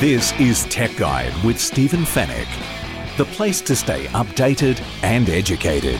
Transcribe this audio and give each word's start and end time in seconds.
This 0.00 0.38
is 0.38 0.64
Tech 0.64 0.94
Guide 0.96 1.32
with 1.42 1.58
Stephen 1.58 2.04
Fenech, 2.04 2.46
the 3.16 3.24
place 3.24 3.62
to 3.62 3.74
stay 3.74 4.04
updated 4.08 4.78
and 5.02 5.30
educated. 5.30 5.98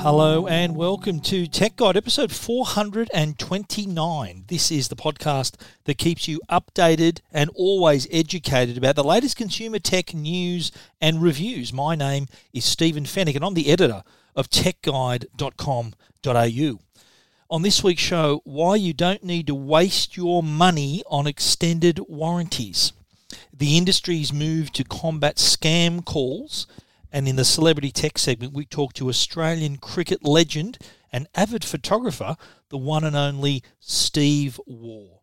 Hello 0.00 0.46
and 0.46 0.76
welcome 0.76 1.20
to 1.20 1.46
Tech 1.46 1.76
Guide 1.76 1.96
episode 1.96 2.32
429. 2.32 4.44
This 4.46 4.70
is 4.70 4.88
the 4.88 4.96
podcast 4.96 5.56
that 5.84 5.98
keeps 5.98 6.26
you 6.26 6.40
updated 6.48 7.20
and 7.32 7.50
always 7.54 8.06
educated 8.10 8.78
about 8.78 8.96
the 8.96 9.04
latest 9.04 9.36
consumer 9.36 9.80
tech 9.80 10.14
news 10.14 10.72
and 11.00 11.20
reviews. 11.20 11.72
My 11.72 11.94
name 11.94 12.26
is 12.52 12.64
Stephen 12.64 13.04
Fenech 13.04 13.36
and 13.36 13.44
I'm 13.44 13.54
the 13.54 13.70
editor 13.70 14.02
of 14.34 14.48
techguide.com.au. 14.48 16.78
On 17.50 17.62
this 17.62 17.82
week's 17.82 18.02
show, 18.02 18.42
why 18.44 18.76
you 18.76 18.92
don't 18.92 19.24
need 19.24 19.46
to 19.46 19.54
waste 19.54 20.18
your 20.18 20.42
money 20.42 21.02
on 21.06 21.26
extended 21.26 21.98
warranties. 22.06 22.92
The 23.50 23.78
industry's 23.78 24.34
move 24.34 24.70
to 24.72 24.84
combat 24.84 25.36
scam 25.36 26.04
calls. 26.04 26.66
And 27.10 27.26
in 27.26 27.36
the 27.36 27.46
celebrity 27.46 27.90
tech 27.90 28.18
segment, 28.18 28.52
we 28.52 28.66
talk 28.66 28.92
to 28.94 29.08
Australian 29.08 29.78
cricket 29.78 30.26
legend 30.26 30.76
and 31.10 31.26
avid 31.34 31.64
photographer, 31.64 32.36
the 32.68 32.76
one 32.76 33.02
and 33.02 33.16
only 33.16 33.62
Steve 33.80 34.60
Waugh. 34.66 35.20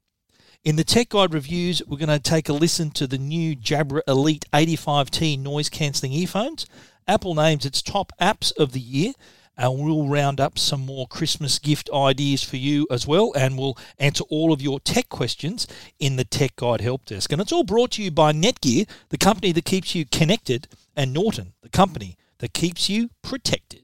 In 0.64 0.78
the 0.78 0.84
Tech 0.84 1.10
Guide 1.10 1.32
reviews, 1.32 1.84
we're 1.86 2.00
going 2.00 2.10
to 2.10 2.18
take 2.18 2.50
a 2.50 2.54
listen 2.54 2.90
to 2.92 3.06
the 3.06 3.20
new 3.20 3.56
Jabra 3.56 4.02
Elite 4.08 4.46
85T 4.52 5.38
noise 5.38 5.70
cancelling 5.70 6.14
earphones. 6.14 6.66
Apple 7.08 7.36
names 7.36 7.68
its 7.68 7.84
top 7.84 8.12
apps 8.20 8.52
of 8.58 8.72
the 8.72 8.80
year, 8.80 9.14
and 9.58 9.80
we'll 9.80 10.08
round 10.08 10.40
up 10.40 10.60
some 10.60 10.86
more 10.86 11.08
Christmas 11.08 11.60
gift 11.60 11.90
ideas 11.94 12.44
for 12.44 12.58
you 12.58 12.88
as 12.90 13.08
well, 13.08 13.32
and 13.36 13.58
we'll 13.58 13.78
answer 13.98 14.24
all 14.30 14.52
of 14.52 14.62
your 14.62 14.80
tech 14.80 15.10
questions 15.10 15.68
in 16.00 16.16
the 16.16 16.26
Tech 16.26 16.56
Guide 16.56 16.82
Help 16.82 17.06
Desk. 17.06 17.32
And 17.32 17.42
it's 17.42 17.52
all 17.52 17.64
brought 17.64 17.92
to 17.92 18.04
you 18.04 18.12
by 18.12 18.34
Netgear, 18.34 18.88
the 19.10 19.18
company 19.18 19.52
that 19.52 19.66
keeps 19.66 19.96
you 19.96 20.06
connected, 20.06 20.68
and 20.96 21.14
Norton, 21.14 21.54
the 21.62 21.70
company 21.70 22.18
that 22.40 22.54
keeps 22.54 22.90
you 22.90 23.10
protected. 23.22 23.84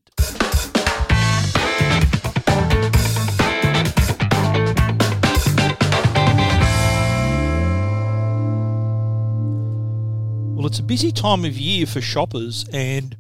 Well, 10.53 10.67
it's 10.67 10.77
a 10.77 10.83
busy 10.83 11.11
time 11.11 11.43
of 11.43 11.57
year 11.57 11.87
for 11.87 12.01
shoppers, 12.01 12.65
and 12.71 13.17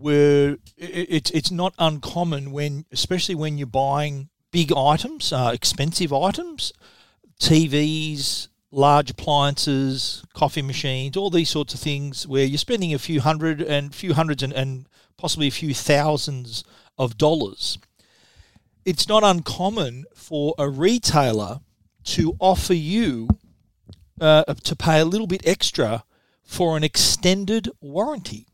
where 0.00 0.56
it's 0.76 1.30
it's 1.30 1.50
not 1.50 1.74
uncommon 1.78 2.52
when, 2.52 2.84
especially 2.90 3.34
when 3.34 3.58
you're 3.58 3.66
buying 3.66 4.28
big 4.50 4.72
items, 4.72 5.32
uh, 5.32 5.50
expensive 5.54 6.12
items, 6.12 6.72
TVs, 7.40 8.48
large 8.70 9.10
appliances, 9.10 10.24
coffee 10.34 10.62
machines, 10.62 11.16
all 11.16 11.30
these 11.30 11.50
sorts 11.50 11.74
of 11.74 11.80
things, 11.80 12.26
where 12.26 12.44
you're 12.44 12.58
spending 12.58 12.94
a 12.94 12.98
few 12.98 13.20
hundred 13.20 13.60
and 13.60 13.94
few 13.94 14.14
hundreds 14.14 14.42
and, 14.42 14.52
and 14.52 14.88
possibly 15.16 15.48
a 15.48 15.52
few 15.52 15.74
thousands 15.74 16.64
of 16.98 17.18
dollars. 17.18 17.78
It's 18.84 19.08
not 19.08 19.22
uncommon 19.22 20.04
for 20.14 20.54
a 20.58 20.68
retailer 20.68 21.60
to 22.04 22.34
offer 22.40 22.74
you 22.74 23.28
uh, 24.20 24.44
to 24.44 24.76
pay 24.76 25.00
a 25.00 25.04
little 25.04 25.26
bit 25.26 25.46
extra 25.46 26.04
for 26.42 26.76
an 26.76 26.84
extended 26.84 27.70
warranty. 27.80 28.46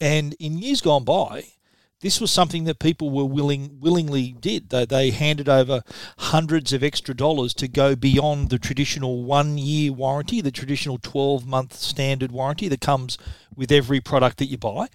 And 0.00 0.34
in 0.38 0.58
years 0.58 0.80
gone 0.80 1.04
by, 1.04 1.44
this 2.00 2.20
was 2.20 2.30
something 2.30 2.64
that 2.64 2.78
people 2.78 3.10
were 3.10 3.24
willing 3.24 3.80
willingly 3.80 4.32
did. 4.32 4.70
They, 4.70 4.84
they 4.84 5.10
handed 5.10 5.48
over 5.48 5.82
hundreds 6.18 6.72
of 6.72 6.84
extra 6.84 7.14
dollars 7.14 7.52
to 7.54 7.66
go 7.66 7.96
beyond 7.96 8.50
the 8.50 8.58
traditional 8.58 9.24
one 9.24 9.58
year 9.58 9.92
warranty, 9.92 10.40
the 10.40 10.52
traditional 10.52 10.98
12 10.98 11.46
month 11.46 11.74
standard 11.74 12.30
warranty 12.30 12.68
that 12.68 12.80
comes 12.80 13.18
with 13.56 13.72
every 13.72 14.00
product 14.00 14.38
that 14.38 14.46
you 14.46 14.58
buy, 14.58 14.88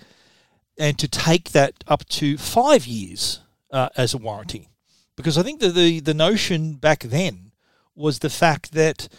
and 0.78 0.98
to 0.98 1.08
take 1.10 1.52
that 1.52 1.84
up 1.88 2.08
to 2.08 2.38
five 2.38 2.88
years 2.88 3.42
uh, 3.72 3.90
as 3.98 4.14
a 4.14 4.18
warranty. 4.18 4.70
Because 5.18 5.38
I 5.38 5.44
think 5.44 5.60
that 5.60 5.76
the, 5.76 6.00
the 6.00 6.14
notion 6.14 6.76
back 6.76 7.02
then 7.02 7.52
was 7.96 8.20
the 8.20 8.30
fact 8.30 8.72
that 8.72 9.10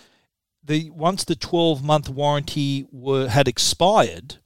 the 0.62 0.88
once 0.90 1.24
the 1.24 1.36
12 1.36 1.84
month 1.84 2.08
warranty 2.08 2.86
were, 2.90 3.28
had 3.28 3.46
expired, 3.46 4.38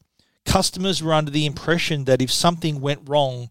customers 0.48 1.02
were 1.02 1.12
under 1.12 1.30
the 1.30 1.46
impression 1.46 2.04
that 2.06 2.22
if 2.22 2.32
something 2.32 2.80
went 2.80 3.06
wrong 3.08 3.50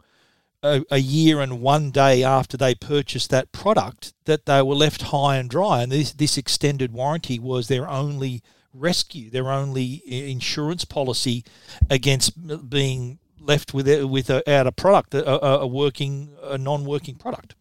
a, 0.64 0.84
a, 0.90 0.98
year 0.98 1.40
and 1.40 1.62
one 1.62 1.92
day 1.92 2.24
after 2.24 2.58
they 2.58 2.74
purchased 2.74 3.30
that 3.30 3.52
product, 3.52 4.14
that 4.26 4.48
they 4.48 4.62
were 4.64 4.76
left 4.76 5.04
high 5.04 5.38
and 5.38 5.50
dry. 5.50 5.84
And 5.84 5.92
this, 5.92 6.12
this 6.12 6.38
extended 6.38 6.92
warranty 6.92 7.38
was 7.38 7.68
their 7.68 7.88
only 7.88 8.42
rescue, 8.74 9.30
their 9.30 9.52
only 9.52 10.02
eh, 10.10 10.26
insurance 10.26 10.84
policy 10.86 11.46
against 11.90 12.70
being 12.70 13.20
left 13.40 13.74
with 13.76 13.88
without 14.06 14.68
a 14.68 14.72
product, 14.72 15.14
a, 15.14 15.46
a 15.62 15.68
working, 15.68 16.36
a 16.44 16.58
non-working 16.58 17.16
product. 17.16 17.54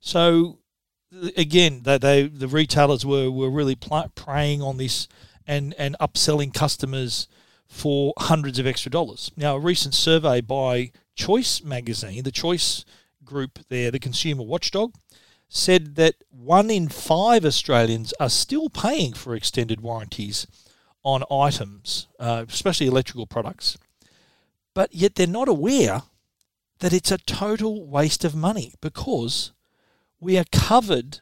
So 0.00 0.58
again, 1.36 1.80
they, 1.84 1.96
they 1.96 2.26
the 2.28 2.48
retailers 2.48 3.06
were, 3.06 3.30
were 3.30 3.50
really 3.50 3.76
preying 4.14 4.60
on 4.60 4.76
this 4.76 5.08
and, 5.46 5.74
and 5.78 5.96
upselling 6.00 6.52
customers 6.52 7.26
for 7.74 8.14
hundreds 8.18 8.60
of 8.60 8.68
extra 8.68 8.88
dollars. 8.88 9.32
Now, 9.36 9.56
a 9.56 9.60
recent 9.60 9.94
survey 9.94 10.40
by 10.40 10.92
Choice 11.16 11.62
magazine, 11.62 12.22
the 12.22 12.30
Choice 12.30 12.84
group 13.24 13.58
there, 13.68 13.90
the 13.90 13.98
consumer 13.98 14.44
watchdog, 14.44 14.94
said 15.48 15.96
that 15.96 16.14
one 16.30 16.70
in 16.70 16.88
five 16.88 17.44
Australians 17.44 18.14
are 18.20 18.30
still 18.30 18.70
paying 18.70 19.12
for 19.12 19.34
extended 19.34 19.80
warranties 19.80 20.46
on 21.02 21.24
items, 21.30 22.06
uh, 22.20 22.44
especially 22.48 22.86
electrical 22.86 23.26
products, 23.26 23.76
but 24.72 24.94
yet 24.94 25.16
they're 25.16 25.26
not 25.26 25.48
aware 25.48 26.02
that 26.78 26.92
it's 26.92 27.10
a 27.10 27.18
total 27.18 27.84
waste 27.84 28.24
of 28.24 28.36
money 28.36 28.72
because 28.80 29.50
we 30.20 30.38
are 30.38 30.46
covered 30.52 31.20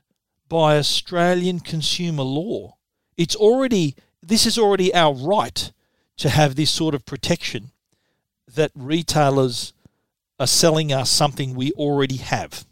by 0.49 0.77
Australian 0.77 1.61
consumer 1.61 2.23
law. 2.23 2.77
It's 3.17 3.37
already, 3.37 3.97
this 4.23 4.45
is 4.45 4.59
already 4.59 4.95
our 4.95 5.15
right 5.15 5.73
to 6.22 6.28
have 6.28 6.55
this 6.55 6.71
sort 6.71 6.94
of 6.94 7.05
protection 7.05 7.72
that 8.55 8.71
retailers 8.77 9.72
are 10.38 10.47
selling 10.47 10.93
us 10.93 11.10
something 11.10 11.53
we 11.53 11.72
already 11.72 12.19
have. 12.19 12.65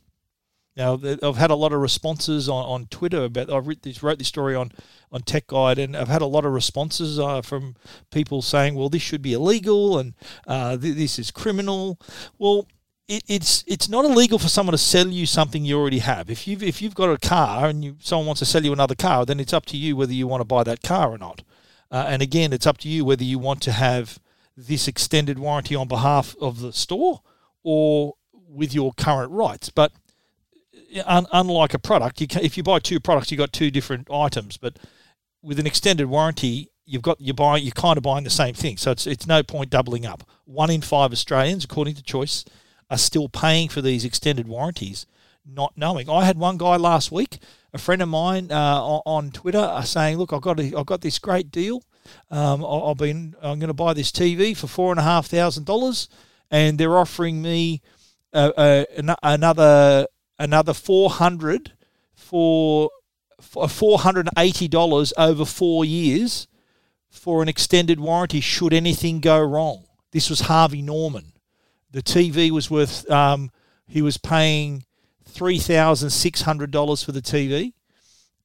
Now, 0.77 1.00
I've 1.21 1.37
had 1.37 1.50
a 1.50 1.56
lot 1.56 1.72
of 1.72 1.81
responses 1.81 2.49
on, 2.49 2.65
on 2.65 2.87
Twitter 2.87 3.25
about. 3.25 3.50
I 3.50 3.59
wrote 3.59 3.83
this, 3.83 4.05
wrote 4.05 4.19
this 4.19 4.28
story 4.28 4.55
on, 4.55 4.71
on 5.10 5.22
Tech 5.22 5.49
Guide, 5.49 5.81
and 5.81 5.97
I've 5.97 6.06
had 6.06 6.22
a 6.22 6.27
lot 6.27 6.44
of 6.44 6.53
responses 6.53 7.19
uh, 7.19 7.43
from 7.43 7.75
people 8.12 8.41
saying, 8.41 8.77
"Well, 8.77 8.89
this 8.89 9.03
should 9.03 9.21
be 9.21 9.33
illegal, 9.33 9.99
and 9.99 10.15
uh, 10.47 10.77
th- 10.77 10.94
this 10.94 11.19
is 11.19 11.33
criminal." 11.33 11.99
Well, 12.39 12.69
it, 13.09 13.25
it's 13.27 13.65
it's 13.66 13.89
not 13.89 14.05
illegal 14.05 14.39
for 14.39 14.49
someone 14.49 14.72
to 14.72 14.78
sell 14.78 15.09
you 15.09 15.27
something 15.27 15.65
you 15.65 15.77
already 15.77 15.99
have. 15.99 16.31
If 16.31 16.47
you've 16.47 16.62
if 16.62 16.81
you've 16.81 16.94
got 16.94 17.10
a 17.10 17.19
car 17.19 17.66
and 17.66 17.84
you, 17.84 17.97
someone 18.01 18.27
wants 18.27 18.39
to 18.39 18.47
sell 18.47 18.65
you 18.65 18.72
another 18.72 18.95
car, 18.95 19.27
then 19.27 19.41
it's 19.41 19.53
up 19.53 19.66
to 19.66 19.77
you 19.77 19.97
whether 19.97 20.13
you 20.13 20.28
want 20.28 20.41
to 20.41 20.45
buy 20.45 20.63
that 20.63 20.83
car 20.83 21.10
or 21.10 21.19
not. 21.19 21.42
Uh, 21.91 22.07
and 22.09 22.22
again, 22.22 22.53
it's 22.53 22.66
up 22.66 22.78
to 22.78 22.89
you 22.89 23.04
whether 23.04 23.25
you 23.25 23.39
want 23.39 23.60
to 23.63 23.72
have 23.72 24.19
this 24.57 24.87
extended 24.87 25.39
warranty 25.39 25.75
on 25.75 25.89
behalf 25.89 26.37
of 26.41 26.60
the 26.60 26.72
store 26.72 27.22
or 27.63 28.15
with 28.48 28.75
your 28.75 28.92
current 28.92 29.33
rights. 29.33 29.71
But 29.71 29.92
uh, 30.97 31.03
un- 31.07 31.27
unlike 31.33 31.75
a 31.75 31.78
product, 31.78 32.21
you 32.21 32.27
can, 32.27 32.42
if 32.42 32.57
you 32.57 32.63
buy 32.63 32.78
two 32.78 33.01
products, 33.01 33.31
you've 33.31 33.39
got 33.39 33.53
two 33.53 33.71
different 33.71 34.10
items. 34.10 34.57
But 34.57 34.78
with 35.42 35.59
an 35.59 35.66
extended 35.66 36.07
warranty, 36.07 36.71
you've 36.84 37.03
got 37.03 37.21
you're 37.21 37.34
buying 37.34 37.65
you're 37.65 37.72
kind 37.72 37.97
of 37.97 38.03
buying 38.03 38.25
the 38.25 38.31
same 38.31 38.54
thing. 38.54 38.77
So 38.77 38.91
it's 38.91 39.07
it's 39.07 39.27
no 39.27 39.42
point 39.42 39.71
doubling 39.71 40.07
up. 40.07 40.28
One 40.45 40.71
in 40.71 40.83
five 40.83 41.13
Australians, 41.13 41.65
according 41.65 41.95
to 41.95 42.03
Choice, 42.03 42.45
are 42.91 42.98
still 42.98 43.28
paying 43.28 43.69
for 43.69 43.81
these 43.81 44.04
extended 44.04 44.48
warranties, 44.48 45.07
not 45.47 45.72
knowing. 45.77 46.10
I 46.10 46.25
had 46.25 46.39
one 46.39 46.59
guy 46.59 46.77
last 46.77 47.10
week 47.13 47.39
a 47.72 47.78
friend 47.78 48.03
of 48.03 48.09
mine 48.09 48.51
uh, 48.51 48.81
on 48.83 49.31
Twitter 49.31 49.59
are 49.59 49.84
saying, 49.84 50.19
"Look, 50.19 50.33
I've 50.33 50.43
got 50.43 50.61
a, 50.61 50.77
I've 50.77 50.87
got 50.87 51.01
this 51.01 51.19
great 51.19 51.51
deal. 51.51 51.83
Um, 52.31 52.65
I've 52.65 52.97
been 52.97 53.34
I'm 53.43 53.59
going 53.59 53.69
to 53.69 53.75
buy 53.75 53.95
this 53.95 54.11
TV 54.11 54.57
for 54.57 54.67
four 54.67 54.91
and 54.91 55.01
a 55.01 55.05
half 55.05 55.27
thousand 55.27 55.67
dollars, 55.67 56.09
and 56.51 56.78
they're 56.78 56.99
offering 56.99 57.43
me 57.43 57.83
uh, 58.33 58.53
uh, 58.57 58.84
another 59.22 60.07
another 60.39 60.75
four 60.75 61.11
hundred 61.11 61.72
for 62.15 62.91
$480 63.41 65.13
over 65.16 65.45
four 65.45 65.84
years 65.84 66.47
for 67.09 67.43
an 67.43 67.49
extended 67.49 67.99
warranty 67.99 68.41
should 68.41 68.73
anything 68.73 69.21
go 69.21 69.41
wrong. 69.41 69.84
This 70.13 70.31
was 70.31 70.43
Harvey 70.43 70.83
Norman. 70.83 71.33
The 71.91 72.03
TV 72.03 72.51
was 72.51 72.71
worth, 72.71 73.11
um, 73.11 73.51
he 73.87 74.03
was 74.03 74.16
paying 74.16 74.84
$3,600 75.30 77.04
for 77.04 77.12
the 77.12 77.22
TV 77.22 77.72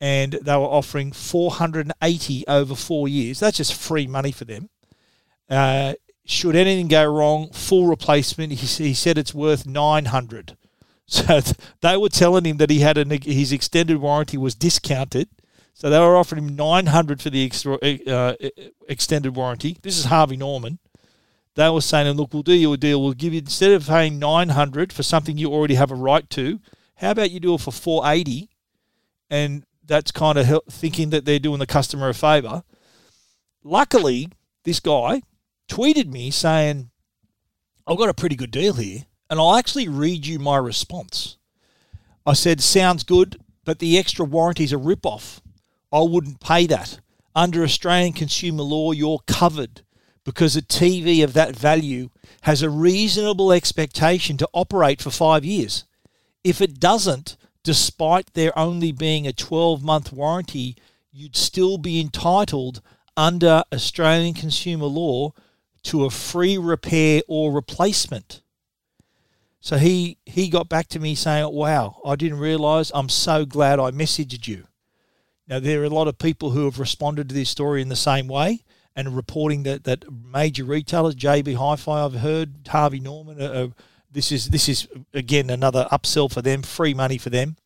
and 0.02 0.34
they 0.34 0.56
were 0.56 0.64
offering 0.64 1.12
480 1.12 2.46
over 2.48 2.76
four 2.76 3.08
years. 3.08 3.40
That's 3.40 3.58
just 3.58 3.74
free 3.74 4.08
money 4.08 4.32
for 4.32 4.46
them. 4.46 4.70
Uh, 5.50 5.94
should 6.26 6.56
anything 6.56 6.88
go 6.88 7.06
wrong, 7.06 7.50
full 7.52 7.88
replacement. 7.88 8.54
He, 8.54 8.84
he 8.84 8.94
said 8.94 9.18
it's 9.18 9.34
worth 9.34 9.66
900. 9.66 10.58
So 11.08 11.40
they 11.82 11.98
were 11.98 12.10
telling 12.10 12.48
him 12.48 12.58
that 12.58 12.72
he 12.72 12.80
had 12.80 12.98
a, 12.98 13.06
his 13.24 13.52
extended 13.52 13.98
warranty 13.98 14.38
was 14.38 14.56
discounted. 14.56 15.30
So 15.76 15.88
they 15.88 16.00
were 16.00 16.18
offering 16.18 16.48
him 16.48 16.56
900 16.56 17.22
for 17.22 17.30
the 17.30 17.46
extra, 17.46 17.76
uh, 17.76 18.34
extended 18.90 19.36
warranty. 19.36 19.78
This 19.84 20.00
is 20.00 20.06
Harvey 20.06 20.36
Norman. 20.36 20.80
They 21.56 21.70
were 21.70 21.82
saying, 21.82 22.12
look, 22.18 22.34
we'll 22.34 22.44
do 22.44 22.54
you 22.54 22.74
a 22.74 22.78
deal. 22.78 23.02
We'll 23.02 23.14
give 23.14 23.34
you 23.34 23.40
instead 23.40 23.72
of 23.72 23.88
paying 23.88 24.20
900 24.20 24.92
for 24.92 25.04
something 25.04 25.38
you 25.38 25.52
already 25.52 25.76
have 25.76 25.92
a 25.92 25.96
right 25.96 26.30
to. 26.32 26.60
How 26.96 27.12
about 27.12 27.32
you 27.32 27.40
do 27.40 27.54
it 27.56 27.62
for 27.62 27.72
480? 27.72 28.50
And 29.30 29.66
that's 29.86 30.12
kind 30.12 30.38
of 30.38 30.62
thinking 30.70 31.12
that 31.12 31.24
they're 31.24 31.40
doing 31.40 31.60
the 31.60 31.66
customer 31.66 32.10
a 32.10 32.14
favour. 32.14 32.64
Luckily, 33.64 34.30
this 34.64 34.82
guy 34.82 35.22
tweeted 35.70 36.08
me 36.12 36.30
saying, 36.30 36.90
I've 37.88 37.98
got 37.98 38.10
a 38.10 38.14
pretty 38.14 38.36
good 38.36 38.52
deal 38.52 38.74
here. 38.74 39.06
And 39.30 39.40
I'll 39.40 39.56
actually 39.56 39.88
read 39.88 40.28
you 40.28 40.40
my 40.40 40.58
response. 40.58 41.38
I 42.26 42.34
said, 42.34 42.62
Sounds 42.62 43.04
good, 43.04 43.38
but 43.64 43.80
the 43.80 43.98
extra 43.98 44.26
warranty's 44.26 44.74
a 44.74 44.78
rip-off. 44.78 45.42
I 45.92 46.02
wouldn't 46.02 46.42
pay 46.42 46.68
that. 46.68 47.00
Under 47.34 47.64
Australian 47.64 48.14
consumer 48.14 48.64
law, 48.64 48.92
you're 48.92 49.20
covered 49.26 49.85
because 50.26 50.58
a 50.58 50.62
TV 50.62 51.24
of 51.24 51.34
that 51.34 51.56
value 51.56 52.10
has 52.42 52.62
a 52.62 52.70
reasonable 52.70 53.54
expectation 53.54 54.36
to 54.38 54.50
operate 54.52 55.02
for 55.02 55.12
five 55.12 55.46
years. 55.46 55.86
If 56.44 56.62
it 56.62 56.80
doesn't, 56.80 57.38
despite 57.64 58.34
there 58.34 58.58
only 58.58 58.92
being 58.92 59.26
a 59.26 59.34
12 59.34 59.84
month 59.84 60.12
warranty, 60.12 60.76
you'd 61.12 61.38
still 61.38 61.78
be 61.78 62.02
entitled 62.02 62.82
under 63.16 63.64
Australian 63.72 64.34
consumer 64.34 64.88
law 64.88 65.32
to 65.84 66.04
a 66.04 66.10
free 66.10 66.58
repair 66.58 67.22
or 67.28 67.54
replacement. 67.54 68.42
So 69.62 69.78
he, 69.78 70.18
he 70.26 70.50
got 70.50 70.70
back 70.70 70.88
to 70.90 71.00
me 71.00 71.16
saying, 71.16 71.54
Wow, 71.54 72.02
I 72.06 72.16
didn't 72.16 72.40
realize. 72.40 72.92
I'm 72.94 73.10
so 73.10 73.46
glad 73.46 73.80
I 73.80 73.92
messaged 73.92 74.48
you. 74.48 74.66
Now, 75.48 75.60
there 75.60 75.82
are 75.82 75.86
a 75.86 75.90
lot 75.90 76.08
of 76.08 76.18
people 76.18 76.52
who 76.52 76.66
have 76.66 76.80
responded 76.80 77.30
to 77.30 77.36
this 77.36 77.50
story 77.52 77.82
in 77.82 77.90
the 77.90 77.96
same 77.96 78.28
way 78.28 78.64
and 78.96 79.16
reporting 79.16 79.64
that, 79.64 79.84
that 79.84 80.06
major 80.12 80.64
retailers, 80.64 81.16
JB 81.16 81.56
Hi 81.56 81.76
Fi, 81.76 82.06
I've 82.06 82.16
heard, 82.16 82.68
Harvey 82.68 83.00
Norman, 83.00 83.42
uh, 83.42 83.46
uh, 83.46 83.68
this 84.12 84.32
is 84.32 84.50
this 84.50 84.70
is 84.70 84.88
again 85.14 85.50
another 85.50 85.88
upsell 85.92 86.32
for 86.32 86.42
them, 86.42 86.62
free 86.62 86.94
money 86.94 87.18
for 87.18 87.30
them 87.30 87.58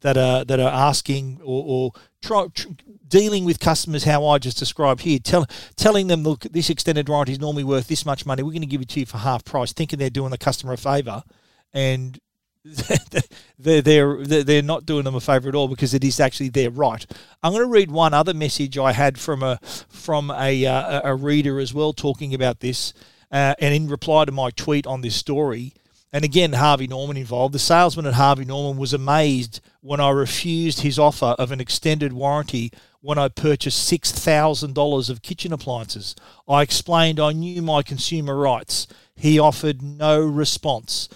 that 0.00 0.16
are 0.16 0.44
that 0.44 0.58
are 0.58 0.70
asking 0.70 1.38
or, 1.44 1.64
or 1.66 1.92
try, 2.22 2.46
tr- 2.54 2.68
dealing 3.06 3.44
with 3.44 3.60
customers 3.60 4.04
how 4.04 4.26
I 4.26 4.38
just 4.38 4.58
described 4.58 5.02
here, 5.02 5.18
tell, 5.18 5.46
telling 5.76 6.06
them 6.06 6.22
look 6.22 6.40
this 6.44 6.70
extended 6.70 7.08
warranty 7.08 7.32
is 7.32 7.40
normally 7.40 7.64
worth 7.64 7.88
this 7.88 8.06
much 8.06 8.24
money. 8.24 8.42
We're 8.42 8.52
going 8.52 8.62
to 8.62 8.66
give 8.66 8.80
it 8.80 8.88
to 8.90 9.00
you 9.00 9.06
for 9.06 9.18
half 9.18 9.44
price, 9.44 9.72
thinking 9.72 9.98
they're 9.98 10.10
doing 10.10 10.30
the 10.30 10.38
customer 10.38 10.72
a 10.72 10.78
favour, 10.78 11.22
and 11.74 12.18
they're, 13.58 13.82
they're 13.82 14.24
they're 14.24 14.62
not 14.62 14.86
doing 14.86 15.04
them 15.04 15.16
a 15.16 15.20
favour 15.20 15.48
at 15.48 15.54
all 15.54 15.66
because 15.66 15.94
it 15.94 16.04
is 16.04 16.20
actually 16.20 16.48
their 16.48 16.70
right. 16.70 17.04
I'm 17.42 17.52
going 17.52 17.64
to 17.64 17.70
read 17.70 17.90
one 17.90 18.14
other 18.14 18.34
message 18.34 18.78
I 18.78 18.92
had 18.92 19.18
from 19.18 19.42
a 19.42 19.58
from 19.88 20.30
a 20.30 20.64
uh, 20.66 21.00
a 21.04 21.14
reader 21.14 21.58
as 21.58 21.74
well 21.74 21.92
talking 21.92 22.34
about 22.34 22.60
this, 22.60 22.94
uh, 23.32 23.54
and 23.58 23.74
in 23.74 23.88
reply 23.88 24.26
to 24.26 24.32
my 24.32 24.50
tweet 24.50 24.86
on 24.86 25.00
this 25.00 25.16
story. 25.16 25.74
And 26.14 26.24
again, 26.24 26.52
Harvey 26.52 26.86
Norman 26.86 27.16
involved. 27.16 27.54
The 27.54 27.58
salesman 27.58 28.06
at 28.06 28.14
Harvey 28.14 28.44
Norman 28.44 28.78
was 28.78 28.92
amazed 28.92 29.60
when 29.80 29.98
I 29.98 30.10
refused 30.10 30.80
his 30.80 30.98
offer 30.98 31.34
of 31.38 31.50
an 31.50 31.60
extended 31.60 32.12
warranty 32.12 32.70
when 33.00 33.18
I 33.18 33.28
purchased 33.28 33.90
$6,000 33.90 35.10
of 35.10 35.22
kitchen 35.22 35.52
appliances. 35.52 36.14
I 36.46 36.60
explained 36.60 37.18
I 37.18 37.32
knew 37.32 37.62
my 37.62 37.82
consumer 37.82 38.36
rights. 38.36 38.86
He 39.16 39.38
offered 39.38 39.82
no 39.82 40.20
response. 40.20 41.08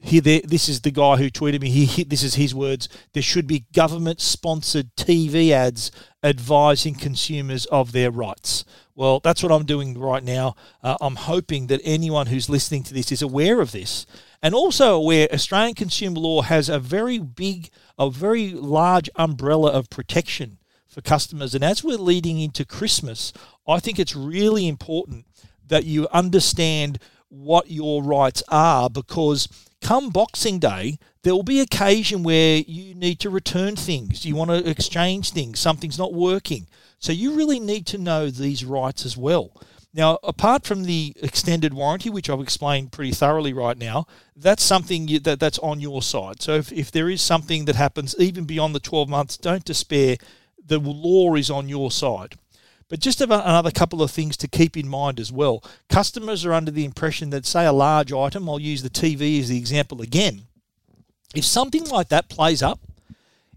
Here, 0.00 0.20
this 0.20 0.68
is 0.68 0.82
the 0.82 0.92
guy 0.92 1.16
who 1.16 1.28
tweeted 1.28 1.60
me. 1.60 1.70
He, 1.70 2.04
this 2.04 2.22
is 2.22 2.36
his 2.36 2.54
words. 2.54 2.88
There 3.14 3.22
should 3.22 3.46
be 3.48 3.66
government-sponsored 3.72 4.94
TV 4.96 5.50
ads 5.50 5.90
advising 6.22 6.94
consumers 6.94 7.66
of 7.66 7.92
their 7.92 8.10
rights. 8.10 8.64
Well, 8.94 9.20
that's 9.20 9.42
what 9.42 9.52
I'm 9.52 9.64
doing 9.64 9.98
right 9.98 10.22
now. 10.22 10.54
Uh, 10.82 10.96
I'm 11.00 11.16
hoping 11.16 11.66
that 11.68 11.80
anyone 11.84 12.28
who's 12.28 12.48
listening 12.48 12.84
to 12.84 12.94
this 12.94 13.10
is 13.10 13.22
aware 13.22 13.60
of 13.60 13.72
this 13.72 14.06
and 14.42 14.54
also 14.54 14.94
aware 14.94 15.28
Australian 15.32 15.74
consumer 15.74 16.20
law 16.20 16.42
has 16.42 16.68
a 16.68 16.78
very 16.78 17.18
big, 17.18 17.70
a 17.98 18.10
very 18.10 18.50
large 18.50 19.10
umbrella 19.16 19.70
of 19.72 19.90
protection 19.90 20.58
for 20.86 21.00
customers. 21.00 21.54
And 21.54 21.64
as 21.64 21.82
we're 21.82 21.98
leading 21.98 22.40
into 22.40 22.64
Christmas, 22.64 23.32
I 23.66 23.80
think 23.80 23.98
it's 23.98 24.16
really 24.16 24.68
important 24.68 25.26
that 25.66 25.84
you 25.84 26.08
understand 26.12 26.98
what 27.28 27.70
your 27.70 28.02
rights 28.02 28.42
are 28.48 28.88
because 28.88 29.48
come 29.80 30.10
Boxing 30.10 30.58
Day, 30.58 30.98
there 31.22 31.34
will 31.34 31.42
be 31.42 31.60
occasion 31.60 32.22
where 32.22 32.58
you 32.58 32.94
need 32.94 33.20
to 33.20 33.30
return 33.30 33.76
things, 33.76 34.24
you 34.24 34.34
want 34.34 34.50
to 34.50 34.68
exchange 34.68 35.30
things, 35.30 35.58
something's 35.58 35.98
not 35.98 36.14
working. 36.14 36.66
So 36.98 37.12
you 37.12 37.34
really 37.34 37.60
need 37.60 37.86
to 37.88 37.98
know 37.98 38.30
these 38.30 38.64
rights 38.64 39.04
as 39.06 39.16
well. 39.16 39.52
Now, 39.94 40.18
apart 40.22 40.64
from 40.64 40.84
the 40.84 41.14
extended 41.22 41.72
warranty, 41.72 42.10
which 42.10 42.28
I've 42.28 42.40
explained 42.40 42.92
pretty 42.92 43.12
thoroughly 43.12 43.52
right 43.52 43.76
now, 43.76 44.06
that's 44.36 44.62
something 44.62 45.08
you, 45.08 45.18
that 45.20 45.40
that's 45.40 45.58
on 45.60 45.80
your 45.80 46.02
side. 46.02 46.42
So 46.42 46.54
if, 46.54 46.70
if 46.72 46.92
there 46.92 47.08
is 47.08 47.22
something 47.22 47.64
that 47.64 47.76
happens 47.76 48.14
even 48.18 48.44
beyond 48.44 48.74
the 48.74 48.80
12 48.80 49.08
months, 49.08 49.36
don't 49.36 49.64
despair. 49.64 50.16
The 50.64 50.78
law 50.78 51.34
is 51.34 51.50
on 51.50 51.68
your 51.68 51.90
side. 51.90 52.36
But 52.88 53.00
just 53.00 53.20
another 53.20 53.70
couple 53.70 54.02
of 54.02 54.10
things 54.10 54.36
to 54.38 54.48
keep 54.48 54.76
in 54.76 54.88
mind 54.88 55.20
as 55.20 55.30
well. 55.30 55.62
Customers 55.88 56.44
are 56.46 56.54
under 56.54 56.70
the 56.70 56.86
impression 56.86 57.30
that, 57.30 57.44
say, 57.44 57.66
a 57.66 57.72
large 57.72 58.12
item, 58.12 58.48
I'll 58.48 58.58
use 58.58 58.82
the 58.82 58.90
TV 58.90 59.40
as 59.40 59.48
the 59.50 59.58
example 59.58 60.00
again. 60.00 60.42
If 61.34 61.44
something 61.44 61.84
like 61.84 62.08
that 62.08 62.30
plays 62.30 62.62
up, 62.62 62.80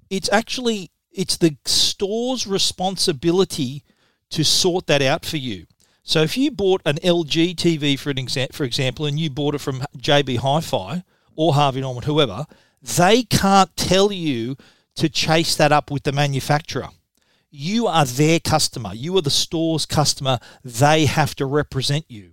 it's 0.10 0.30
actually 0.32 0.92
it's 1.14 1.38
the 1.38 1.58
store's 1.66 2.46
responsibility 2.48 3.84
to 4.30 4.44
sort 4.44 4.88
that 4.88 5.02
out 5.02 5.26
for 5.26 5.38
you. 5.38 5.66
So 6.04 6.22
if 6.22 6.38
you 6.38 6.52
bought 6.52 6.82
an 6.86 6.98
LG 6.98 7.56
TV 7.56 7.98
for 7.98 8.10
an 8.10 8.18
exa- 8.18 8.54
for 8.54 8.64
example, 8.64 9.06
and 9.06 9.20
you 9.20 9.30
bought 9.30 9.56
it 9.56 9.62
from 9.62 9.82
JB 9.98 10.38
Hi-Fi 10.38 11.04
or 11.36 11.54
Harvey 11.54 11.82
Norman, 11.82 12.04
whoever, 12.04 12.46
they 12.82 13.24
can't 13.24 13.76
tell 13.78 14.12
you 14.12 14.58
to 14.96 15.10
chase 15.10 15.56
that 15.56 15.72
up 15.72 15.92
with 15.92 16.04
the 16.04 16.12
manufacturer. 16.12 16.90
You 17.52 17.88
are 17.88 18.06
their 18.06 18.40
customer. 18.40 18.94
You 18.94 19.16
are 19.18 19.22
the 19.22 19.30
store's 19.30 19.86
customer. 19.86 20.40
They 20.64 21.06
have 21.06 21.36
to 21.36 21.46
represent 21.46 22.06
you. 22.10 22.32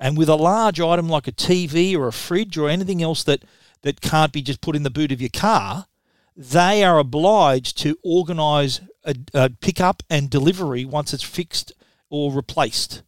And 0.00 0.16
with 0.16 0.30
a 0.30 0.36
large 0.36 0.80
item 0.80 1.08
like 1.08 1.28
a 1.28 1.32
TV 1.32 1.94
or 1.94 2.08
a 2.08 2.12
fridge 2.12 2.56
or 2.56 2.68
anything 2.68 3.02
else 3.02 3.22
that, 3.24 3.44
that 3.82 4.00
can't 4.00 4.32
be 4.32 4.40
just 4.42 4.62
put 4.62 4.74
in 4.74 4.82
the 4.82 4.90
boot 4.90 5.12
of 5.12 5.20
your 5.20 5.30
car, 5.30 5.86
they 6.34 6.82
are 6.82 6.98
obliged 6.98 7.78
to 7.78 7.98
organise 8.02 8.80
a, 9.04 9.14
a 9.34 9.50
pickup 9.50 10.02
and 10.08 10.30
delivery 10.30 10.84
once 10.84 11.12
it's 11.12 11.22
fixed 11.22 11.72
or 12.08 12.32
replaced. 12.32 13.02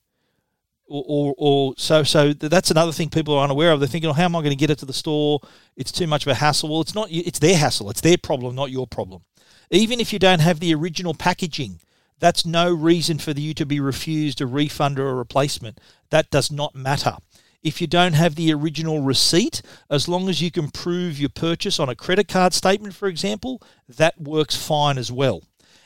Or, 0.88 1.04
or, 1.08 1.34
or, 1.36 1.74
so 1.76 2.04
so 2.04 2.32
that's 2.32 2.70
another 2.70 2.92
thing 2.92 3.08
people 3.08 3.34
are 3.34 3.42
unaware 3.42 3.72
of. 3.72 3.80
They're 3.80 3.88
thinking, 3.88 4.10
oh, 4.10 4.12
how 4.12 4.24
am 4.24 4.36
I 4.36 4.40
going 4.40 4.50
to 4.50 4.56
get 4.56 4.70
it 4.70 4.78
to 4.78 4.86
the 4.86 4.92
store? 4.92 5.40
It's 5.74 5.90
too 5.90 6.06
much 6.06 6.24
of 6.24 6.30
a 6.30 6.34
hassle. 6.34 6.68
Well, 6.68 6.80
it's 6.82 6.94
not. 6.94 7.08
It's 7.10 7.40
their 7.40 7.56
hassle. 7.56 7.90
It's 7.90 8.02
their 8.02 8.16
problem, 8.16 8.54
not 8.54 8.70
your 8.70 8.86
problem. 8.86 9.22
Even 9.70 10.00
if 10.00 10.12
you 10.12 10.18
don't 10.18 10.40
have 10.40 10.60
the 10.60 10.74
original 10.74 11.14
packaging, 11.14 11.80
that's 12.18 12.46
no 12.46 12.72
reason 12.72 13.18
for 13.18 13.32
you 13.32 13.52
to 13.54 13.66
be 13.66 13.80
refused 13.80 14.40
a 14.40 14.46
refund 14.46 14.98
or 14.98 15.10
a 15.10 15.14
replacement. 15.14 15.80
That 16.10 16.30
does 16.30 16.50
not 16.50 16.74
matter. 16.74 17.16
If 17.62 17.80
you 17.80 17.86
don't 17.86 18.12
have 18.12 18.36
the 18.36 18.52
original 18.52 19.02
receipt, 19.02 19.60
as 19.90 20.08
long 20.08 20.28
as 20.28 20.40
you 20.40 20.50
can 20.50 20.70
prove 20.70 21.18
your 21.18 21.30
purchase 21.30 21.80
on 21.80 21.88
a 21.88 21.96
credit 21.96 22.28
card 22.28 22.54
statement, 22.54 22.94
for 22.94 23.08
example, 23.08 23.60
that 23.88 24.20
works 24.20 24.54
fine 24.54 24.98
as 24.98 25.10
well. 25.10 25.42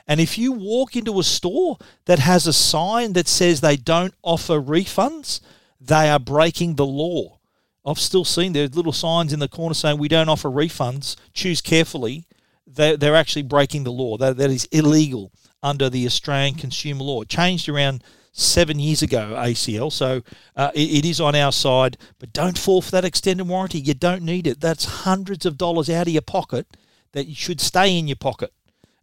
And 0.06 0.20
if 0.20 0.36
you 0.36 0.52
walk 0.52 0.94
into 0.96 1.18
a 1.18 1.24
store 1.24 1.78
that 2.04 2.18
has 2.18 2.46
a 2.46 2.52
sign 2.52 3.14
that 3.14 3.28
says 3.28 3.60
they 3.60 3.76
don't 3.76 4.14
offer 4.22 4.60
refunds, 4.60 5.40
they 5.80 6.10
are 6.10 6.18
breaking 6.18 6.74
the 6.74 6.86
law. 6.86 7.38
I've 7.86 7.98
still 7.98 8.24
seen 8.24 8.52
there's 8.52 8.76
little 8.76 8.92
signs 8.92 9.32
in 9.32 9.38
the 9.38 9.48
corner 9.48 9.74
saying 9.74 9.98
we 9.98 10.08
don't 10.08 10.28
offer 10.28 10.50
refunds. 10.50 11.16
Choose 11.32 11.60
carefully. 11.60 12.26
They're, 12.72 12.96
they're 12.96 13.16
actually 13.16 13.42
breaking 13.42 13.84
the 13.84 13.92
law. 13.92 14.16
That, 14.16 14.36
that 14.36 14.50
is 14.50 14.66
illegal 14.66 15.32
under 15.62 15.90
the 15.90 16.06
Australian 16.06 16.54
consumer 16.54 17.02
law. 17.02 17.22
It 17.22 17.28
changed 17.28 17.68
around 17.68 18.02
seven 18.32 18.78
years 18.78 19.02
ago, 19.02 19.34
ACL. 19.36 19.92
So 19.92 20.22
uh, 20.56 20.70
it, 20.74 20.98
it 20.98 21.04
is 21.04 21.20
on 21.20 21.34
our 21.34 21.52
side. 21.52 21.96
But 22.18 22.32
don't 22.32 22.58
fall 22.58 22.82
for 22.82 22.92
that 22.92 23.04
extended 23.04 23.48
warranty. 23.48 23.80
You 23.80 23.94
don't 23.94 24.22
need 24.22 24.46
it. 24.46 24.60
That's 24.60 24.84
hundreds 24.84 25.44
of 25.46 25.58
dollars 25.58 25.90
out 25.90 26.06
of 26.06 26.12
your 26.12 26.22
pocket 26.22 26.66
that 27.12 27.26
you 27.26 27.34
should 27.34 27.60
stay 27.60 27.98
in 27.98 28.06
your 28.06 28.16
pocket. 28.16 28.52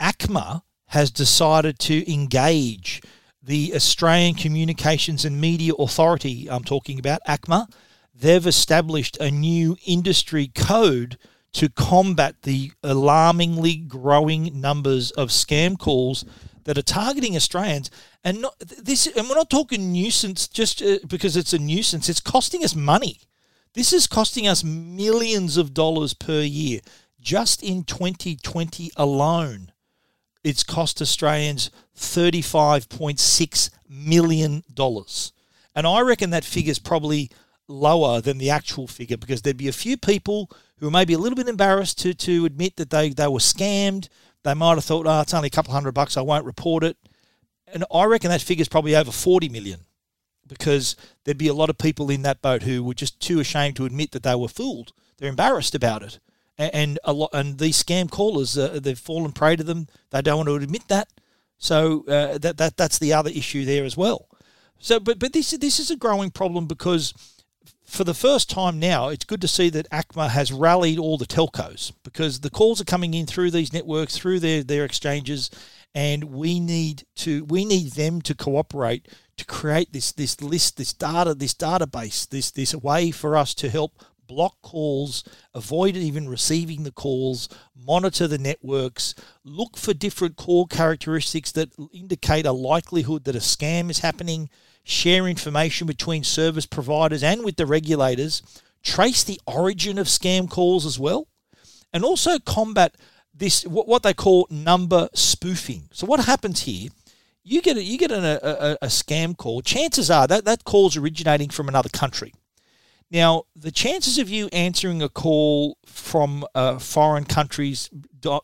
ACMA 0.00 0.62
has 0.88 1.10
decided 1.10 1.78
to 1.78 2.12
engage 2.12 3.02
the 3.42 3.72
Australian 3.74 4.34
Communications 4.34 5.24
and 5.24 5.40
Media 5.40 5.72
Authority. 5.78 6.48
I'm 6.50 6.64
talking 6.64 6.98
about 6.98 7.20
ACMA. 7.28 7.66
They've 8.14 8.46
established 8.46 9.16
a 9.18 9.30
new 9.30 9.76
industry 9.86 10.50
code 10.54 11.18
to 11.52 11.68
combat 11.68 12.42
the 12.42 12.72
alarmingly 12.82 13.76
growing 13.76 14.60
numbers 14.60 15.10
of 15.12 15.28
scam 15.28 15.78
calls 15.78 16.24
that 16.64 16.78
are 16.78 16.82
targeting 16.82 17.36
Australians. 17.36 17.90
And 18.24 18.42
not 18.42 18.58
this, 18.58 19.06
and 19.06 19.28
we're 19.28 19.36
not 19.36 19.50
talking 19.50 19.92
nuisance 19.92 20.48
just 20.48 20.82
uh, 20.82 20.98
because 21.06 21.36
it's 21.36 21.52
a 21.52 21.58
nuisance. 21.58 22.08
It's 22.08 22.20
costing 22.20 22.64
us 22.64 22.74
money. 22.74 23.20
This 23.74 23.92
is 23.92 24.06
costing 24.06 24.46
us 24.46 24.62
millions 24.62 25.56
of 25.56 25.74
dollars 25.74 26.14
per 26.14 26.40
year. 26.40 26.80
Just 27.20 27.60
in 27.60 27.82
2020 27.82 28.92
alone, 28.96 29.72
it's 30.44 30.62
cost 30.62 31.02
Australians 31.02 31.72
$35.6 31.96 33.70
million. 33.88 34.62
And 35.74 35.86
I 35.86 36.00
reckon 36.02 36.30
that 36.30 36.44
figure 36.44 36.70
is 36.70 36.78
probably 36.78 37.30
lower 37.66 38.20
than 38.20 38.38
the 38.38 38.50
actual 38.50 38.86
figure 38.86 39.16
because 39.16 39.42
there'd 39.42 39.56
be 39.56 39.68
a 39.68 39.72
few 39.72 39.96
people 39.96 40.50
who 40.78 40.90
may 40.90 41.04
be 41.04 41.14
a 41.14 41.18
little 41.18 41.34
bit 41.34 41.48
embarrassed 41.48 41.98
to, 42.00 42.14
to 42.14 42.44
admit 42.44 42.76
that 42.76 42.90
they, 42.90 43.08
they 43.08 43.26
were 43.26 43.38
scammed. 43.38 44.08
They 44.44 44.54
might 44.54 44.74
have 44.74 44.84
thought, 44.84 45.06
oh, 45.08 45.20
it's 45.22 45.34
only 45.34 45.48
a 45.48 45.50
couple 45.50 45.72
hundred 45.72 45.92
bucks, 45.92 46.16
I 46.16 46.20
won't 46.20 46.44
report 46.44 46.84
it. 46.84 46.96
And 47.66 47.84
I 47.92 48.04
reckon 48.04 48.30
that 48.30 48.42
figure's 48.42 48.68
probably 48.68 48.94
over 48.94 49.10
40 49.10 49.48
million 49.48 49.80
because 50.46 50.96
there'd 51.24 51.38
be 51.38 51.48
a 51.48 51.54
lot 51.54 51.70
of 51.70 51.78
people 51.78 52.10
in 52.10 52.22
that 52.22 52.42
boat 52.42 52.62
who 52.62 52.82
were 52.82 52.94
just 52.94 53.20
too 53.20 53.40
ashamed 53.40 53.76
to 53.76 53.86
admit 53.86 54.12
that 54.12 54.22
they 54.22 54.34
were 54.34 54.48
fooled. 54.48 54.92
They're 55.18 55.28
embarrassed 55.28 55.74
about 55.74 56.02
it. 56.02 56.18
And 56.56 57.00
a 57.02 57.12
lot, 57.12 57.30
and 57.32 57.58
these 57.58 57.82
scam 57.82 58.08
callers, 58.08 58.56
uh, 58.56 58.78
they've 58.80 58.98
fallen 58.98 59.32
prey 59.32 59.56
to 59.56 59.64
them. 59.64 59.88
They 60.10 60.22
don't 60.22 60.36
want 60.36 60.48
to 60.48 60.54
admit 60.54 60.86
that. 60.88 61.08
So 61.58 62.04
uh, 62.06 62.38
that, 62.38 62.58
that 62.58 62.76
that's 62.76 62.98
the 62.98 63.12
other 63.12 63.30
issue 63.30 63.64
there 63.64 63.84
as 63.84 63.96
well. 63.96 64.28
So, 64.78 65.00
but 65.00 65.18
but 65.18 65.32
this 65.32 65.50
this 65.50 65.80
is 65.80 65.90
a 65.90 65.96
growing 65.96 66.30
problem 66.30 66.66
because 66.66 67.12
for 67.84 68.04
the 68.04 68.14
first 68.14 68.50
time 68.50 68.78
now, 68.78 69.08
it's 69.08 69.24
good 69.24 69.40
to 69.40 69.48
see 69.48 69.68
that 69.70 69.90
ACMA 69.90 70.30
has 70.30 70.52
rallied 70.52 70.98
all 70.98 71.18
the 71.18 71.26
telcos 71.26 71.92
because 72.02 72.40
the 72.40 72.50
calls 72.50 72.80
are 72.80 72.84
coming 72.84 73.14
in 73.14 73.26
through 73.26 73.50
these 73.50 73.72
networks, 73.72 74.16
through 74.16 74.40
their, 74.40 74.62
their 74.62 74.84
exchanges, 74.84 75.50
and 75.94 76.24
we 76.24 76.58
need 76.60 77.04
to 77.16 77.44
we 77.44 77.64
need 77.64 77.92
them 77.92 78.20
to 78.22 78.34
cooperate 78.34 79.08
to 79.36 79.44
create 79.44 79.92
this 79.92 80.12
this 80.12 80.40
list, 80.40 80.76
this 80.76 80.92
data, 80.92 81.34
this 81.34 81.54
database, 81.54 82.28
this 82.28 82.50
this 82.50 82.74
way 82.74 83.10
for 83.10 83.36
us 83.36 83.54
to 83.54 83.70
help 83.70 83.92
block 84.26 84.56
calls, 84.62 85.22
avoid 85.54 85.96
even 85.96 86.28
receiving 86.28 86.82
the 86.82 86.90
calls, 86.90 87.48
monitor 87.76 88.26
the 88.26 88.38
networks, 88.38 89.14
look 89.44 89.76
for 89.76 89.92
different 89.92 90.36
call 90.36 90.66
characteristics 90.66 91.52
that 91.52 91.70
indicate 91.92 92.46
a 92.46 92.52
likelihood 92.52 93.24
that 93.24 93.36
a 93.36 93.40
scam 93.40 93.90
is 93.90 93.98
happening 93.98 94.48
share 94.84 95.26
information 95.26 95.86
between 95.86 96.22
service 96.22 96.66
providers 96.66 97.22
and 97.22 97.42
with 97.42 97.56
the 97.56 97.66
regulators, 97.66 98.42
trace 98.82 99.24
the 99.24 99.40
origin 99.46 99.98
of 99.98 100.06
scam 100.06 100.48
calls 100.48 100.84
as 100.84 100.98
well, 100.98 101.26
and 101.92 102.04
also 102.04 102.38
combat 102.38 102.94
this 103.34 103.64
what 103.64 104.02
they 104.02 104.14
call 104.14 104.46
number 104.50 105.08
spoofing. 105.14 105.88
So 105.92 106.06
what 106.06 106.24
happens 106.24 106.62
here? 106.62 106.90
You 107.42 107.60
get 107.60 107.76
a, 107.76 107.82
you 107.82 107.98
get 107.98 108.10
a, 108.10 108.70
a, 108.70 108.78
a 108.82 108.86
scam 108.86 109.36
call. 109.36 109.60
Chances 109.60 110.10
are 110.10 110.26
that 110.26 110.44
that 110.44 110.64
call's 110.64 110.96
originating 110.96 111.50
from 111.50 111.68
another 111.68 111.90
country. 111.90 112.32
Now, 113.10 113.44
the 113.54 113.70
chances 113.70 114.18
of 114.18 114.30
you 114.30 114.48
answering 114.52 115.02
a 115.02 115.08
call 115.08 115.78
from 115.84 116.44
a 116.54 116.80
foreign 116.80 117.24
country's 117.24 117.90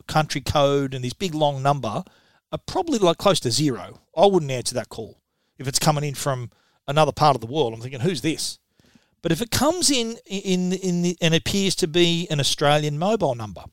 country 0.07 0.43
code 0.43 0.93
and 0.93 1.03
this 1.03 1.15
big 1.15 1.35
long 1.35 1.63
number 1.63 2.05
are 2.53 2.59
probably 2.67 2.99
like 2.99 3.19
close 3.19 3.41
to 3.41 3.51
zero. 3.51 4.01
I 4.17 4.27
wouldn't 4.27 4.51
answer 4.51 4.75
that 4.75 4.89
call 4.89 5.19
if 5.59 5.67
it's 5.67 5.79
coming 5.79 6.05
in 6.05 6.15
from 6.15 6.51
another 6.87 7.13
part 7.13 7.37
of 7.37 7.41
the 7.41 7.47
world. 7.47 7.73
I'm 7.73 7.81
thinking, 7.81 8.01
who's 8.01 8.21
this? 8.21 8.59
But 9.23 9.33
if 9.33 9.41
it 9.43 9.51
comes 9.51 9.91
in 9.91 10.19
in 10.27 10.73
in 10.73 11.03
the, 11.03 11.17
and 11.21 11.35
appears 11.35 11.75
to 11.77 11.87
be 11.87 12.27
an 12.31 12.41
Australian 12.41 12.99
mobile 12.99 13.35
number, 13.35 13.65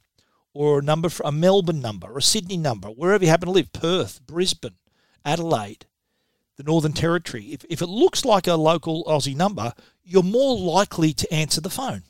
or 0.58 0.80
a 0.80 0.82
number 0.82 1.08
a 1.24 1.32
Melbourne 1.32 1.82
number, 1.82 2.08
or 2.08 2.18
a 2.18 2.22
Sydney 2.22 2.58
number, 2.58 2.88
wherever 2.88 3.24
you 3.24 3.30
happen 3.30 3.46
to 3.46 3.52
live, 3.52 3.72
Perth, 3.74 4.26
Brisbane, 4.26 4.78
Adelaide, 5.24 5.86
the 6.56 6.64
Northern 6.64 6.94
Territory, 6.94 7.50
if, 7.52 7.64
if 7.70 7.82
it 7.82 7.88
looks 7.88 8.26
like 8.26 8.48
a 8.48 8.56
local 8.56 9.04
Aussie 9.04 9.36
number, 9.36 9.74
you're 10.04 10.24
more 10.24 10.58
likely 10.58 11.14
to 11.14 11.32
answer 11.32 11.62
the 11.62 11.70
phone. 11.70 12.02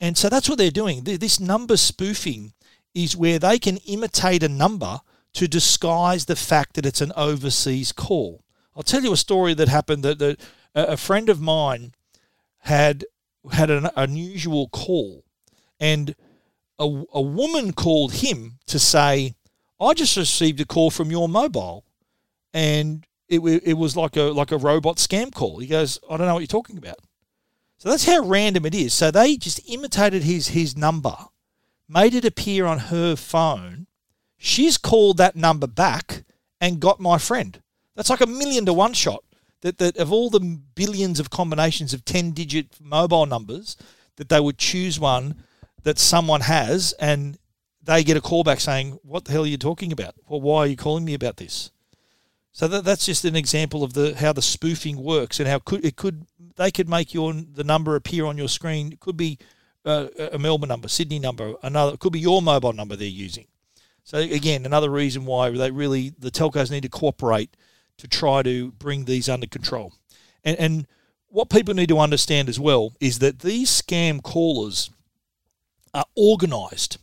And 0.00 0.16
so 0.16 0.28
that's 0.28 0.48
what 0.48 0.56
they're 0.58 0.70
doing. 0.70 1.02
This 1.02 1.40
number 1.40 1.76
spoofing 1.76 2.52
is 2.94 3.16
where 3.16 3.40
they 3.40 3.58
can 3.58 3.78
imitate 3.78 4.44
a 4.44 4.48
number 4.48 5.00
to 5.32 5.48
disguise 5.48 6.26
the 6.26 6.36
fact 6.36 6.74
that 6.74 6.86
it's 6.86 7.00
an 7.00 7.12
overseas 7.16 7.90
call. 7.90 8.44
I'll 8.76 8.84
tell 8.84 9.02
you 9.02 9.12
a 9.12 9.16
story 9.16 9.52
that 9.54 9.68
happened 9.68 10.04
that, 10.04 10.18
that 10.20 10.40
a 10.76 10.96
friend 10.96 11.28
of 11.28 11.40
mine 11.40 11.92
had 12.60 13.04
had 13.50 13.70
an 13.70 13.88
unusual 13.96 14.68
call, 14.68 15.24
and 15.80 16.14
a, 16.78 17.04
a 17.12 17.20
woman 17.20 17.72
called 17.72 18.14
him 18.14 18.58
to 18.66 18.78
say, 18.78 19.34
"I 19.80 19.94
just 19.94 20.16
received 20.16 20.60
a 20.60 20.64
call 20.64 20.90
from 20.90 21.10
your 21.10 21.28
mobile, 21.28 21.84
and 22.52 23.06
it, 23.28 23.40
it 23.40 23.74
was 23.74 23.96
like 23.96 24.16
a 24.16 24.24
like 24.24 24.52
a 24.52 24.58
robot 24.58 24.96
scam 24.96 25.32
call." 25.32 25.58
He 25.58 25.66
goes, 25.66 25.98
"I 26.10 26.16
don't 26.16 26.26
know 26.26 26.34
what 26.34 26.40
you're 26.40 26.46
talking 26.46 26.78
about." 26.78 26.98
So 27.78 27.90
that's 27.90 28.06
how 28.06 28.20
random 28.20 28.64
it 28.66 28.74
is. 28.74 28.94
So 28.94 29.10
they 29.10 29.36
just 29.36 29.60
imitated 29.68 30.22
his 30.22 30.48
his 30.48 30.76
number, 30.76 31.16
made 31.88 32.14
it 32.14 32.24
appear 32.24 32.66
on 32.66 32.78
her 32.78 33.16
phone. 33.16 33.86
She's 34.38 34.78
called 34.78 35.16
that 35.18 35.36
number 35.36 35.66
back 35.66 36.24
and 36.60 36.80
got 36.80 37.00
my 37.00 37.18
friend. 37.18 37.60
That's 37.94 38.10
like 38.10 38.20
a 38.20 38.26
million 38.26 38.66
to 38.66 38.72
one 38.72 38.92
shot. 38.92 39.24
That, 39.62 39.78
that 39.78 39.96
of 39.96 40.12
all 40.12 40.30
the 40.30 40.60
billions 40.74 41.18
of 41.18 41.30
combinations 41.30 41.94
of 41.94 42.04
10 42.04 42.32
digit 42.32 42.76
mobile 42.78 43.24
numbers, 43.24 43.76
that 44.16 44.28
they 44.28 44.38
would 44.38 44.58
choose 44.58 45.00
one 45.00 45.42
that 45.86 46.00
someone 46.00 46.40
has 46.40 46.92
and 46.98 47.38
they 47.80 48.02
get 48.02 48.16
a 48.16 48.20
call 48.20 48.42
back 48.42 48.58
saying, 48.58 48.98
What 49.04 49.24
the 49.24 49.30
hell 49.30 49.44
are 49.44 49.46
you 49.46 49.56
talking 49.56 49.92
about? 49.92 50.16
Well, 50.28 50.40
why 50.40 50.58
are 50.58 50.66
you 50.66 50.76
calling 50.76 51.04
me 51.04 51.14
about 51.14 51.36
this? 51.36 51.70
So 52.50 52.66
that, 52.66 52.84
that's 52.84 53.06
just 53.06 53.24
an 53.24 53.36
example 53.36 53.84
of 53.84 53.92
the 53.92 54.16
how 54.16 54.32
the 54.32 54.42
spoofing 54.42 54.96
works 54.96 55.38
and 55.38 55.48
how 55.48 55.60
could 55.60 55.84
it 55.84 55.94
could 55.94 56.26
they 56.56 56.72
could 56.72 56.88
make 56.88 57.14
your 57.14 57.32
the 57.32 57.62
number 57.62 57.94
appear 57.94 58.26
on 58.26 58.36
your 58.36 58.48
screen. 58.48 58.90
It 58.90 58.98
could 58.98 59.16
be 59.16 59.38
uh, 59.84 60.08
a 60.32 60.38
Melbourne 60.40 60.70
number, 60.70 60.88
Sydney 60.88 61.20
number, 61.20 61.54
another. 61.62 61.94
It 61.94 62.00
could 62.00 62.12
be 62.12 62.18
your 62.18 62.42
mobile 62.42 62.72
number 62.72 62.96
they're 62.96 63.06
using. 63.06 63.46
So 64.02 64.18
again, 64.18 64.66
another 64.66 64.90
reason 64.90 65.24
why 65.24 65.50
they 65.50 65.70
really 65.70 66.12
the 66.18 66.32
telcos 66.32 66.72
need 66.72 66.82
to 66.82 66.88
cooperate 66.88 67.56
to 67.98 68.08
try 68.08 68.42
to 68.42 68.72
bring 68.72 69.04
these 69.04 69.28
under 69.28 69.46
control. 69.46 69.92
And, 70.42 70.58
and 70.58 70.86
what 71.28 71.48
people 71.48 71.74
need 71.74 71.90
to 71.90 72.00
understand 72.00 72.48
as 72.48 72.58
well 72.58 72.92
is 72.98 73.20
that 73.20 73.38
these 73.38 73.70
scam 73.70 74.20
callers 74.20 74.90
are 75.96 76.04
organised. 76.16 76.98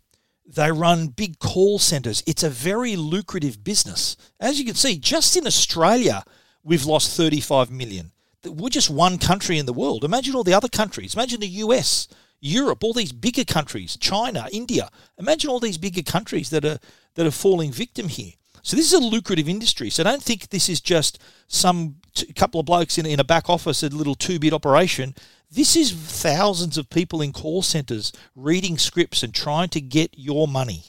They 0.45 0.71
run 0.71 1.07
big 1.07 1.39
call 1.39 1.79
centres. 1.79 2.21
It's 2.27 2.43
a 2.43 2.49
very 2.49 2.95
lucrative 2.95 3.63
business. 3.63 4.15
As 4.39 4.59
you 4.59 4.65
can 4.65 4.75
see, 4.75 4.97
just 4.97 5.35
in 5.35 5.47
Australia, 5.47 6.23
we've 6.63 6.85
lost 6.85 7.17
35 7.17 7.71
million. 7.71 8.11
We're 8.45 8.69
just 8.69 8.89
one 8.89 9.17
country 9.17 9.57
in 9.57 9.65
the 9.65 9.73
world. 9.73 10.03
Imagine 10.03 10.35
all 10.35 10.43
the 10.43 10.53
other 10.53 10.67
countries. 10.67 11.15
Imagine 11.15 11.39
the 11.39 11.47
US, 11.47 12.07
Europe, 12.39 12.83
all 12.83 12.93
these 12.93 13.13
bigger 13.13 13.45
countries, 13.45 13.97
China, 13.97 14.47
India. 14.51 14.89
Imagine 15.17 15.49
all 15.49 15.59
these 15.59 15.77
bigger 15.77 16.03
countries 16.03 16.49
that 16.51 16.65
are 16.65 16.77
that 17.15 17.25
are 17.25 17.31
falling 17.31 17.71
victim 17.71 18.09
here. 18.09 18.33
So 18.63 18.77
this 18.77 18.85
is 18.85 18.93
a 18.93 18.99
lucrative 18.99 19.49
industry. 19.49 19.89
So 19.89 20.03
don't 20.03 20.23
think 20.23 20.49
this 20.49 20.69
is 20.69 20.81
just 20.81 21.19
some 21.47 21.95
t- 22.15 22.31
couple 22.33 22.59
of 22.59 22.65
blokes 22.65 22.97
in, 22.97 23.05
in 23.05 23.19
a 23.19 23.23
back 23.23 23.49
office, 23.49 23.83
a 23.83 23.89
little 23.89 24.15
two 24.15 24.39
bit 24.39 24.53
operation. 24.53 25.15
This 25.55 25.75
is 25.75 25.91
thousands 25.91 26.79
of 26.79 26.89
people 26.89 27.21
in 27.21 27.31
call 27.31 27.61
centres 27.61 28.11
reading 28.35 28.79
scripts 28.79 29.21
and 29.21 29.31
trying 29.31 29.69
to 29.69 29.81
get 29.81 30.15
your 30.17 30.47
money. 30.47 30.85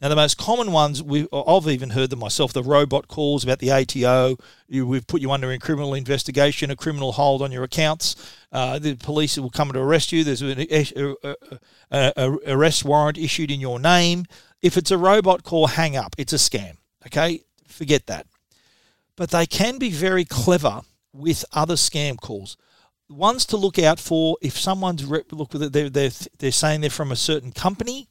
Now, 0.00 0.08
the 0.08 0.16
most 0.16 0.38
common 0.38 0.70
ones, 0.70 1.02
we, 1.02 1.26
I've 1.32 1.66
even 1.66 1.90
heard 1.90 2.10
them 2.10 2.20
myself, 2.20 2.52
the 2.52 2.62
robot 2.62 3.08
calls 3.08 3.42
about 3.42 3.58
the 3.58 3.72
ATO. 3.72 4.36
You, 4.68 4.86
we've 4.86 5.08
put 5.08 5.20
you 5.20 5.32
under 5.32 5.50
a 5.50 5.58
criminal 5.58 5.94
investigation, 5.94 6.70
a 6.70 6.76
criminal 6.76 7.10
hold 7.10 7.42
on 7.42 7.50
your 7.50 7.64
accounts. 7.64 8.14
Uh, 8.52 8.78
the 8.78 8.94
police 8.94 9.36
will 9.36 9.50
come 9.50 9.72
to 9.72 9.80
arrest 9.80 10.12
you. 10.12 10.22
There's 10.22 10.40
an 10.40 10.60
a, 10.70 11.16
a, 11.90 12.12
a, 12.16 12.38
arrest 12.46 12.84
warrant 12.84 13.18
issued 13.18 13.50
in 13.50 13.58
your 13.58 13.80
name. 13.80 14.24
If 14.62 14.76
it's 14.76 14.92
a 14.92 14.98
robot 14.98 15.42
call, 15.42 15.66
hang 15.66 15.96
up. 15.96 16.14
It's 16.16 16.32
a 16.32 16.36
scam. 16.36 16.76
Okay? 17.08 17.42
Forget 17.66 18.06
that. 18.06 18.28
But 19.16 19.30
they 19.30 19.46
can 19.46 19.78
be 19.78 19.90
very 19.90 20.24
clever 20.24 20.82
with 21.12 21.44
other 21.52 21.74
scam 21.74 22.18
calls. 22.18 22.56
Ones 23.10 23.44
to 23.46 23.56
look 23.56 23.78
out 23.78 23.98
for 23.98 24.38
if 24.40 24.58
someone's 24.58 25.04
look 25.04 25.50
they're, 25.50 25.90
they're, 25.90 26.10
they're 26.38 26.52
saying 26.52 26.80
they're 26.80 26.90
from 26.90 27.12
a 27.12 27.16
certain 27.16 27.52
company 27.52 28.08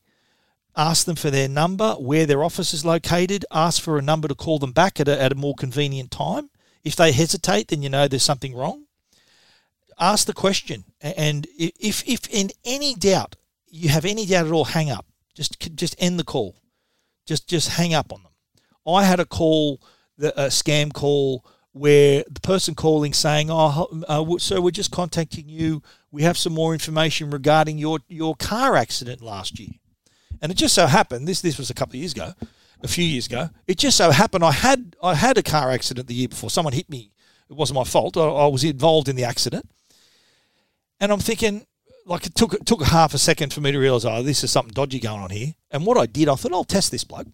ask 0.80 1.06
them 1.06 1.16
for 1.16 1.30
their 1.30 1.50
number, 1.50 1.94
where 1.96 2.26
their 2.26 2.44
office 2.44 2.74
is 2.74 2.86
located, 2.86 3.46
ask 3.52 3.82
for 3.82 3.98
a 3.98 4.02
number 4.02 4.28
to 4.28 4.36
call 4.36 4.60
them 4.60 4.72
back 4.72 5.00
at 5.00 5.08
a, 5.08 5.22
at 5.22 5.32
a 5.32 5.36
more 5.36 5.56
convenient 5.56 6.10
time. 6.10 6.50
If 6.84 6.96
they 6.96 7.12
hesitate, 7.12 7.68
then 7.68 7.82
you 7.82 7.90
know 7.90 8.08
there's 8.08 8.24
something 8.24 8.56
wrong. 8.56 8.86
Ask 10.00 10.28
the 10.28 10.34
question, 10.34 10.86
and 11.02 11.46
if, 11.58 12.08
if 12.08 12.30
in 12.30 12.52
any 12.64 12.96
doubt, 12.96 13.36
you 13.68 13.90
have 13.90 14.06
any 14.06 14.26
doubt 14.26 14.48
at 14.48 14.54
all, 14.54 14.66
hang 14.66 14.90
up. 14.90 15.06
Just 15.36 15.60
just 15.76 15.96
end 16.00 16.18
the 16.18 16.24
call. 16.24 16.56
Just 17.26 17.50
just 17.50 17.70
hang 17.72 17.94
up 17.94 18.14
on 18.14 18.24
them. 18.24 18.32
I 18.88 19.04
had 19.04 19.20
a 19.20 19.26
call, 19.26 19.82
a 20.18 20.48
scam 20.48 20.94
call, 20.94 21.46
where 21.72 22.24
the 22.30 22.42
person 22.42 22.76
calling 22.76 23.14
saying, 23.14 23.50
"Oh, 23.52 24.04
uh, 24.08 24.38
so 24.40 24.62
we're 24.62 24.72
just 24.72 24.92
contacting 24.92 25.48
you. 25.48 25.82
We 26.12 26.24
have 26.24 26.38
some 26.38 26.54
more 26.54 26.74
information 26.74 27.30
regarding 27.30 27.78
your 27.78 28.00
your 28.08 28.36
car 28.36 28.76
accident 28.76 29.22
last 29.22 29.60
year." 29.60 29.72
And 30.42 30.52
it 30.52 30.56
just 30.56 30.76
so 30.76 30.88
happened 30.88 31.28
this 31.28 31.42
this 31.42 31.58
was 31.58 31.70
a 31.70 31.74
couple 31.74 31.94
of 31.94 32.00
years 32.00 32.14
ago, 32.14 32.34
a 32.82 32.88
few 32.88 33.06
years 33.06 33.28
ago. 33.28 33.50
It 33.68 33.78
just 33.78 33.98
so 33.98 34.12
happened 34.12 34.44
I 34.44 34.52
had 34.52 34.96
I 35.02 35.16
had 35.16 35.38
a 35.38 35.44
car 35.44 35.72
accident 35.72 36.08
the 36.08 36.16
year 36.16 36.28
before. 36.28 36.50
Someone 36.50 36.74
hit 36.74 36.90
me. 36.90 37.12
It 37.50 37.56
wasn't 37.56 37.76
my 37.76 37.84
fault. 37.84 38.16
I, 38.18 38.22
I 38.22 38.48
was 38.48 38.64
involved 38.64 39.10
in 39.10 39.16
the 39.16 39.24
accident. 39.24 39.70
And 41.00 41.12
I'm 41.12 41.20
thinking, 41.20 41.66
like 42.06 42.26
it 42.26 42.36
took 42.36 42.54
it 42.54 42.66
took 42.66 42.84
half 42.84 43.14
a 43.14 43.18
second 43.18 43.54
for 43.54 43.62
me 43.62 43.72
to 43.72 43.80
realise, 43.80 44.06
oh, 44.06 44.24
this 44.24 44.44
is 44.44 44.52
something 44.52 44.74
dodgy 44.74 45.00
going 45.00 45.22
on 45.22 45.30
here. 45.30 45.54
And 45.72 45.86
what 45.86 45.98
I 45.98 46.06
did, 46.06 46.30
I 46.30 46.36
thought 46.36 46.54
I'll 46.54 46.64
test 46.64 46.92
this 46.92 47.04
bloke. 47.04 47.28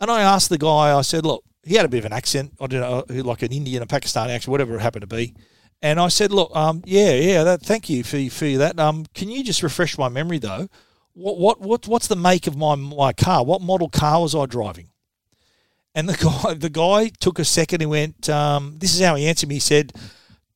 And 0.00 0.10
I 0.10 0.22
asked 0.22 0.48
the 0.48 0.58
guy, 0.58 0.96
I 0.96 1.02
said, 1.02 1.26
look, 1.26 1.44
he 1.64 1.74
had 1.74 1.84
a 1.84 1.88
bit 1.88 1.98
of 1.98 2.04
an 2.06 2.12
accent. 2.12 2.52
I 2.60 2.66
don't 2.66 2.80
know, 2.80 3.22
like 3.22 3.42
an 3.42 3.52
Indian, 3.52 3.82
a 3.82 3.86
Pakistani 3.86 4.30
accent, 4.30 4.48
whatever 4.48 4.76
it 4.76 4.80
happened 4.80 5.02
to 5.02 5.06
be. 5.06 5.34
And 5.80 6.00
I 6.00 6.08
said, 6.08 6.32
look, 6.32 6.54
um, 6.56 6.82
yeah, 6.86 7.12
yeah, 7.12 7.44
that, 7.44 7.62
thank 7.62 7.88
you 7.88 8.02
for, 8.02 8.18
for 8.30 8.56
that. 8.58 8.80
Um, 8.80 9.06
can 9.14 9.28
you 9.28 9.44
just 9.44 9.62
refresh 9.62 9.96
my 9.96 10.08
memory 10.08 10.38
though? 10.38 10.68
what, 11.18 11.38
what, 11.38 11.60
what, 11.60 11.88
what's 11.88 12.06
the 12.06 12.16
make 12.16 12.46
of 12.46 12.56
my, 12.56 12.76
my 12.76 13.12
car? 13.12 13.44
What 13.44 13.60
model 13.60 13.88
car 13.88 14.20
was 14.20 14.34
I 14.34 14.46
driving? 14.46 14.88
And 15.94 16.08
the 16.08 16.16
guy, 16.44 16.54
the 16.54 16.70
guy 16.70 17.10
took 17.20 17.38
a 17.38 17.44
second 17.44 17.82
and 17.82 17.90
went, 17.90 18.28
um, 18.28 18.76
this 18.78 18.94
is 18.94 19.00
how 19.00 19.16
he 19.16 19.26
answered 19.26 19.48
me. 19.48 19.56
He 19.56 19.60
said, 19.60 19.92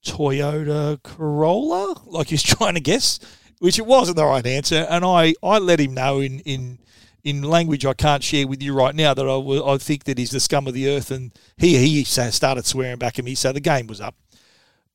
Toyota 0.04 1.02
Corolla, 1.02 2.00
like 2.06 2.28
he's 2.28 2.42
trying 2.44 2.75
to 2.75 2.80
guess, 2.80 3.18
which 3.59 3.78
it 3.78 3.87
wasn't 3.87 4.16
the 4.16 4.25
right 4.25 4.47
answer. 4.47 4.87
And 4.88 5.04
I, 5.04 5.35
I 5.42 5.59
let 5.59 5.80
him 5.80 5.94
know 5.94 6.21
in, 6.21 6.40
in, 6.40 6.78
in 7.24 7.42
language 7.42 7.86
I 7.86 7.94
can't 7.94 8.22
share 8.22 8.46
with 8.46 8.62
you 8.62 8.74
right 8.74 8.94
now 8.94 9.14
that 9.14 9.26
I, 9.26 9.72
I 9.72 9.78
think 9.78 10.04
that 10.04 10.18
he's 10.18 10.30
the 10.30 10.40
scum 10.40 10.66
of 10.66 10.74
the 10.74 10.88
earth. 10.88 11.10
And 11.10 11.32
he, 11.56 11.76
he 11.76 12.04
started 12.04 12.66
swearing 12.66 12.98
back 12.98 13.18
at 13.18 13.24
me. 13.24 13.34
So 13.34 13.52
the 13.52 13.60
game 13.60 13.86
was 13.86 14.00
up. 14.00 14.14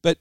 But 0.02 0.18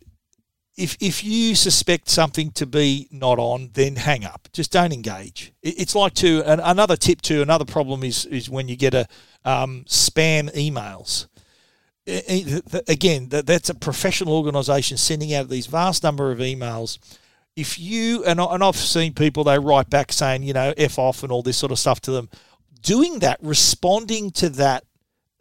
if 0.76 0.96
if 1.00 1.24
you 1.24 1.54
suspect 1.54 2.08
something 2.08 2.50
to 2.52 2.66
be 2.66 3.08
not 3.10 3.38
on, 3.38 3.70
then 3.72 3.96
hang 3.96 4.24
up. 4.24 4.48
Just 4.52 4.72
don't 4.72 4.92
engage. 4.92 5.52
It's 5.62 5.94
like 5.94 6.14
to 6.14 6.42
another 6.46 6.96
tip 6.96 7.22
to 7.22 7.42
another 7.42 7.64
problem 7.64 8.02
is 8.02 8.26
is 8.26 8.50
when 8.50 8.68
you 8.68 8.76
get 8.76 8.94
a 8.94 9.06
um, 9.44 9.84
spam 9.86 10.52
emails. 10.54 11.26
Again, 12.88 13.28
that's 13.30 13.68
a 13.68 13.74
professional 13.74 14.34
organisation 14.34 14.96
sending 14.96 15.34
out 15.34 15.48
these 15.48 15.66
vast 15.66 16.04
number 16.04 16.30
of 16.30 16.38
emails. 16.38 16.98
If 17.56 17.78
you 17.78 18.22
and 18.24 18.38
and 18.38 18.62
I've 18.62 18.76
seen 18.76 19.14
people 19.14 19.42
they 19.44 19.58
write 19.58 19.90
back 19.90 20.12
saying 20.12 20.42
you 20.42 20.52
know 20.52 20.74
f 20.76 20.98
off 20.98 21.22
and 21.22 21.32
all 21.32 21.42
this 21.42 21.56
sort 21.56 21.72
of 21.72 21.78
stuff 21.78 22.00
to 22.02 22.10
them, 22.10 22.28
doing 22.82 23.20
that, 23.20 23.38
responding 23.42 24.30
to 24.32 24.48
that 24.50 24.84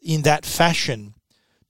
in 0.02 0.22
that 0.22 0.46
fashion 0.46 1.14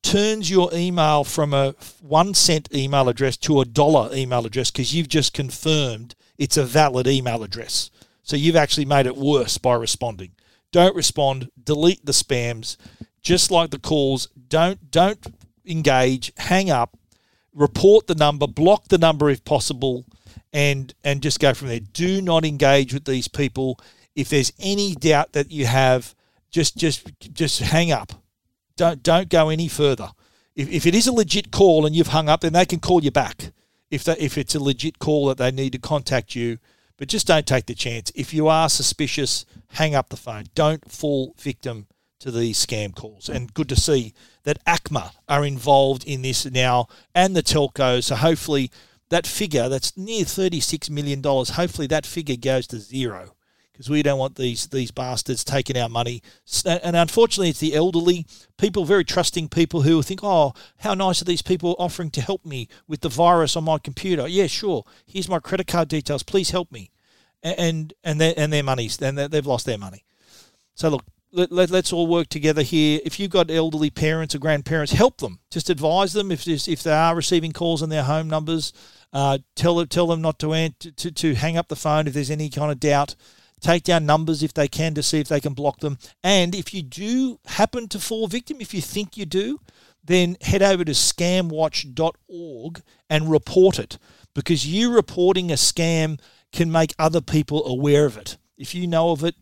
turns 0.06 0.52
your 0.52 0.70
email 0.72 1.24
from 1.24 1.52
a 1.52 1.74
one 2.00 2.34
cent 2.36 2.70
email 2.74 3.10
address 3.10 3.36
to 3.38 3.60
a 3.60 3.66
dollar 3.66 4.14
email 4.14 4.46
address 4.46 4.70
because 4.70 4.94
you've 4.94 5.10
just 5.10 5.34
confirmed 5.34 6.14
it's 6.38 6.58
a 6.58 6.64
valid 6.64 7.08
email 7.08 7.42
address. 7.42 7.90
So 8.22 8.36
you've 8.36 8.56
actually 8.56 8.86
made 8.86 9.08
it 9.08 9.18
worse 9.18 9.58
by 9.58 9.74
responding. 9.76 10.34
Don't 10.72 10.96
respond, 10.96 11.50
delete 11.62 12.06
the 12.06 12.12
spams, 12.12 12.78
just 13.22 13.50
like 13.50 13.72
the 13.72 13.80
calls. 13.80 14.28
Don't 14.48 14.92
don't 14.92 15.26
engage, 15.66 16.32
hang 16.38 16.70
up, 16.70 16.98
report 17.54 18.06
the 18.06 18.16
number, 18.16 18.46
block 18.46 18.90
the 18.90 19.00
number 19.00 19.30
if 19.30 19.44
possible, 19.44 20.06
and 20.56 20.96
and 21.04 21.22
just 21.22 21.40
go 21.40 21.54
from 21.54 21.68
there. 21.68 21.80
Do 21.80 22.20
not 22.20 22.44
engage 22.44 22.94
with 22.94 23.06
these 23.06 23.28
people. 23.28 23.80
If 24.16 24.30
there's 24.30 24.52
any 24.60 24.96
doubt 24.96 25.34
that 25.34 25.52
you 25.52 25.68
have, 25.68 26.16
just 26.50 26.78
just 26.78 27.12
just 27.20 27.60
hang 27.60 27.92
up 27.92 28.14
don't 28.76 29.04
don't 29.04 29.30
go 29.30 29.50
any 29.50 29.68
further. 29.68 30.10
If, 30.56 30.70
if 30.70 30.86
it 30.86 30.96
is 30.96 31.08
a 31.08 31.14
legit 31.14 31.52
call 31.52 31.86
and 31.86 31.96
you've 31.96 32.08
hung 32.08 32.30
up, 32.30 32.42
then 32.42 32.54
they 32.54 32.66
can 32.66 32.80
call 32.80 33.04
you 33.04 33.12
back. 33.12 33.52
If 33.92 34.04
that 34.06 34.20
if 34.20 34.38
it's 34.38 34.56
a 34.56 34.60
legit 34.60 35.00
call 35.00 35.28
that 35.28 35.38
they 35.38 35.52
need 35.52 35.74
to 35.74 35.80
contact 35.80 36.36
you, 36.36 36.58
but 36.98 37.08
just 37.08 37.28
don't 37.28 37.46
take 37.46 37.66
the 37.66 37.76
chance. 37.76 38.12
If 38.16 38.34
you 38.34 38.48
are 38.48 38.70
suspicious, 38.70 39.46
hang 39.74 39.96
up 39.96 40.10
the 40.10 40.18
phone. 40.18 40.46
Don't 40.56 40.90
fall 40.90 41.36
victim 41.40 41.88
to 42.20 42.32
these 42.32 42.64
scam 42.64 42.96
calls. 42.96 43.30
And 43.30 43.54
good 43.54 43.70
to 43.70 43.76
see 43.76 44.14
that 44.44 44.64
ACMA 44.66 45.12
are 45.28 45.46
involved 45.46 46.06
in 46.06 46.22
this 46.22 46.46
now 46.46 46.88
and 47.14 47.36
the 47.36 47.44
telcos. 47.44 48.06
So 48.06 48.16
hopefully 48.16 48.72
that 49.16 49.26
figure 49.26 49.70
that's 49.70 49.96
near 49.96 50.26
$36 50.26 50.90
million, 50.90 51.24
hopefully 51.24 51.88
that 51.88 52.06
figure 52.06 52.36
goes 52.36 52.68
to 52.68 52.80
zero 52.80 53.32
because 53.72 53.90
we 53.90 54.04
don't 54.04 54.20
want 54.20 54.36
these 54.36 54.68
these 54.68 54.92
bastards 54.92 55.44
taking 55.44 55.78
our 55.78 55.90
money. 55.90 56.22
And 56.66 56.96
unfortunately, 56.96 57.50
it's 57.50 57.60
the 57.60 57.76
elderly 57.76 58.26
people, 58.58 58.86
very 58.86 59.06
trusting 59.06 59.50
people 59.50 59.82
who 59.82 60.02
think, 60.02 60.22
"Oh, 60.24 60.54
how 60.78 60.94
nice 60.94 61.22
are 61.22 61.26
these 61.26 61.42
people 61.42 61.76
offering 61.80 62.12
to 62.12 62.22
help 62.22 62.46
me 62.46 62.68
with 62.88 63.02
the 63.02 63.10
virus 63.10 63.56
on 63.56 63.64
my 63.66 63.78
computer?" 63.78 64.28
Yeah, 64.28 64.48
sure. 64.48 64.84
Here's 65.06 65.30
my 65.30 65.40
credit 65.40 65.68
card 65.68 65.90
details. 65.90 66.24
Please 66.24 66.52
help 66.52 66.72
me. 66.72 66.92
And 67.44 67.94
and 68.04 68.20
their 68.20 68.34
and 68.38 68.52
their 68.52 68.64
money's 68.64 69.02
and 69.02 69.18
they've 69.18 69.46
lost 69.46 69.66
their 69.66 69.78
money. 69.78 70.06
So 70.74 70.90
look, 70.90 71.06
let, 71.34 71.52
let, 71.52 71.72
us 71.72 71.94
all 71.94 72.08
work 72.08 72.28
together 72.28 72.62
here. 72.62 73.02
If 73.06 73.20
you've 73.20 73.32
got 73.32 73.52
elderly 73.52 73.90
parents 73.90 74.36
or 74.36 74.40
grandparents, 74.40 74.94
help 74.94 75.18
them. 75.18 75.40
Just 75.52 75.70
advise 75.70 76.14
them 76.14 76.32
if 76.32 76.48
if 76.48 76.84
they 76.84 76.94
are 76.94 77.16
receiving 77.16 77.52
calls 77.52 77.82
on 77.82 77.90
their 77.90 78.04
home 78.04 78.30
numbers. 78.30 78.72
Uh, 79.16 79.40
tell 79.56 79.84
tell 79.86 80.08
them 80.08 80.22
not 80.22 80.38
to, 80.38 80.70
to 80.98 81.12
to 81.12 81.34
hang 81.36 81.58
up 81.58 81.70
the 81.70 81.76
phone 81.76 82.06
if 82.06 82.14
there's 82.14 82.30
any 82.30 82.50
kind 82.50 82.72
of 82.72 82.80
doubt 82.80 83.16
take 83.62 83.84
down 83.84 84.06
numbers 84.06 84.44
if 84.44 84.54
they 84.54 84.68
can 84.68 84.94
to 84.94 85.02
see 85.02 85.20
if 85.20 85.28
they 85.28 85.40
can 85.40 85.54
block 85.54 85.80
them. 85.80 85.98
And 86.24 86.54
if 86.54 86.74
you 86.74 86.82
do 86.84 87.40
happen 87.46 87.88
to 87.90 88.00
fall 88.00 88.28
victim, 88.28 88.58
if 88.60 88.74
you 88.74 88.82
think 88.82 89.18
you 89.18 89.26
do, 89.26 89.60
then 90.04 90.38
head 90.42 90.62
over 90.62 90.86
to 90.86 90.92
scamwatch.org 90.92 92.82
and 93.10 93.32
report 93.32 93.80
it 93.80 93.98
because 94.34 94.68
you 94.68 94.94
reporting 94.94 95.52
a 95.52 95.56
scam 95.56 96.20
can 96.52 96.72
make 96.72 96.94
other 97.00 97.22
people 97.22 97.66
aware 97.66 98.06
of 98.06 98.18
it. 98.18 98.38
If 98.58 98.76
you 98.76 98.88
know 98.88 99.12
of 99.12 99.24
it, 99.24 99.36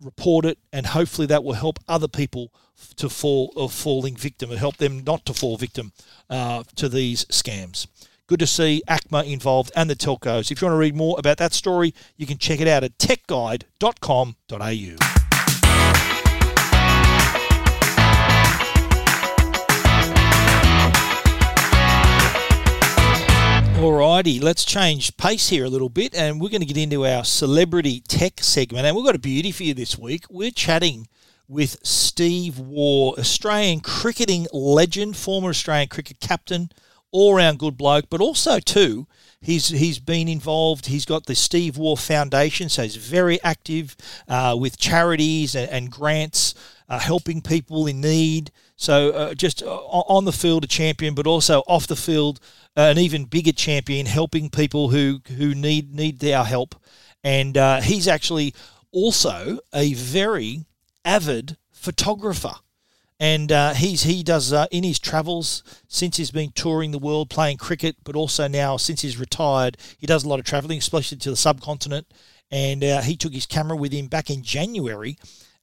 report 0.00 0.44
it, 0.44 0.58
and 0.72 0.86
hopefully 0.86 1.26
that 1.28 1.42
will 1.42 1.54
help 1.54 1.78
other 1.88 2.08
people 2.08 2.52
to 2.96 3.08
fall 3.08 3.52
of 3.56 3.72
falling 3.72 4.16
victim 4.16 4.50
and 4.50 4.58
help 4.58 4.76
them 4.76 5.02
not 5.04 5.24
to 5.26 5.34
fall 5.34 5.56
victim 5.56 5.92
uh, 6.30 6.64
to 6.76 6.88
these 6.88 7.24
scams. 7.26 7.86
Good 8.26 8.38
to 8.38 8.46
see 8.46 8.82
ACMA 8.88 9.30
involved 9.30 9.70
and 9.76 9.90
the 9.90 9.94
telcos. 9.94 10.50
If 10.50 10.62
you 10.62 10.66
want 10.66 10.76
to 10.76 10.78
read 10.78 10.96
more 10.96 11.16
about 11.18 11.36
that 11.36 11.52
story, 11.52 11.92
you 12.16 12.26
can 12.26 12.38
check 12.38 12.58
it 12.58 12.66
out 12.66 12.82
at 12.82 12.96
techguide.com.au. 12.96 14.34
Alrighty, 23.76 24.42
let's 24.42 24.64
change 24.64 25.14
pace 25.18 25.50
here 25.50 25.66
a 25.66 25.68
little 25.68 25.90
bit 25.90 26.14
and 26.14 26.40
we're 26.40 26.48
going 26.48 26.62
to 26.62 26.66
get 26.66 26.78
into 26.78 27.06
our 27.06 27.24
celebrity 27.24 28.00
tech 28.08 28.42
segment. 28.42 28.86
And 28.86 28.96
we've 28.96 29.04
got 29.04 29.14
a 29.14 29.18
beauty 29.18 29.52
for 29.52 29.64
you 29.64 29.74
this 29.74 29.98
week. 29.98 30.24
We're 30.30 30.50
chatting 30.50 31.08
with 31.46 31.76
Steve 31.86 32.58
Waugh, 32.58 33.16
Australian 33.18 33.80
cricketing 33.80 34.46
legend, 34.50 35.18
former 35.18 35.50
Australian 35.50 35.88
cricket 35.88 36.20
captain, 36.20 36.70
all 37.14 37.32
round 37.34 37.58
good 37.58 37.76
bloke, 37.76 38.06
but 38.10 38.20
also 38.20 38.58
too, 38.60 39.06
he's 39.40 39.68
he's 39.68 40.00
been 40.00 40.28
involved. 40.28 40.86
He's 40.86 41.06
got 41.06 41.26
the 41.26 41.34
Steve 41.34 41.78
Waugh 41.78 41.96
Foundation, 41.96 42.68
so 42.68 42.82
he's 42.82 42.96
very 42.96 43.38
active 43.42 43.96
uh, 44.28 44.56
with 44.62 44.76
charities 44.76 45.54
and, 45.54 45.70
and 45.70 45.90
grants. 45.90 46.54
uh, 46.88 46.98
helping 46.98 47.40
people 47.40 47.86
in 47.86 48.00
need. 48.00 48.50
So 48.76 49.10
uh, 49.10 49.34
just 49.34 49.62
uh, 49.62 49.66
on 49.68 50.24
the 50.24 50.32
field, 50.32 50.64
a 50.64 50.66
champion, 50.66 51.14
but 51.14 51.26
also 51.26 51.62
off 51.66 51.86
the 51.86 51.96
field, 51.96 52.40
uh, 52.76 52.82
an 52.82 52.98
even 52.98 53.24
bigger 53.24 53.52
champion, 53.52 54.06
helping 54.06 54.50
people 54.50 54.90
who 54.90 55.20
who 55.36 55.54
need 55.54 55.94
need 55.94 56.24
our 56.24 56.44
help. 56.44 56.74
And 57.22 57.56
uh, 57.56 57.80
he's 57.80 58.08
actually 58.08 58.54
also 58.92 59.58
a 59.72 59.94
very 59.94 60.64
avid 61.04 61.56
photographer. 61.72 62.54
And 63.20 63.52
uh, 63.52 63.74
he's 63.74 64.02
he 64.02 64.22
does 64.22 64.52
uh, 64.52 64.66
in 64.70 64.82
his 64.82 64.98
travels 64.98 65.62
since 65.86 66.16
he's 66.16 66.32
been 66.32 66.50
touring 66.50 66.90
the 66.90 66.98
world 66.98 67.30
playing 67.30 67.58
cricket, 67.58 67.96
but 68.02 68.16
also 68.16 68.48
now 68.48 68.76
since 68.76 69.02
he's 69.02 69.18
retired, 69.18 69.76
he 69.98 70.06
does 70.06 70.24
a 70.24 70.28
lot 70.28 70.40
of 70.40 70.44
traveling, 70.44 70.78
especially 70.78 71.18
to 71.18 71.30
the 71.30 71.36
subcontinent. 71.36 72.06
And 72.50 72.84
uh, 72.84 73.02
he 73.02 73.16
took 73.16 73.32
his 73.32 73.46
camera 73.46 73.76
with 73.76 73.92
him 73.92 74.08
back 74.08 74.30
in 74.30 74.42
January 74.42 75.16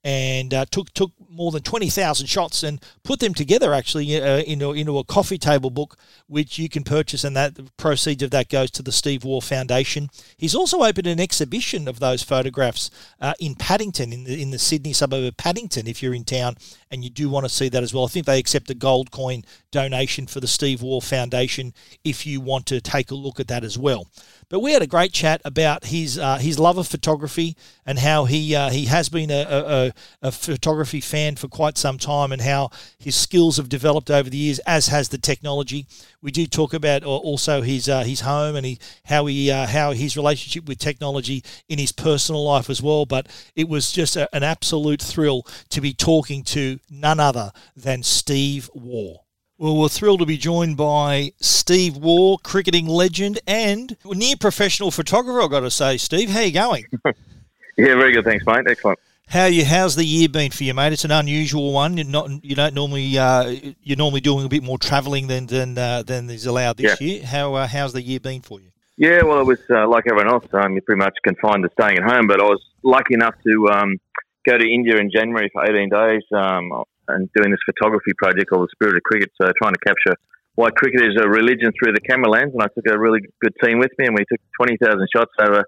and 0.04 0.54
uh, 0.54 0.66
took 0.72 0.94
took 0.94 1.12
more 1.30 1.52
than 1.52 1.62
twenty 1.62 1.90
thousand 1.90 2.28
shots 2.28 2.64
and 2.64 2.84
put 3.04 3.20
them 3.20 3.34
together 3.34 3.74
actually 3.74 4.22
uh, 4.22 4.40
into 4.40 4.72
into 4.74 4.98
a 4.98 5.04
coffee 5.04 5.38
table 5.38 5.70
book, 5.70 5.98
which 6.28 6.58
you 6.58 6.68
can 6.70 6.84
purchase, 6.84 7.24
and 7.24 7.36
that 7.36 7.56
the 7.56 7.70
proceeds 7.78 8.24
of 8.24 8.32
that 8.32 8.50
goes 8.50 8.72
to 8.72 8.82
the 8.82 8.92
Steve 8.92 9.24
Waugh 9.24 9.42
Foundation. 9.42 10.10
He's 10.38 10.56
also 10.56 10.82
opened 10.82 11.08
an 11.08 11.20
exhibition 11.20 11.88
of 11.88 12.00
those 12.00 12.24
photographs 12.24 12.90
uh, 13.20 13.34
in 13.40 13.56
Paddington, 13.56 14.12
in 14.12 14.24
the 14.24 14.42
in 14.42 14.52
the 14.52 14.60
Sydney 14.60 14.94
suburb 14.94 15.24
of 15.24 15.38
Paddington. 15.38 15.88
If 15.88 16.02
you're 16.02 16.16
in 16.16 16.26
town 16.26 16.56
and 16.90 17.04
you 17.04 17.10
do 17.10 17.30
want 17.30 17.46
to 17.46 17.50
see 17.50 17.70
that 17.70 17.84
as 17.84 17.94
well, 17.94 18.06
I 18.06 18.08
think 18.08 18.26
they 18.26 18.40
accept 18.40 18.70
a 18.70 18.76
gold 18.76 19.12
coin 19.12 19.44
donation 19.72 20.28
for 20.28 20.40
the 20.40 20.48
Steve 20.48 20.82
Waugh 20.82 21.00
Foundation 21.00 21.74
if 22.04 22.26
you 22.26 22.42
want 22.42 22.66
to 22.68 22.82
take 22.82 23.12
a 23.12 23.16
look 23.16 23.40
at 23.40 23.48
that 23.48 23.64
as 23.64 23.78
well. 23.78 24.08
But 24.52 24.60
we 24.60 24.74
had 24.74 24.82
a 24.82 24.88
great 24.88 25.14
chat 25.14 25.40
about 25.46 25.86
his 25.86 26.20
uh, 26.20 26.38
his 26.38 26.60
love 26.60 26.78
of 26.78 26.86
photography 26.86 27.56
and 27.86 27.98
how 27.98 28.26
he 28.26 28.54
uh, 28.54 28.70
he 28.70 28.84
has 28.84 29.08
been 29.08 29.32
a, 29.32 29.46
a, 29.50 29.94
a, 30.22 30.32
photography 30.34 31.00
fan 31.00 31.38
for 31.38 31.48
quite 31.48 31.78
some 31.78 31.98
time 31.98 32.34
and 32.34 32.42
how 32.42 32.70
his 33.00 33.16
skills 33.16 33.56
have 33.56 33.70
developed 33.70 34.12
over 34.12 34.30
the 34.30 34.36
years, 34.36 34.60
as 34.68 34.88
has 34.90 35.08
the 35.08 35.18
technology. 35.18 35.88
We 36.22 36.32
do 36.32 36.46
talk 36.48 36.74
about 36.74 37.06
also 37.06 37.62
his 37.62 37.88
uh, 37.88 38.04
his 38.04 38.20
home 38.20 38.58
and 38.58 38.66
he, 38.66 38.78
how 39.06 39.26
he 39.28 39.50
uh, 39.50 39.68
how 39.68 39.94
his 39.94 40.18
relationship 40.18 40.68
with 40.68 40.80
technology 40.80 41.46
in 41.70 41.80
his 41.80 41.94
personal 41.94 42.44
life 42.44 42.70
as 42.70 42.82
well. 42.82 43.06
But 43.06 43.30
it 43.56 43.70
was 43.70 43.94
just 43.94 44.18
a, 44.18 44.28
an 44.36 44.44
absolute 44.44 45.02
thrill 45.02 45.48
to 45.70 45.80
be 45.80 45.94
talking 45.94 46.44
to 46.44 46.78
none 46.90 47.22
other 47.22 47.54
than 47.78 48.04
Steve 48.04 48.70
Waugh. 48.74 49.24
Well, 49.62 49.78
we're 49.78 49.90
thrilled 49.90 50.22
to 50.22 50.26
be 50.26 50.38
joined 50.38 50.76
by 50.76 51.34
Steve 51.40 51.96
Waugh, 51.96 52.38
cricketing 52.38 52.88
legend 52.88 53.40
and 53.46 53.96
near 54.06 54.36
professional 54.36 54.90
photographer. 54.90 55.40
I've 55.40 55.52
got 55.52 55.60
to 55.60 55.70
say, 55.70 55.98
Steve, 55.98 56.32
how 56.32 56.40
are 56.40 56.46
you 56.46 56.52
going? 56.52 56.86
yeah, 57.06 57.14
very 57.94 58.12
good, 58.12 58.26
thanks, 58.26 58.44
mate. 58.48 58.66
Excellent. 58.68 58.98
How 59.28 59.46
you? 59.46 59.64
How's 59.64 59.96
the 59.96 60.04
year 60.04 60.30
been 60.30 60.50
for 60.50 60.64
you, 60.64 60.74
mate? 60.74 60.94
It's 60.94 61.06
an 61.06 61.12
unusual 61.12 61.74
one. 61.74 61.96
You're 61.96 62.08
not, 62.08 62.44
you 62.44 62.56
don't 62.56 62.74
normally, 62.74 63.16
uh, 63.20 63.56
you're 63.84 64.00
normally 64.00 64.22
doing 64.22 64.48
a 64.48 64.50
bit 64.50 64.64
more 64.64 64.80
travelling 64.80 65.28
than 65.28 65.46
than 65.46 65.78
uh, 65.78 66.02
than 66.02 66.28
is 66.32 66.48
allowed 66.48 66.78
this 66.78 67.00
yeah. 67.00 67.08
year. 67.08 67.24
How 67.24 67.54
uh, 67.54 67.68
how's 67.68 67.94
the 67.94 68.02
year 68.02 68.20
been 68.20 68.42
for 68.42 68.60
you? 68.60 68.72
Yeah, 68.98 69.22
well, 69.22 69.42
it 69.42 69.46
was 69.46 69.60
uh, 69.70 69.88
like 69.88 70.06
everyone 70.08 70.34
else. 70.34 70.48
Um, 70.54 70.74
you're 70.74 70.82
pretty 70.82 70.98
much 70.98 71.14
confined 71.24 71.66
to 71.66 71.70
staying 71.80 72.00
at 72.00 72.04
home, 72.12 72.26
but 72.26 72.42
I 72.42 72.46
was 72.46 72.66
lucky 72.82 73.14
enough 73.14 73.36
to 73.44 73.68
um, 73.70 74.00
go 74.44 74.58
to 74.58 74.68
India 74.68 74.98
in 74.98 75.12
January 75.12 75.52
for 75.54 75.64
18 75.64 75.90
days. 75.90 76.24
Um, 76.32 76.84
and 77.14 77.30
doing 77.36 77.52
this 77.52 77.64
photography 77.66 78.14
project 78.18 78.50
called 78.50 78.68
The 78.68 78.74
Spirit 78.76 78.98
of 78.98 79.04
Cricket. 79.04 79.32
So 79.40 79.52
trying 79.62 79.74
to 79.74 79.84
capture 79.86 80.16
why 80.56 80.70
cricket 80.72 81.02
is 81.02 81.16
a 81.20 81.28
religion 81.28 81.72
through 81.76 81.94
the 81.94 82.02
camera 82.02 82.30
lens. 82.30 82.52
And 82.54 82.62
I 82.62 82.68
took 82.68 82.88
a 82.88 82.98
really 82.98 83.20
good 83.42 83.54
team 83.64 83.80
with 83.80 83.92
me, 83.98 84.08
and 84.08 84.16
we 84.16 84.26
took 84.28 84.42
20,000 84.60 85.08
shots 85.16 85.32
over 85.40 85.64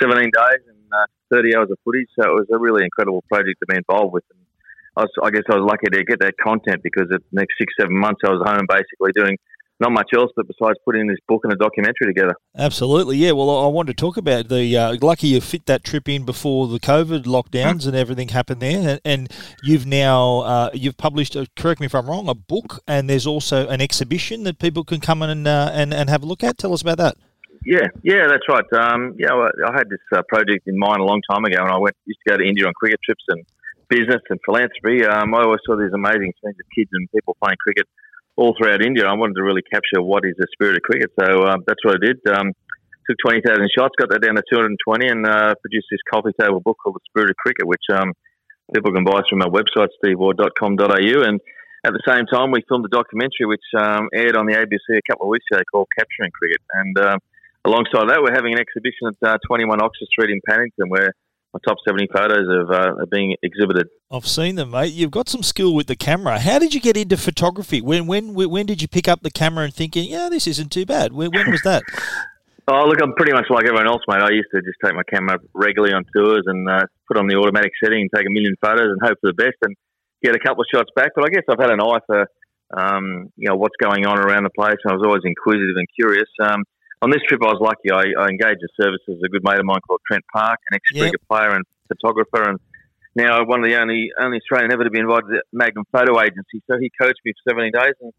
17 0.00 0.30
days 0.30 0.62
and 0.68 0.78
uh, 0.92 1.06
30 1.30 1.56
hours 1.56 1.70
of 1.70 1.78
footage. 1.84 2.08
So 2.18 2.28
it 2.30 2.34
was 2.34 2.48
a 2.52 2.58
really 2.58 2.84
incredible 2.84 3.24
project 3.28 3.58
to 3.60 3.66
be 3.66 3.76
involved 3.76 4.12
with. 4.12 4.24
And 4.30 4.42
I, 4.96 5.00
was, 5.02 5.12
I 5.22 5.30
guess 5.30 5.46
I 5.50 5.56
was 5.56 5.66
lucky 5.66 5.90
to 5.90 6.04
get 6.04 6.20
that 6.20 6.34
content 6.38 6.82
because 6.82 7.08
the 7.08 7.20
next 7.32 7.54
six, 7.58 7.74
seven 7.78 7.96
months 7.96 8.20
I 8.24 8.30
was 8.30 8.42
home 8.46 8.66
basically 8.68 9.12
doing 9.14 9.38
not 9.80 9.92
much 9.92 10.10
else, 10.14 10.30
but 10.36 10.46
besides 10.46 10.78
putting 10.84 11.06
this 11.06 11.18
book 11.26 11.40
and 11.44 11.52
a 11.52 11.56
documentary 11.56 12.06
together. 12.06 12.34
Absolutely, 12.56 13.16
yeah. 13.16 13.32
Well, 13.32 13.50
I 13.50 13.66
wanted 13.66 13.96
to 13.96 14.00
talk 14.00 14.16
about 14.16 14.48
the 14.48 14.76
uh, 14.76 14.96
lucky 15.00 15.28
you 15.28 15.40
fit 15.40 15.66
that 15.66 15.84
trip 15.84 16.08
in 16.08 16.24
before 16.24 16.68
the 16.68 16.78
COVID 16.78 17.24
lockdowns 17.24 17.86
and 17.86 17.96
everything 17.96 18.28
happened 18.28 18.60
there, 18.60 18.88
and, 18.88 19.00
and 19.04 19.32
you've 19.62 19.86
now 19.86 20.40
uh, 20.40 20.70
you've 20.72 20.96
published. 20.96 21.36
Uh, 21.36 21.46
correct 21.56 21.80
me 21.80 21.86
if 21.86 21.94
I'm 21.94 22.06
wrong. 22.06 22.28
A 22.28 22.34
book, 22.34 22.80
and 22.86 23.10
there's 23.10 23.26
also 23.26 23.68
an 23.68 23.80
exhibition 23.80 24.44
that 24.44 24.58
people 24.58 24.84
can 24.84 25.00
come 25.00 25.22
in 25.22 25.30
and 25.30 25.48
uh, 25.48 25.70
and, 25.72 25.92
and 25.92 26.08
have 26.08 26.22
a 26.22 26.26
look 26.26 26.44
at. 26.44 26.58
Tell 26.58 26.72
us 26.72 26.82
about 26.82 26.98
that. 26.98 27.16
Yeah, 27.64 27.86
yeah, 28.02 28.26
that's 28.28 28.42
right. 28.48 28.64
Um, 28.72 29.14
yeah, 29.18 29.32
I 29.32 29.72
had 29.72 29.88
this 29.88 30.00
uh, 30.12 30.22
project 30.28 30.66
in 30.66 30.78
mind 30.78 31.00
a 31.00 31.04
long 31.04 31.22
time 31.30 31.44
ago, 31.44 31.62
and 31.62 31.70
I 31.70 31.78
went 31.78 31.96
used 32.06 32.18
to 32.26 32.32
go 32.32 32.36
to 32.38 32.44
India 32.44 32.66
on 32.66 32.72
cricket 32.74 32.98
trips 33.04 33.22
and 33.28 33.44
business 33.88 34.22
and 34.30 34.40
philanthropy. 34.44 35.04
Um, 35.04 35.34
I 35.34 35.42
always 35.42 35.60
saw 35.66 35.76
these 35.76 35.92
amazing 35.92 36.32
scenes 36.42 36.56
of 36.58 36.66
kids 36.74 36.90
and 36.92 37.10
people 37.12 37.36
playing 37.40 37.56
cricket 37.62 37.86
all 38.36 38.54
throughout 38.56 38.84
India. 38.84 39.06
I 39.06 39.14
wanted 39.14 39.36
to 39.36 39.42
really 39.42 39.62
capture 39.62 40.02
what 40.02 40.24
is 40.24 40.34
the 40.38 40.46
spirit 40.52 40.76
of 40.76 40.82
cricket, 40.82 41.10
so 41.18 41.44
uh, 41.44 41.56
that's 41.66 41.84
what 41.84 41.96
I 41.96 42.06
did. 42.06 42.18
Um, 42.28 42.52
took 43.08 43.18
20,000 43.26 43.68
shots, 43.76 43.94
got 43.98 44.10
that 44.10 44.22
down 44.22 44.36
to 44.36 44.44
220, 44.50 45.08
and 45.08 45.26
uh, 45.26 45.54
produced 45.60 45.86
this 45.90 46.00
coffee 46.12 46.32
table 46.38 46.60
book 46.60 46.78
called 46.82 46.96
The 46.96 47.06
Spirit 47.10 47.30
of 47.30 47.36
Cricket, 47.36 47.66
which 47.66 47.82
um, 47.92 48.12
people 48.74 48.92
can 48.92 49.04
buy 49.04 49.20
from 49.28 49.42
our 49.42 49.50
website, 49.50 49.90
stevewaugh.com.au. 49.98 51.18
And 51.26 51.40
at 51.84 51.92
the 51.92 52.04
same 52.06 52.26
time, 52.26 52.52
we 52.52 52.62
filmed 52.68 52.86
a 52.86 52.94
documentary 52.94 53.46
which 53.46 53.66
um, 53.76 54.08
aired 54.14 54.36
on 54.36 54.46
the 54.46 54.54
ABC 54.54 54.96
a 54.96 55.02
couple 55.10 55.26
of 55.26 55.30
weeks 55.30 55.46
ago 55.50 55.62
called 55.70 55.88
Capturing 55.98 56.30
Cricket. 56.30 56.62
And 56.78 56.94
uh, 56.98 57.16
alongside 57.64 58.08
that, 58.08 58.22
we're 58.22 58.34
having 58.34 58.54
an 58.54 58.60
exhibition 58.62 59.10
at 59.10 59.18
uh, 59.18 59.38
21 59.46 59.82
Oxford 59.82 60.08
Street 60.14 60.30
in 60.30 60.40
Paddington 60.46 60.88
where 60.88 61.12
my 61.52 61.60
top 61.66 61.76
70 61.86 62.08
photos 62.12 62.48
of 62.48 62.70
uh, 62.70 63.02
are 63.02 63.06
being 63.06 63.36
exhibited. 63.42 63.88
I've 64.10 64.26
seen 64.26 64.56
them, 64.56 64.70
mate. 64.70 64.92
You've 64.92 65.10
got 65.10 65.28
some 65.28 65.42
skill 65.42 65.74
with 65.74 65.86
the 65.86 65.96
camera. 65.96 66.38
How 66.38 66.58
did 66.58 66.74
you 66.74 66.80
get 66.80 66.96
into 66.96 67.16
photography? 67.16 67.80
When 67.80 68.06
when 68.06 68.34
when 68.34 68.66
did 68.66 68.80
you 68.80 68.88
pick 68.88 69.08
up 69.08 69.20
the 69.22 69.30
camera 69.30 69.64
and 69.64 69.74
thinking, 69.74 70.08
yeah, 70.08 70.28
this 70.28 70.46
isn't 70.46 70.72
too 70.72 70.86
bad? 70.86 71.12
When, 71.12 71.30
when 71.30 71.50
was 71.50 71.62
that? 71.62 71.82
oh, 72.68 72.86
look, 72.86 73.02
I'm 73.02 73.14
pretty 73.14 73.32
much 73.32 73.46
like 73.50 73.64
everyone 73.64 73.86
else, 73.86 74.02
mate. 74.08 74.22
I 74.22 74.30
used 74.30 74.48
to 74.54 74.62
just 74.62 74.78
take 74.84 74.94
my 74.94 75.02
camera 75.04 75.38
regularly 75.54 75.94
on 75.94 76.04
tours 76.14 76.44
and 76.46 76.68
uh, 76.68 76.86
put 77.08 77.18
on 77.18 77.26
the 77.26 77.36
automatic 77.36 77.72
setting 77.82 78.00
and 78.00 78.10
take 78.14 78.26
a 78.26 78.32
million 78.32 78.54
photos 78.60 78.88
and 78.88 79.00
hope 79.02 79.18
for 79.20 79.30
the 79.30 79.36
best 79.36 79.56
and 79.62 79.76
get 80.22 80.34
a 80.34 80.38
couple 80.38 80.62
of 80.62 80.68
shots 80.72 80.90
back. 80.96 81.12
But 81.14 81.24
I 81.24 81.28
guess 81.28 81.44
I've 81.50 81.60
had 81.60 81.70
an 81.70 81.80
eye 81.80 82.00
for 82.06 82.26
um, 82.74 83.28
you 83.36 83.48
know 83.48 83.56
what's 83.56 83.76
going 83.82 84.06
on 84.06 84.18
around 84.18 84.44
the 84.44 84.56
place, 84.56 84.80
and 84.84 84.92
I 84.92 84.96
was 84.96 85.04
always 85.04 85.22
inquisitive 85.24 85.76
and 85.76 85.88
curious. 85.94 86.28
Um, 86.40 86.64
on 87.02 87.10
this 87.10 87.20
trip, 87.26 87.40
I 87.42 87.50
was 87.50 87.60
lucky. 87.60 87.90
I, 87.90 88.14
I 88.18 88.28
engaged 88.28 88.62
a 88.62 88.70
services 88.80 89.18
of 89.18 89.22
a 89.24 89.28
good 89.28 89.42
mate 89.42 89.58
of 89.58 89.66
mine 89.66 89.80
called 89.86 90.00
Trent 90.06 90.24
Parker, 90.32 90.62
an 90.70 90.76
ex-cricket 90.76 91.20
yep. 91.20 91.28
player 91.28 91.50
and 91.50 91.64
photographer, 91.88 92.48
and 92.48 92.60
now 93.16 93.44
one 93.44 93.62
of 93.62 93.68
the 93.68 93.76
only 93.76 94.10
only 94.18 94.38
Australian 94.38 94.72
ever 94.72 94.84
to 94.84 94.90
be 94.90 95.00
invited 95.00 95.26
to 95.26 95.32
the 95.32 95.42
Magnum 95.52 95.84
Photo 95.90 96.20
Agency. 96.22 96.62
So 96.70 96.78
he 96.78 96.90
coached 97.00 97.20
me 97.24 97.32
for 97.44 97.50
17 97.50 97.72
days, 97.74 97.94
and 98.00 98.12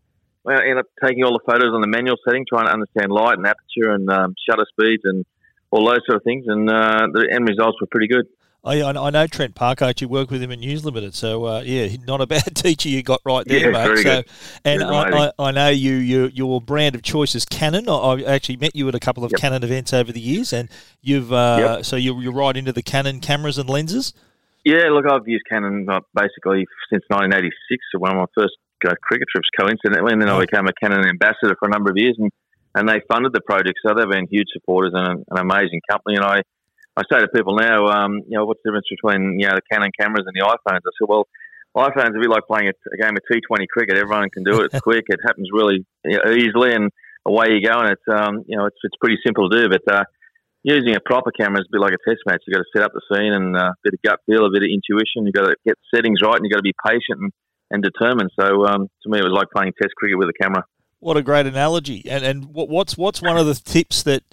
I 0.45 0.61
ended 0.61 0.79
up 0.79 0.85
taking 1.01 1.23
all 1.23 1.31
the 1.31 1.45
photos 1.47 1.73
on 1.73 1.79
the 1.79 1.87
manual 1.87 2.17
setting, 2.27 2.45
trying 2.47 2.67
to 2.67 2.73
understand 2.73 3.11
light 3.11 3.37
and 3.37 3.47
aperture 3.47 3.95
and 3.95 4.09
um, 4.11 4.35
shutter 4.47 4.67
speeds 4.69 5.03
and 5.05 5.25
all 5.71 5.87
those 5.87 6.03
sort 6.05 6.17
of 6.17 6.23
things. 6.23 6.45
And 6.47 6.69
uh, 6.69 7.07
the 7.13 7.29
end 7.31 7.47
results 7.47 7.79
were 7.79 7.87
pretty 7.87 8.07
good. 8.07 8.27
I, 8.65 8.81
I 8.81 9.09
know 9.09 9.27
Trent 9.27 9.55
Parker. 9.55 9.83
I 9.83 9.89
actually 9.89 10.07
work 10.07 10.31
with 10.31 10.41
him 10.41 10.51
at 10.51 10.59
News 10.59 10.85
Limited, 10.85 11.13
so 11.15 11.45
uh, 11.45 11.61
yeah, 11.65 11.87
not 12.07 12.21
a 12.21 12.27
bad 12.27 12.55
teacher 12.55 12.89
you 12.89 13.03
got 13.03 13.21
right 13.25 13.45
there, 13.45 13.71
yeah, 13.71 13.87
mate. 13.87 13.97
so, 13.97 14.03
good. 14.03 14.25
and 14.63 14.83
I, 14.83 15.25
I, 15.27 15.31
I, 15.37 15.51
know 15.51 15.69
you, 15.69 15.95
you 15.95 16.27
your 16.33 16.61
brand 16.61 16.95
of 16.95 17.01
choice 17.01 17.35
is 17.35 17.43
Canon. 17.45 17.89
I, 17.89 18.23
actually 18.23 18.57
met 18.57 18.75
you 18.75 18.87
at 18.87 18.95
a 18.95 18.99
couple 18.99 19.25
of 19.25 19.31
yep. 19.31 19.41
Canon 19.41 19.63
events 19.63 19.91
over 19.91 20.11
the 20.11 20.21
years, 20.21 20.53
and 20.53 20.69
you've 21.01 21.33
uh, 21.33 21.57
yep. 21.59 21.85
so 21.85 21.97
you're, 21.97 22.21
you're 22.21 22.33
right 22.33 22.55
into 22.55 22.71
the 22.71 22.83
Canon 22.83 23.19
cameras 23.19 23.57
and 23.57 23.69
lenses. 23.69 24.13
Yeah, 24.63 24.89
look, 24.91 25.05
I've 25.05 25.27
used 25.27 25.43
Canon 25.49 25.85
uh, 25.89 25.99
basically 26.15 26.65
since 26.89 27.03
1986. 27.09 27.83
So 27.91 27.99
one 27.99 28.11
of 28.11 28.17
my 28.17 28.25
first 28.33 28.53
uh, 28.87 28.93
cricket 29.01 29.27
trips, 29.29 29.49
coincidentally, 29.59 30.13
and 30.13 30.21
then 30.21 30.29
I 30.29 30.39
became 30.39 30.67
a 30.67 30.73
Canon 30.81 31.05
ambassador 31.05 31.55
for 31.59 31.67
a 31.67 31.71
number 31.71 31.91
of 31.91 31.97
years, 31.97 32.15
and 32.17 32.31
and 32.75 32.87
they 32.87 33.01
funded 33.11 33.33
the 33.33 33.41
project, 33.41 33.77
so 33.85 33.93
they've 33.93 34.09
been 34.09 34.25
huge 34.31 34.47
supporters 34.53 34.93
and 34.95 35.05
an, 35.05 35.25
an 35.29 35.37
amazing 35.37 35.81
company, 35.91 36.15
and 36.15 36.25
I 36.25 36.41
I 36.95 37.01
say 37.11 37.19
to 37.19 37.27
people 37.27 37.55
now, 37.55 37.87
um, 37.87 38.21
you 38.27 38.37
know, 38.37 38.45
what's 38.45 38.61
the 38.63 38.69
difference 38.69 38.87
between 38.89 39.39
you 39.39 39.47
know 39.47 39.55
the 39.55 39.65
Canon 39.71 39.91
cameras 39.99 40.25
and 40.27 40.35
the 40.35 40.45
iPhones? 40.45 40.85
I 40.85 40.93
said, 40.93 41.09
well, 41.09 41.25
iPhones 41.75 42.13
are 42.13 42.17
a 42.17 42.21
bit 42.21 42.29
like 42.29 42.45
playing 42.45 42.69
a, 42.69 42.75
a 42.93 42.97
game 43.01 43.17
of 43.17 43.23
T20 43.25 43.65
cricket. 43.67 43.97
Everyone 43.97 44.29
can 44.29 44.43
do 44.43 44.61
it. 44.61 44.69
It's 44.71 44.81
quick. 44.85 45.05
It 45.07 45.19
happens 45.25 45.49
really 45.51 45.85
you 46.05 46.17
know, 46.17 46.31
easily, 46.31 46.73
and 46.73 46.91
away 47.25 47.47
you 47.49 47.65
go. 47.65 47.79
And 47.79 47.89
it's 47.89 48.07
um, 48.11 48.43
you 48.47 48.57
know, 48.57 48.65
it's 48.65 48.77
it's 48.83 48.97
pretty 49.01 49.17
simple 49.25 49.49
to 49.49 49.61
do. 49.63 49.69
But 49.69 49.85
uh, 49.91 50.03
using 50.61 50.95
a 50.95 50.99
proper 50.99 51.31
camera 51.31 51.61
is 51.61 51.67
a 51.67 51.73
bit 51.73 51.81
like 51.81 51.93
a 51.93 52.09
test 52.09 52.21
match. 52.25 52.41
You've 52.45 52.55
got 52.55 52.63
to 52.63 52.71
set 52.77 52.85
up 52.85 52.93
the 52.93 53.01
scene 53.09 53.33
and 53.33 53.55
uh, 53.55 53.73
a 53.73 53.81
bit 53.83 53.93
of 53.95 54.01
gut 54.05 54.19
feel, 54.25 54.45
a 54.45 54.51
bit 54.53 54.61
of 54.63 54.69
intuition. 54.69 55.25
You've 55.25 55.33
got 55.33 55.49
to 55.49 55.55
get 55.65 55.77
the 55.81 55.97
settings 55.97 56.21
right, 56.21 56.35
and 56.35 56.45
you've 56.45 56.53
got 56.53 56.61
to 56.61 56.69
be 56.69 56.77
patient 56.85 57.19
and, 57.19 57.31
and 57.71 57.81
determined. 57.81 58.29
So 58.39 58.65
um, 58.65 58.87
to 59.03 59.09
me, 59.09 59.17
it 59.17 59.25
was 59.25 59.33
like 59.33 59.49
playing 59.49 59.73
test 59.81 59.95
cricket 59.97 60.17
with 60.17 60.29
a 60.29 60.37
camera. 60.39 60.63
What 60.99 61.17
a 61.17 61.23
great 61.23 61.47
analogy! 61.47 62.07
And 62.07 62.23
and 62.23 62.45
what's 62.53 62.97
what's 62.97 63.21
one 63.21 63.37
of 63.37 63.45
the 63.45 63.55
tips 63.55 64.03
that 64.03 64.23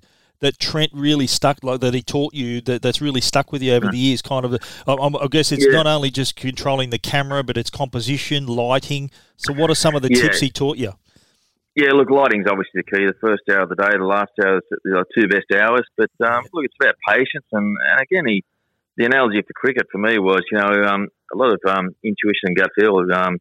that 0.40 0.59
Trent 0.59 0.90
really 0.94 1.26
stuck, 1.26 1.62
like 1.62 1.81
that 1.81 1.94
he 1.94 2.03
taught 2.03 2.35
you, 2.35 2.61
that 2.62 2.83
that's 2.83 3.00
really 3.00 3.20
stuck 3.20 3.53
with 3.53 3.62
you 3.62 3.74
over 3.74 3.90
the 3.90 3.98
years? 3.98 4.22
Kind 4.22 4.44
of, 4.44 4.55
I, 4.87 4.92
I 4.92 5.26
guess 5.29 5.53
it's 5.53 5.66
yeah. 5.66 5.72
not 5.72 5.87
only 5.87 6.11
just 6.11 6.37
controlling 6.37 6.90
the 6.90 6.98
camera, 6.98 7.42
but 7.42 7.57
it's 7.57 7.70
composition, 7.70 8.46
lighting. 8.46 9.11
So, 9.37 9.53
what 9.53 9.70
are 9.70 9.74
some 9.74 9.94
of 9.94 10.03
the 10.03 10.11
yeah. 10.12 10.22
tips 10.22 10.40
he 10.40 10.50
taught 10.50 10.76
you? 10.76 10.92
Yeah, 11.76 11.92
look, 11.92 12.11
lighting's 12.11 12.46
obviously 12.50 12.83
the 12.83 12.85
key. 12.85 13.07
The 13.07 13.14
first 13.20 13.42
hour 13.50 13.62
of 13.62 13.68
the 13.68 13.76
day, 13.76 13.96
the 13.96 14.05
last 14.05 14.33
hour 14.44 14.59
is 14.59 14.62
the 14.83 15.05
two 15.14 15.29
best 15.29 15.46
hours. 15.55 15.87
But 15.96 16.11
um, 16.26 16.44
look, 16.53 16.64
it's 16.64 16.74
about 16.81 16.96
patience, 17.09 17.46
and, 17.53 17.76
and 17.90 18.00
again, 18.00 18.24
he 18.26 18.44
the 18.96 19.07
analogy 19.07 19.38
of 19.38 19.46
the 19.46 19.55
cricket 19.55 19.87
for 19.90 19.98
me 19.98 20.18
was, 20.18 20.42
you 20.50 20.59
know, 20.59 20.85
um, 20.85 21.09
a 21.33 21.37
lot 21.37 21.55
of 21.55 21.61
um, 21.66 21.88
intuition 22.05 22.53
and 22.53 22.57
gut 22.57 22.70
feel. 22.79 23.00
Um, 23.14 23.38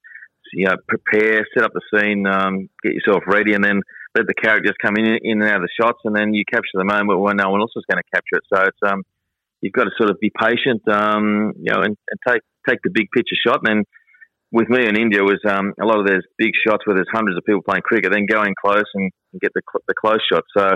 you 0.54 0.66
know, 0.66 0.76
prepare, 0.88 1.46
set 1.54 1.64
up 1.64 1.72
the 1.74 1.82
scene, 1.94 2.26
um, 2.26 2.70
get 2.82 2.94
yourself 2.94 3.24
ready, 3.28 3.54
and 3.54 3.64
then 3.64 3.82
let 4.16 4.26
the 4.28 4.34
characters 4.34 4.74
come 4.82 4.96
in, 4.98 5.06
in 5.22 5.42
and 5.42 5.50
out 5.50 5.62
of 5.62 5.68
the 5.68 5.76
shots, 5.80 6.00
and 6.04 6.16
then 6.16 6.34
you 6.34 6.44
capture 6.50 6.76
the 6.76 6.86
moment 6.86 7.20
when 7.20 7.38
no 7.38 7.50
one 7.50 7.62
else 7.62 7.74
is 7.76 7.86
going 7.90 8.02
to 8.02 8.10
capture 8.14 8.38
it. 8.38 8.46
So 8.52 8.62
it's 8.64 8.84
um, 8.86 9.04
you've 9.62 9.74
got 9.74 9.86
to 9.86 9.92
sort 9.98 10.10
of 10.10 10.20
be 10.20 10.32
patient, 10.32 10.82
um, 10.88 11.54
you 11.58 11.72
know, 11.72 11.82
and, 11.82 11.96
and 11.96 12.20
take 12.28 12.42
take 12.68 12.80
the 12.84 12.90
big 12.94 13.08
picture 13.14 13.38
shot. 13.46 13.62
And 13.64 13.68
then 13.70 13.84
with 14.52 14.70
me 14.70 14.88
in 14.88 14.98
India 14.98 15.22
was 15.22 15.40
um, 15.48 15.74
a 15.80 15.86
lot 15.86 16.00
of 16.00 16.08
those 16.08 16.24
big 16.38 16.54
shots 16.66 16.86
where 16.86 16.96
there's 16.96 17.12
hundreds 17.12 17.38
of 17.38 17.46
people 17.46 17.62
playing 17.62 17.84
cricket, 17.84 18.12
then 18.12 18.26
going 18.26 18.56
close 18.60 18.90
and, 18.94 19.12
and 19.34 19.42
get 19.42 19.52
the 19.54 19.62
the 19.88 19.94
close 19.94 20.22
shot. 20.32 20.44
So, 20.58 20.74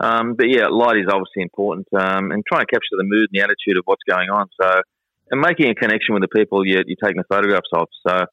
um, 0.00 0.34
but 0.34 0.46
yeah, 0.50 0.68
light 0.68 0.98
is 0.98 1.08
obviously 1.08 1.42
important, 1.42 1.88
um, 1.96 2.30
and 2.32 2.44
trying 2.44 2.66
to 2.66 2.70
capture 2.70 3.00
the 3.00 3.08
mood 3.08 3.32
and 3.32 3.40
the 3.40 3.44
attitude 3.44 3.78
of 3.78 3.84
what's 3.86 4.04
going 4.08 4.28
on. 4.28 4.46
So, 4.60 4.68
and 5.30 5.40
making 5.40 5.70
a 5.70 5.74
connection 5.74 6.12
with 6.12 6.22
the 6.22 6.28
people 6.28 6.66
you, 6.66 6.84
you're 6.84 7.00
taking 7.02 7.16
the 7.16 7.32
photographs 7.32 7.72
of. 7.72 7.88
So, 8.06 8.26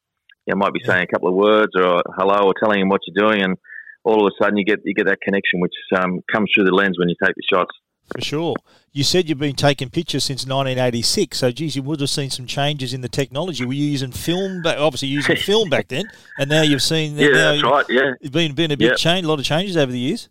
you 0.46 0.56
might 0.56 0.74
be 0.74 0.82
saying 0.84 1.06
a 1.08 1.12
couple 1.12 1.28
of 1.28 1.36
words 1.36 1.72
or 1.76 2.02
hello 2.18 2.50
or 2.50 2.54
telling 2.60 2.80
them 2.80 2.88
what 2.90 3.00
you're 3.06 3.16
doing, 3.16 3.42
and 3.42 3.56
all 4.04 4.26
of 4.26 4.32
a 4.32 4.44
sudden 4.44 4.56
you 4.56 4.64
get 4.64 4.80
you 4.84 4.94
get 4.94 5.06
that 5.06 5.20
connection 5.22 5.60
which 5.60 5.74
um, 5.96 6.20
comes 6.32 6.50
through 6.54 6.64
the 6.64 6.72
lens 6.72 6.98
when 6.98 7.08
you 7.08 7.14
take 7.22 7.34
the 7.34 7.42
shots. 7.52 7.70
For 8.14 8.20
sure. 8.20 8.54
You 8.92 9.04
said 9.04 9.28
you've 9.28 9.38
been 9.38 9.56
taking 9.56 9.88
pictures 9.88 10.24
since 10.24 10.44
1986, 10.44 11.38
so 11.38 11.50
geez, 11.50 11.76
you 11.76 11.82
would 11.82 12.00
have 12.00 12.10
seen 12.10 12.28
some 12.28 12.46
changes 12.46 12.92
in 12.92 13.00
the 13.00 13.08
technology. 13.08 13.64
Were 13.64 13.72
you 13.72 13.86
using 13.86 14.12
film? 14.12 14.60
Back, 14.60 14.78
obviously, 14.78 15.08
using 15.08 15.36
film 15.36 15.70
back 15.70 15.88
then, 15.88 16.04
and 16.38 16.50
now 16.50 16.60
you've 16.60 16.82
seen. 16.82 17.16
Yeah, 17.16 17.30
that's 17.32 17.62
right. 17.62 17.86
Yeah, 17.88 18.12
it's 18.20 18.28
been 18.28 18.52
been 18.54 18.70
a 18.70 18.76
big 18.76 18.88
yep. 18.88 18.96
change, 18.98 19.24
a 19.24 19.28
lot 19.28 19.38
of 19.38 19.46
changes 19.46 19.78
over 19.78 19.90
the 19.90 19.98
years. 19.98 20.28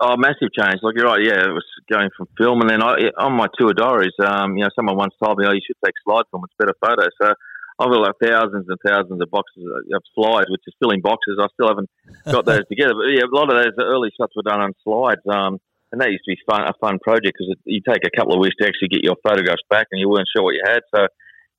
Oh, 0.00 0.16
massive 0.16 0.48
change! 0.58 0.78
Like 0.80 0.94
you're 0.96 1.04
right. 1.04 1.22
Yeah, 1.22 1.50
it 1.50 1.52
was 1.52 1.66
going 1.90 2.08
from 2.16 2.28
film, 2.38 2.62
and 2.62 2.70
then 2.70 2.82
I, 2.82 3.10
on 3.18 3.34
my 3.34 3.46
tour 3.58 3.74
diaries, 3.74 4.14
um, 4.24 4.56
you 4.56 4.64
know, 4.64 4.70
someone 4.74 4.96
once 4.96 5.12
told 5.22 5.36
me, 5.36 5.44
"Oh, 5.46 5.52
you 5.52 5.60
should 5.66 5.76
take 5.84 5.94
slide 6.04 6.22
film; 6.30 6.44
it's 6.44 6.54
better 6.58 6.74
photos." 6.80 7.10
So 7.20 7.34
I've 7.78 7.90
got 7.94 8.02
like 8.02 8.18
thousands 8.18 8.66
and 8.66 8.78
thousands 8.84 9.22
of 9.22 9.30
boxes 9.30 9.62
of 9.62 10.02
slides, 10.14 10.50
which 10.50 10.66
are 10.66 10.74
still 10.74 10.90
in 10.90 11.00
boxes. 11.00 11.38
I 11.38 11.46
still 11.54 11.68
haven't 11.70 11.90
got 12.26 12.44
those 12.44 12.66
together. 12.72 12.94
But 12.98 13.14
yeah, 13.14 13.22
a 13.22 13.30
lot 13.30 13.52
of 13.52 13.54
those 13.54 13.78
early 13.78 14.10
shots 14.18 14.34
were 14.34 14.42
done 14.42 14.60
on 14.60 14.74
slides. 14.82 15.22
Um, 15.30 15.62
and 15.92 16.00
that 16.00 16.10
used 16.10 16.24
to 16.26 16.34
be 16.34 16.40
fun, 16.44 16.62
a 16.66 16.74
fun 16.80 16.98
project 16.98 17.38
because 17.38 17.54
you 17.64 17.80
take 17.80 18.04
a 18.04 18.10
couple 18.14 18.34
of 18.34 18.40
weeks 18.40 18.56
to 18.60 18.66
actually 18.66 18.88
get 18.88 19.04
your 19.04 19.16
photographs 19.22 19.62
back, 19.70 19.86
and 19.90 20.00
you 20.00 20.08
weren't 20.08 20.28
sure 20.34 20.44
what 20.44 20.54
you 20.54 20.62
had. 20.66 20.80
So 20.94 21.06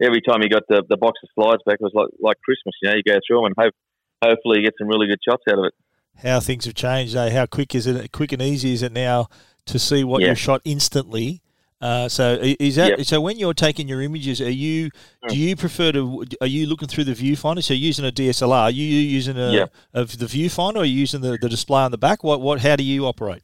every 0.02 0.22
time 0.22 0.44
you 0.44 0.50
got 0.50 0.64
the, 0.70 0.84
the 0.88 0.98
box 0.98 1.20
of 1.24 1.30
slides 1.34 1.64
back, 1.66 1.78
it 1.80 1.88
was 1.88 1.96
like 1.96 2.12
like 2.20 2.38
Christmas. 2.44 2.76
You 2.82 2.90
know, 2.90 2.96
you 2.96 3.04
go 3.04 3.20
through 3.26 3.38
them 3.38 3.46
and 3.46 3.56
hope 3.58 3.74
hopefully 4.22 4.60
you 4.60 4.66
get 4.66 4.76
some 4.78 4.88
really 4.88 5.08
good 5.08 5.20
shots 5.28 5.44
out 5.50 5.60
of 5.60 5.66
it. 5.66 5.74
How 6.22 6.40
things 6.42 6.66
have 6.66 6.76
changed, 6.76 7.16
eh? 7.16 7.32
How 7.32 7.46
quick 7.46 7.74
is 7.74 7.88
it? 7.88 8.12
Quick 8.12 8.34
and 8.34 8.42
easy 8.42 8.74
is 8.74 8.84
it 8.84 8.92
now 8.92 9.28
to 9.66 9.80
see 9.80 10.04
what 10.04 10.22
yeah. 10.22 10.30
you 10.30 10.36
shot 10.36 10.62
instantly? 10.66 11.42
Uh, 11.82 12.10
so 12.10 12.38
is 12.42 12.76
that 12.76 12.98
yep. 12.98 13.08
so? 13.08 13.22
When 13.22 13.40
you're 13.40 13.54
taking 13.54 13.88
your 13.88 14.02
images, 14.02 14.42
are 14.42 14.50
you 14.50 14.90
do 15.30 15.38
you 15.38 15.56
prefer 15.56 15.94
to? 15.94 16.26
Are 16.42 16.48
you 16.48 16.66
looking 16.66 16.90
through 16.90 17.06
the 17.06 17.14
viewfinder? 17.14 17.64
So 17.64 17.74
using 17.74 18.06
a 18.06 18.12
DSLR, 18.12 18.52
are 18.52 18.72
you 18.72 18.84
using 18.84 19.38
a 19.38 19.52
yep. 19.52 19.74
of 19.94 20.18
the 20.18 20.26
viewfinder, 20.26 20.76
or 20.76 20.82
are 20.82 20.86
you 20.86 21.00
using 21.00 21.22
the, 21.22 21.38
the 21.42 21.48
display 21.48 21.82
on 21.84 21.92
the 21.92 21.98
back? 21.98 22.22
What 22.22 22.42
what? 22.42 22.60
How 22.60 22.76
do 22.76 22.84
you 22.84 23.06
operate? 23.06 23.44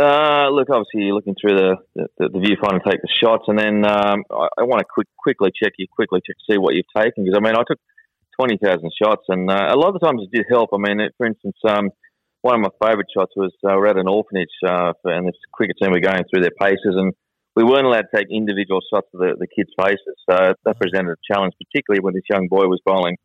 Uh, 0.00 0.48
look, 0.48 0.70
obviously 0.70 1.02
you're 1.02 1.14
looking 1.14 1.36
through 1.38 1.58
the, 1.58 1.76
the, 1.94 2.28
the 2.30 2.38
viewfinder, 2.38 2.80
take 2.82 3.02
the 3.02 3.12
shots, 3.22 3.44
and 3.48 3.58
then 3.58 3.84
um, 3.84 4.24
I, 4.30 4.48
I, 4.56 4.62
want 4.64 4.78
to 4.78 4.86
quick, 4.88 5.08
quickly 5.18 5.50
check 5.52 5.74
you 5.76 5.86
quickly 5.94 6.20
check 6.26 6.36
see 6.50 6.56
what 6.56 6.74
you've 6.74 6.88
taken 6.96 7.24
because 7.24 7.36
I 7.36 7.44
mean 7.44 7.54
I 7.54 7.62
took 7.68 7.78
twenty 8.40 8.56
thousand 8.56 8.90
shots, 8.96 9.26
and 9.28 9.50
uh, 9.50 9.68
a 9.68 9.76
lot 9.76 9.88
of 9.88 10.00
the 10.00 10.06
times 10.06 10.22
it 10.22 10.34
did 10.34 10.46
help. 10.48 10.70
I 10.72 10.78
mean, 10.78 11.00
it, 11.00 11.12
for 11.18 11.26
instance, 11.26 11.56
um, 11.68 11.90
one 12.40 12.54
of 12.54 12.60
my 12.62 12.88
favourite 12.88 13.12
shots 13.14 13.32
was 13.36 13.52
uh, 13.62 13.76
we're 13.76 13.88
at 13.88 13.98
an 13.98 14.08
orphanage, 14.08 14.48
uh, 14.66 14.94
for, 15.02 15.12
and 15.12 15.28
this 15.28 15.36
cricket 15.52 15.76
team 15.76 15.92
were 15.92 16.00
going 16.00 16.24
through 16.32 16.40
their 16.40 16.56
paces 16.58 16.96
and 16.96 17.12
we 17.56 17.64
weren't 17.64 17.86
allowed 17.86 18.06
to 18.12 18.16
take 18.16 18.28
individual 18.30 18.80
shots 18.92 19.08
of 19.14 19.20
the, 19.20 19.34
the 19.38 19.46
kids' 19.46 19.70
faces. 19.76 20.16
So 20.28 20.54
that 20.64 20.78
presented 20.78 21.12
a 21.12 21.22
challenge, 21.26 21.54
particularly 21.58 22.00
when 22.00 22.14
this 22.14 22.28
young 22.30 22.48
boy 22.48 22.66
was 22.66 22.80
bowling 22.84 23.16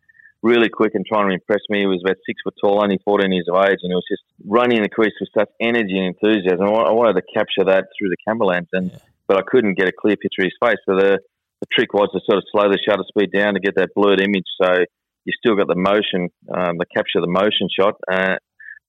really 0.46 0.70
quick 0.70 0.94
and 0.94 1.06
trying 1.06 1.28
to 1.30 1.34
impress 1.34 1.62
me. 1.70 1.82
He 1.82 1.86
was 1.88 2.02
about 2.06 2.18
six 2.26 2.38
foot 2.44 2.54
tall, 2.62 2.84
only 2.84 3.00
14 3.04 3.32
years 3.34 3.50
of 3.50 3.58
age, 3.66 3.82
and 3.82 3.90
he 3.90 3.98
was 3.98 4.06
just 4.06 4.22
running 4.46 4.82
the 4.82 4.90
crease 4.90 5.18
with 5.20 5.30
such 5.34 5.50
energy 5.60 5.98
and 5.98 6.14
enthusiasm. 6.14 6.62
I 6.70 6.94
wanted 6.94 7.18
to 7.18 7.26
capture 7.34 7.66
that 7.66 7.90
through 7.98 8.10
the 8.10 8.22
camera 8.28 8.54
lens, 8.54 8.70
and 8.72 8.92
yeah. 8.92 8.98
but 9.28 9.38
I 9.38 9.42
couldn't 9.42 9.74
get 9.74 9.90
a 9.90 9.92
clear 9.92 10.16
picture 10.16 10.46
of 10.46 10.54
his 10.54 10.60
face. 10.62 10.78
So 10.86 10.96
the, 10.96 11.18
the 11.62 11.68
trick 11.74 11.94
was 11.94 12.10
to 12.14 12.22
sort 12.30 12.38
of 12.38 12.46
slow 12.54 12.70
the 12.70 12.78
shutter 12.78 13.04
speed 13.10 13.34
down 13.34 13.56
to 13.56 13.60
get 13.60 13.76
that 13.76 13.90
blurred 13.96 14.22
image. 14.22 14.46
So 14.62 14.86
you 15.26 15.34
still 15.34 15.58
got 15.58 15.68
the 15.68 15.82
motion, 15.82 16.30
um, 16.54 16.78
the 16.78 16.86
capture 16.94 17.22
the 17.22 17.28
motion 17.28 17.66
shot, 17.74 17.98
uh, 18.06 18.38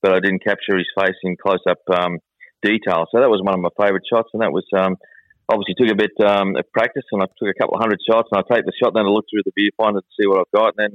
but 0.03 0.13
I 0.13 0.21
didn't 0.21 0.45
capture 0.45 0.77
his 0.77 0.93
face 1.01 1.17
in 1.25 1.41
close 1.41 1.65
up 1.65 1.81
um, 1.89 2.21
detail. 2.61 3.09
So 3.09 3.21
that 3.25 3.33
was 3.33 3.41
one 3.41 3.57
of 3.57 3.61
my 3.65 3.73
favourite 3.81 4.05
shots, 4.05 4.29
and 4.35 4.43
that 4.43 4.53
was 4.53 4.69
um, 4.77 5.01
obviously 5.49 5.75
took 5.79 5.93
a 5.93 5.99
bit 5.99 6.15
um, 6.25 6.57
of 6.57 6.65
practice 6.73 7.05
and 7.13 7.23
I 7.23 7.27
took 7.39 7.49
a 7.49 7.59
couple 7.59 7.77
of 7.77 7.81
hundred 7.81 8.01
shots 8.03 8.29
and 8.33 8.43
I 8.43 8.55
take 8.55 8.67
the 8.67 8.73
shot 8.83 8.95
then 8.95 9.07
I 9.07 9.09
look 9.09 9.27
through 9.31 9.47
the 9.47 9.55
viewfinder 9.55 10.01
to 10.01 10.13
see 10.19 10.27
what 10.27 10.41
I've 10.41 10.55
got 10.55 10.75
and 10.77 10.79
then 10.79 10.93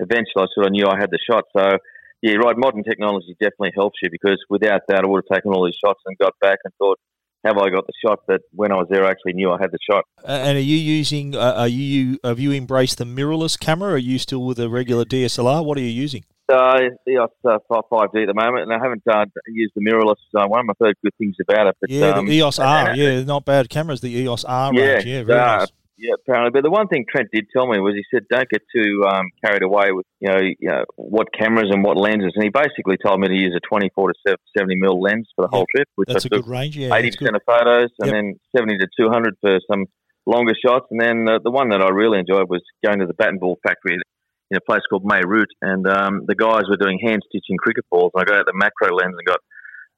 eventually 0.00 0.42
I 0.42 0.46
sort 0.54 0.66
of 0.66 0.72
knew 0.72 0.86
I 0.86 0.98
had 0.98 1.10
the 1.10 1.18
shot. 1.22 1.44
So 1.56 1.78
yeah, 2.22 2.34
right. 2.34 2.56
Modern 2.56 2.84
technology 2.84 3.34
definitely 3.40 3.72
helps 3.74 3.98
you 4.02 4.08
because 4.10 4.38
without 4.48 4.82
that 4.88 5.04
I 5.04 5.06
would 5.06 5.24
have 5.28 5.36
taken 5.36 5.52
all 5.52 5.64
these 5.66 5.78
shots 5.84 6.00
and 6.06 6.16
got 6.18 6.34
back 6.40 6.58
and 6.64 6.72
thought, 6.78 6.98
have 7.44 7.58
I 7.58 7.70
got 7.70 7.86
the 7.88 7.92
shot? 8.04 8.20
That 8.28 8.42
when 8.52 8.70
I 8.70 8.76
was 8.76 8.86
there, 8.88 9.04
I 9.04 9.10
actually 9.10 9.32
knew 9.32 9.50
I 9.50 9.58
had 9.60 9.72
the 9.72 9.78
shot. 9.90 10.04
and 10.24 10.56
are 10.56 10.60
you 10.60 10.76
using? 10.76 11.34
Uh, 11.34 11.54
are 11.56 11.68
you 11.68 12.20
have 12.22 12.38
you 12.38 12.52
embraced 12.52 12.98
the 12.98 13.04
mirrorless 13.04 13.58
camera? 13.58 13.90
Or 13.90 13.94
are 13.94 13.98
you 13.98 14.18
still 14.18 14.44
with 14.44 14.60
a 14.60 14.68
regular 14.68 15.04
DSLR? 15.04 15.64
What 15.64 15.76
are 15.76 15.80
you 15.80 15.88
using? 15.88 16.24
Uh, 16.48 16.78
EOS 17.08 17.30
uh, 17.44 17.58
5D 17.70 18.22
at 18.22 18.26
the 18.26 18.34
moment, 18.34 18.62
and 18.62 18.72
I 18.72 18.78
haven't 18.82 19.02
uh, 19.10 19.24
used 19.48 19.72
the 19.74 19.82
mirrorless 19.82 20.16
uh, 20.34 20.46
one. 20.46 20.66
I've 20.68 20.76
heard 20.80 20.96
good 21.02 21.14
things 21.18 21.36
about 21.40 21.68
it. 21.68 21.76
But, 21.80 21.90
yeah, 21.90 22.10
um, 22.10 22.26
the 22.26 22.34
EOS 22.34 22.58
R, 22.58 22.94
yeah, 22.94 23.22
not 23.24 23.44
bad 23.44 23.68
cameras. 23.68 24.00
The 24.00 24.10
EOS 24.10 24.44
R 24.44 24.74
yeah, 24.74 24.82
range, 24.82 25.04
yeah, 25.06 25.22
very 25.22 25.40
uh, 25.40 25.56
nice. 25.58 25.68
Yeah, 25.98 26.14
apparently. 26.14 26.50
But 26.50 26.64
the 26.64 26.70
one 26.70 26.88
thing 26.88 27.04
Trent 27.08 27.28
did 27.32 27.46
tell 27.52 27.68
me 27.68 27.78
was 27.78 27.94
he 27.94 28.02
said, 28.12 28.24
"Don't 28.28 28.48
get 28.48 28.62
too 28.74 29.04
um, 29.06 29.30
carried 29.44 29.62
away 29.62 29.92
with 29.92 30.06
you 30.20 30.28
know, 30.28 30.40
you 30.40 30.68
know, 30.68 30.84
what 30.96 31.28
cameras 31.32 31.68
and 31.70 31.84
what 31.84 31.96
lenses." 31.96 32.32
And 32.34 32.42
he 32.42 32.50
basically 32.50 32.96
told 32.96 33.20
me 33.20 33.28
to 33.28 33.34
use 33.34 33.54
a 33.54 33.60
24 33.68 34.08
to 34.08 34.36
70 34.56 34.76
mil 34.76 35.00
lens 35.00 35.28
for 35.36 35.42
the 35.42 35.48
yep. 35.52 35.56
whole 35.56 35.66
trip, 35.74 35.88
which 35.94 36.08
that's 36.08 36.24
a 36.24 36.28
good 36.28 36.48
range. 36.48 36.76
Yeah, 36.76 36.94
80 36.94 37.10
percent 37.16 37.36
of 37.36 37.42
photos, 37.46 37.90
and 38.00 38.10
yep. 38.10 38.14
then 38.14 38.34
70 38.56 38.78
to 38.78 38.88
200 38.98 39.36
for 39.40 39.60
some 39.70 39.84
longer 40.26 40.54
shots. 40.54 40.86
And 40.90 41.00
then 41.00 41.28
uh, 41.28 41.38
the 41.42 41.50
one 41.50 41.68
that 41.68 41.80
I 41.80 41.90
really 41.90 42.18
enjoyed 42.18 42.48
was 42.48 42.62
going 42.84 42.98
to 42.98 43.06
the 43.06 43.14
bat 43.14 43.28
and 43.28 43.40
ball 43.40 43.58
factory 43.62 43.98
in 44.52 44.56
a 44.56 44.60
place 44.60 44.82
called 44.90 45.02
Meerut, 45.04 45.48
and 45.62 45.88
um, 45.88 46.24
the 46.26 46.34
guys 46.34 46.68
were 46.68 46.76
doing 46.76 46.98
hand 47.02 47.22
stitching 47.26 47.56
cricket 47.56 47.86
balls. 47.90 48.12
And 48.14 48.20
I 48.20 48.24
got 48.24 48.38
out 48.40 48.44
the 48.44 48.52
macro 48.54 48.94
lens 48.94 49.16
and 49.16 49.26
got 49.26 49.40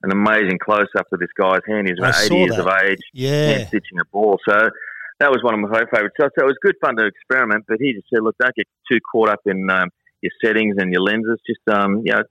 an 0.05 0.13
amazing 0.13 0.61
close 0.63 0.87
up 0.97 1.07
of 1.13 1.19
this 1.19 1.35
guy's 1.37 1.67
hand. 1.67 1.89
He's 1.89 1.99
about 1.99 2.15
80 2.15 2.37
years 2.37 2.57
that. 2.57 2.67
of 2.67 2.73
age, 2.87 3.03
yeah. 3.13 3.49
hand 3.51 3.69
stitching 3.69 3.99
a 3.99 4.05
ball. 4.13 4.39
So 4.49 4.71
that 5.19 5.31
was 5.31 5.43
one 5.43 5.55
of 5.55 5.61
my 5.61 5.81
favourite 5.91 6.15
shots. 6.15 6.39
So 6.39 6.47
it 6.47 6.55
was 6.55 6.59
good 6.63 6.77
fun 6.81 6.95
to 6.97 7.07
experiment, 7.07 7.65
but 7.67 7.79
he 7.81 7.95
just 7.95 8.07
said, 8.15 8.23
look, 8.23 8.37
don't 8.39 8.55
get 8.55 8.69
too 8.91 9.01
caught 9.11 9.29
up 9.29 9.41
in 9.45 9.69
um, 9.71 9.89
your 10.23 10.31
settings 10.39 10.77
and 10.79 10.93
your 10.93 11.03
lenses. 11.03 11.41
Just, 11.43 11.67
um, 11.67 12.03
you 12.05 12.15
know, 12.15 12.23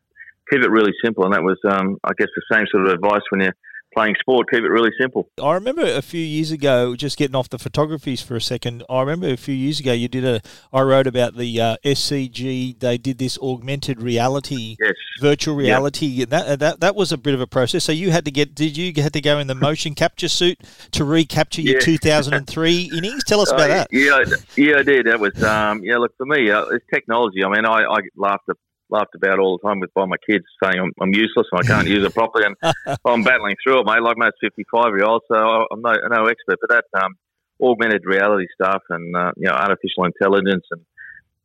keep 0.49 0.63
it 0.63 0.71
really 0.71 0.93
simple. 1.03 1.25
And 1.25 1.33
that 1.33 1.43
was, 1.43 1.59
um, 1.67 1.97
I 2.05 2.11
guess, 2.17 2.31
the 2.35 2.55
same 2.55 2.65
sort 2.71 2.87
of 2.87 2.93
advice 2.93 3.27
when 3.31 3.41
you're 3.41 3.57
playing 3.93 4.15
sport. 4.19 4.49
Keep 4.49 4.63
it 4.63 4.69
really 4.69 4.91
simple. 4.99 5.29
I 5.41 5.53
remember 5.53 5.83
a 5.83 6.01
few 6.01 6.21
years 6.21 6.51
ago, 6.51 6.95
just 6.95 7.17
getting 7.17 7.35
off 7.35 7.49
the 7.49 7.59
photographies 7.59 8.21
for 8.21 8.35
a 8.35 8.41
second. 8.41 8.83
I 8.89 9.01
remember 9.01 9.27
a 9.27 9.37
few 9.37 9.55
years 9.55 9.79
ago 9.79 9.93
you 9.93 10.07
did 10.07 10.25
a. 10.25 10.41
I 10.71 10.81
wrote 10.81 11.07
about 11.07 11.35
the 11.35 11.59
uh, 11.59 11.77
SCG. 11.83 12.79
They 12.79 12.97
did 12.97 13.17
this 13.17 13.37
augmented 13.39 14.01
reality, 14.01 14.77
yes. 14.79 14.93
virtual 15.21 15.55
reality. 15.55 16.07
Yep. 16.07 16.29
That 16.29 16.59
that 16.59 16.79
that 16.79 16.95
was 16.95 17.11
a 17.11 17.17
bit 17.17 17.33
of 17.33 17.41
a 17.41 17.47
process. 17.47 17.83
So 17.83 17.91
you 17.91 18.11
had 18.11 18.25
to 18.25 18.31
get. 18.31 18.55
Did 18.55 18.77
you 18.77 19.01
had 19.01 19.13
to 19.13 19.21
go 19.21 19.39
in 19.39 19.47
the 19.47 19.55
motion 19.55 19.95
capture 19.95 20.29
suit 20.29 20.59
to 20.91 21.03
recapture 21.03 21.61
your 21.61 21.79
2003 21.79 22.91
innings? 22.97 23.23
Tell 23.23 23.41
us 23.41 23.51
about 23.51 23.71
uh, 23.71 23.73
that. 23.73 23.87
Yeah, 23.91 24.23
yeah, 24.55 24.77
I 24.79 24.83
did. 24.83 25.05
That 25.05 25.19
was 25.19 25.41
um, 25.43 25.83
yeah. 25.83 25.97
Look 25.97 26.15
for 26.17 26.25
me, 26.25 26.49
uh, 26.49 26.65
it's 26.65 26.85
technology. 26.93 27.43
I 27.43 27.49
mean, 27.49 27.65
I, 27.65 27.83
I 27.83 27.99
laughed 28.15 28.49
at 28.49 28.57
laughed 28.93 29.15
about 29.15 29.39
all 29.39 29.57
the 29.57 29.67
time 29.67 29.79
with 29.79 29.93
by 29.93 30.05
my 30.05 30.17
kids 30.29 30.45
saying 30.63 30.79
I'm, 30.79 30.91
I'm 31.01 31.13
useless 31.13 31.47
and 31.51 31.59
I 31.59 31.67
can't 31.67 31.87
use 31.87 32.05
it 32.05 32.13
properly, 32.13 32.45
and 32.45 32.55
I'm 33.05 33.23
battling 33.23 33.55
through 33.63 33.81
it, 33.81 33.85
mate, 33.85 34.01
like 34.01 34.17
most 34.17 34.37
55 34.39 34.95
year 34.95 35.05
olds. 35.05 35.25
So 35.27 35.35
I'm 35.35 35.81
no, 35.81 35.93
no 36.09 36.25
expert, 36.25 36.59
but 36.61 36.69
that 36.69 36.85
um, 37.01 37.15
augmented 37.61 38.03
reality 38.05 38.45
stuff 38.53 38.83
and 38.89 39.15
uh, 39.15 39.31
you 39.35 39.47
know 39.47 39.53
artificial 39.53 40.05
intelligence 40.05 40.65
and 40.71 40.81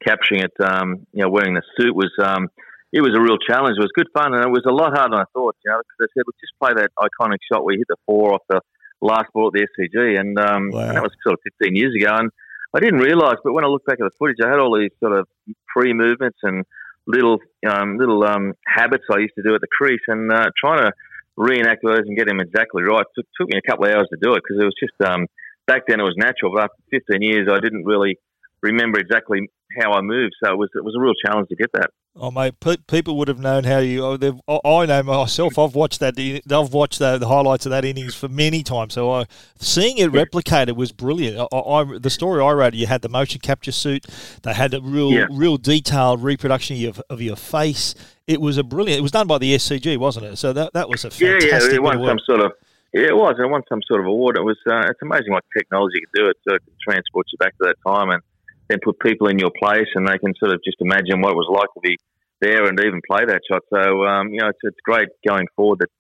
capturing 0.04 0.42
it, 0.42 0.52
um, 0.62 1.06
you 1.12 1.22
know, 1.22 1.30
wearing 1.30 1.54
the 1.54 1.62
suit 1.78 1.94
was. 1.94 2.12
Um, 2.22 2.48
it 2.90 3.02
was 3.02 3.12
a 3.14 3.20
real 3.20 3.37
challenge. 3.37 3.76
It 3.76 3.84
was 3.84 3.92
good 3.92 4.08
fun, 4.14 4.32
and 4.32 4.42
it 4.42 4.48
was 4.48 4.64
a 4.66 4.72
lot 4.72 4.96
harder 4.96 5.12
than 5.12 5.20
I 5.20 5.28
thought. 5.34 5.56
You 5.62 5.72
know, 5.72 5.76
because 5.84 5.98
they 6.00 6.11
said, 6.16 6.24
"Look, 6.24 6.37
just 6.40 6.56
play 6.56 6.72
that 6.72 6.90
iconic 6.96 7.37
shot 7.44 7.62
where 7.62 7.74
you 7.74 7.80
hit 7.80 7.88
the 7.88 8.00
four 8.06 8.32
off 8.32 8.40
the 8.48 8.62
last 9.02 9.28
ball 9.34 9.48
at 9.48 9.52
the 9.52 9.68
SCG," 9.68 10.18
and, 10.18 10.38
um, 10.38 10.70
wow. 10.72 10.88
and 10.88 10.96
that 10.96 11.02
was 11.02 11.12
sort 11.22 11.34
of 11.34 11.40
15 11.61 11.76
years 11.76 11.94
ago. 11.94 12.16
And 12.16 12.30
I 12.74 12.80
didn't 12.80 13.00
realise, 13.00 13.37
but 13.44 13.52
when 13.52 13.64
I 13.64 13.68
look 13.68 13.84
back 13.84 14.00
at 14.00 14.04
the 14.04 14.16
footage, 14.18 14.40
I 14.44 14.48
had 14.48 14.58
all 14.58 14.76
these 14.78 14.92
sort 15.00 15.18
of 15.18 15.26
pre 15.68 15.92
movements 15.92 16.38
and 16.42 16.64
little 17.09 17.38
um, 17.68 17.99
little 17.99 18.23
um, 18.23 18.53
habits 18.66 19.05
I 19.11 19.18
used 19.18 19.35
to 19.37 19.42
do 19.42 19.55
at 19.55 19.61
the 19.61 19.66
crease, 19.66 20.05
and 20.07 20.31
uh, 20.31 20.51
trying 20.57 20.85
to 20.85 20.92
reenact 21.37 21.83
those 21.83 22.05
and 22.07 22.16
get 22.16 22.27
them 22.27 22.40
exactly 22.40 22.83
right 22.83 23.07
took, 23.16 23.27
took 23.40 23.49
me 23.49 23.59
a 23.59 23.68
couple 23.68 23.87
of 23.87 23.92
hours 23.92 24.09
to 24.11 24.18
do 24.21 24.35
it 24.35 24.42
because 24.42 24.61
it 24.61 24.64
was 24.64 24.75
just 24.79 25.11
um, 25.11 25.27
back 25.66 25.83
then 25.88 26.01
it 26.01 26.05
was 26.05 26.14
natural, 26.16 26.53
but 26.53 26.64
after 26.64 26.83
15 26.90 27.23
years 27.23 27.49
I 27.51 27.61
didn't 27.61 27.85
really 27.85 28.18
remember 28.61 28.99
exactly 28.99 29.49
how 29.81 29.92
I 29.92 30.03
moved, 30.03 30.35
so 30.42 30.53
it 30.53 30.59
was 30.59 30.68
it 30.75 30.85
was 30.85 30.94
a 30.97 31.01
real 31.01 31.14
challenge 31.25 31.49
to 31.49 31.57
get 31.57 31.73
that. 31.73 31.90
Oh 32.20 32.33
mate, 32.33 32.59
pe- 32.59 32.78
people 32.88 33.16
would 33.18 33.28
have 33.28 33.38
known 33.38 33.62
how 33.64 33.78
you. 33.78 34.04
Oh, 34.04 34.61
I 34.64 34.83
I 34.83 34.87
know 34.87 35.02
myself. 35.04 35.57
I've 35.59 35.74
watched 35.76 36.00
that. 36.00 36.18
I've 36.18 36.72
watched 36.72 36.98
the, 36.98 37.16
the 37.16 37.28
highlights 37.28 37.64
of 37.64 37.70
that 37.70 37.85
innings 37.85 38.14
for 38.16 38.28
many 38.28 38.62
times. 38.64 38.94
So 38.94 39.11
I, 39.12 39.26
seeing 39.59 39.98
it 39.98 40.11
replicated 40.11 40.74
was 40.74 40.90
brilliant. 40.90 41.38
I, 41.52 41.57
I, 41.57 41.98
the 41.98 42.11
story 42.11 42.42
I 42.42 42.50
wrote, 42.52 42.74
you 42.74 42.87
had 42.88 43.02
the 43.02 43.09
motion 43.09 43.40
capture 43.40 43.70
suit. 43.70 44.07
They 44.42 44.52
had 44.52 44.74
a 44.74 44.81
real, 44.81 45.12
Yeah. 45.12 45.26
real 45.31 45.59
detailed 45.59 46.22
reproduction 46.22 46.74
of 46.76 46.81
your, 46.83 46.92
of 47.09 47.20
your 47.22 47.37
face. 47.37 47.94
It 48.26 48.40
was 48.40 48.59
a 48.59 48.64
brilliant. 48.64 48.98
It 48.98 49.02
was 49.02 49.12
done 49.12 49.28
by 49.28 49.38
the 49.38 49.54
SCG, 49.54 49.96
wasn't 49.96 50.26
it? 50.26 50.37
So 50.38 50.52
that 50.52 50.72
that 50.72 50.88
was 50.88 51.04
a 51.04 51.09
Yeah, 51.09 51.38
fantastic. 51.38 51.50
yeah, 51.52 51.59
bit 51.68 51.72
it 51.74 51.83
won 51.83 52.04
some 52.04 52.18
sort 52.26 52.40
of. 52.40 52.52
Yeah, 52.94 53.02
it 53.09 53.16
was. 53.16 53.37
It 53.38 53.48
won 53.48 53.62
some 53.68 53.81
sort 53.87 54.00
of 54.00 54.07
award. 54.07 54.37
It 54.37 54.42
was. 54.42 54.57
Uh, 54.66 54.81
it's 54.88 55.00
amazing 55.02 55.31
what 55.33 55.44
technology 55.57 56.00
can 56.00 56.24
do. 56.24 56.31
It 56.31 56.37
sort 56.48 56.61
of 56.61 56.66
transports 56.83 57.31
you 57.33 57.38
back 57.38 57.52
to 57.59 57.64
that 57.68 57.76
time 57.87 58.11
and 58.11 58.22
then 58.68 58.78
put 58.85 58.98
people 59.00 59.28
in 59.28 59.38
your 59.38 59.50
place, 59.59 59.88
and 59.94 60.07
they 60.07 60.18
can 60.18 60.35
sort 60.37 60.52
of 60.52 60.61
just 60.64 60.76
imagine 60.81 61.20
what 61.20 61.33
it 61.33 61.37
was 61.37 61.48
like 61.50 61.72
to 61.74 61.81
be 61.81 61.96
there 62.40 62.66
and 62.66 62.78
even 62.81 63.00
play 63.11 63.24
that 63.26 63.42
shot. 63.50 63.62
So 63.72 64.04
um, 64.04 64.33
you 64.33 64.40
know, 64.40 64.48
it's, 64.48 64.59
it's 64.62 64.81
great 64.85 65.09
going 65.26 65.46
forward 65.57 65.81
that 65.81 65.90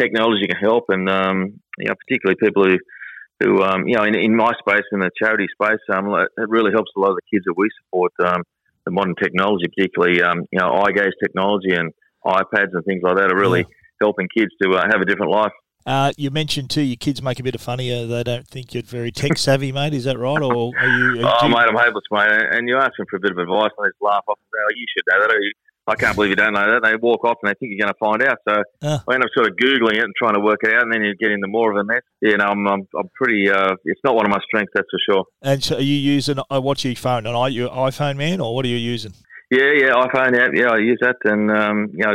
technology 0.00 0.46
can 0.46 0.56
help, 0.56 0.84
and 0.88 1.08
um, 1.08 1.60
you 1.78 1.88
know, 1.88 1.94
particularly 2.06 2.36
people 2.40 2.64
who. 2.64 2.78
Who, 3.42 3.62
um, 3.62 3.88
you 3.88 3.96
know, 3.96 4.04
in, 4.04 4.14
in 4.14 4.36
my 4.36 4.52
space, 4.58 4.84
in 4.92 5.00
the 5.00 5.10
charity 5.16 5.46
space, 5.54 5.80
um, 5.90 6.12
it 6.12 6.48
really 6.50 6.72
helps 6.72 6.90
a 6.94 7.00
lot 7.00 7.08
of 7.08 7.16
the 7.16 7.22
kids 7.32 7.46
that 7.46 7.54
we 7.56 7.70
support. 7.80 8.12
Um, 8.22 8.42
the 8.84 8.90
modern 8.90 9.14
technology, 9.14 9.64
particularly, 9.74 10.22
um, 10.22 10.44
you 10.52 10.58
know, 10.58 10.72
eye 10.72 10.92
gaze 10.92 11.12
technology 11.22 11.72
and 11.72 11.92
iPads 12.24 12.74
and 12.74 12.84
things 12.84 13.02
like 13.02 13.16
that, 13.16 13.32
are 13.32 13.38
really 13.38 13.64
helping 14.00 14.28
kids 14.36 14.50
to 14.62 14.72
uh, 14.72 14.84
have 14.92 15.00
a 15.00 15.04
different 15.04 15.32
life. 15.32 15.52
Uh, 15.86 16.12
you 16.16 16.30
mentioned 16.30 16.70
too, 16.70 16.82
your 16.82 16.96
kids 16.96 17.22
make 17.22 17.40
a 17.40 17.42
bit 17.42 17.54
of 17.54 17.60
funny. 17.60 17.92
Uh, 17.92 18.06
they 18.06 18.22
don't 18.22 18.46
think 18.46 18.74
you're 18.74 18.82
very 18.82 19.10
tech 19.10 19.38
savvy, 19.38 19.72
mate. 19.78 19.94
Is 19.94 20.04
that 20.04 20.18
right? 20.18 20.42
Or 20.42 20.72
are 20.78 20.88
you? 20.88 21.22
Oh, 21.24 21.36
do 21.40 21.46
you- 21.46 21.52
mate, 21.54 21.66
I'm 21.68 21.74
hopeless, 21.76 22.04
mate. 22.10 22.28
And 22.52 22.68
you 22.68 22.76
ask 22.76 22.92
them 22.98 23.06
for 23.10 23.16
a 23.16 23.20
bit 23.20 23.32
of 23.32 23.38
advice, 23.38 23.70
and 23.76 23.84
they 23.86 23.90
just 23.90 24.02
laugh 24.02 24.24
off 24.28 24.38
and 24.38 24.46
say, 24.52 24.58
oh, 24.62 24.72
you 24.76 24.86
should 24.96 25.04
know 25.08 25.26
that. 25.26 25.34
Or, 25.34 25.40
I 25.86 25.96
can't 25.96 26.14
believe 26.14 26.30
you 26.30 26.36
don't 26.36 26.52
know 26.52 26.60
that. 26.74 26.82
They 26.84 26.94
walk 26.96 27.24
off 27.24 27.38
and 27.42 27.50
they 27.50 27.54
think 27.58 27.72
you're 27.72 27.84
going 27.84 27.92
to 27.92 27.98
find 27.98 28.22
out. 28.22 28.38
So 28.48 28.62
Ah. 28.84 29.02
I 29.08 29.14
end 29.14 29.24
up 29.24 29.30
sort 29.34 29.48
of 29.48 29.56
Googling 29.56 29.94
it 29.96 30.04
and 30.04 30.12
trying 30.16 30.34
to 30.34 30.40
work 30.40 30.60
it 30.62 30.72
out, 30.72 30.82
and 30.82 30.92
then 30.92 31.02
you 31.02 31.16
get 31.16 31.32
into 31.32 31.48
more 31.48 31.72
of 31.72 31.76
a 31.78 31.82
mess. 31.82 32.02
You 32.20 32.36
know, 32.36 32.44
I'm, 32.44 32.64
I'm, 32.68 32.86
I'm 32.96 33.08
pretty, 33.14 33.50
uh, 33.50 33.74
it's 33.84 34.00
not 34.04 34.14
one 34.14 34.24
of 34.26 34.30
my 34.30 34.38
strengths, 34.46 34.70
that's 34.74 34.86
for 34.90 35.00
sure. 35.12 35.24
And 35.42 35.64
so 35.64 35.76
are 35.76 35.80
you 35.80 35.94
using? 35.96 36.38
Uh, 36.48 36.60
what's 36.60 36.84
your 36.84 36.94
phone? 36.94 37.26
An 37.26 37.34
i- 37.34 37.48
your 37.48 37.70
iPhone, 37.70 38.16
man, 38.18 38.40
or 38.40 38.54
what 38.54 38.64
are 38.66 38.68
you 38.68 38.76
using? 38.76 39.14
Yeah, 39.50 39.72
yeah, 39.74 39.92
iPhone 39.94 40.38
app. 40.38 40.52
Yeah, 40.54 40.68
I 40.70 40.76
use 40.78 40.98
that, 41.00 41.16
and 41.24 41.50
um, 41.50 41.88
you 41.92 42.04
know, 42.06 42.14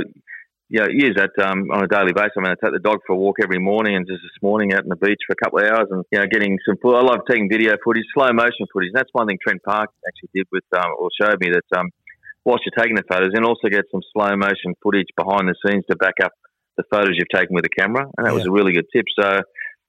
yeah, 0.76 0.92
use 0.92 1.16
that 1.16 1.32
um, 1.40 1.72
on 1.72 1.86
a 1.86 1.88
daily 1.88 2.12
basis. 2.12 2.36
I 2.36 2.42
mean, 2.44 2.52
I 2.52 2.60
take 2.60 2.76
the 2.76 2.84
dog 2.84 3.00
for 3.08 3.16
a 3.16 3.16
walk 3.16 3.38
every 3.42 3.60
morning, 3.60 3.96
and 3.96 4.04
just 4.04 4.20
this 4.20 4.44
morning 4.44 4.74
out 4.74 4.84
on 4.84 4.92
the 4.92 5.00
beach 5.00 5.24
for 5.24 5.32
a 5.32 5.40
couple 5.40 5.64
of 5.64 5.72
hours, 5.72 5.88
and 5.90 6.04
you 6.12 6.20
know, 6.20 6.28
getting 6.28 6.60
some. 6.68 6.76
I 6.84 7.00
love 7.00 7.24
taking 7.30 7.48
video 7.48 7.80
footage, 7.80 8.04
slow 8.12 8.28
motion 8.36 8.68
footage. 8.68 8.92
And 8.92 9.00
that's 9.00 9.14
one 9.14 9.28
thing 9.28 9.40
Trent 9.40 9.64
Parker 9.64 9.96
actually 10.04 10.36
did 10.36 10.48
with, 10.52 10.68
um, 10.76 10.92
or 11.00 11.08
showed 11.16 11.40
me 11.40 11.56
that 11.56 11.80
um, 11.80 11.96
whilst 12.44 12.68
you're 12.68 12.76
taking 12.76 13.00
the 13.00 13.08
photos, 13.08 13.32
and 13.34 13.46
also 13.46 13.72
get 13.72 13.88
some 13.90 14.04
slow 14.12 14.36
motion 14.36 14.76
footage 14.84 15.08
behind 15.16 15.48
the 15.48 15.56
scenes 15.64 15.86
to 15.90 15.96
back 15.96 16.20
up 16.22 16.34
the 16.76 16.84
photos 16.92 17.16
you've 17.16 17.32
taken 17.32 17.56
with 17.56 17.64
the 17.64 17.72
camera, 17.72 18.12
and 18.18 18.28
that 18.28 18.34
was 18.34 18.46
a 18.46 18.52
really 18.52 18.74
good 18.74 18.92
tip. 18.92 19.06
So. 19.18 19.42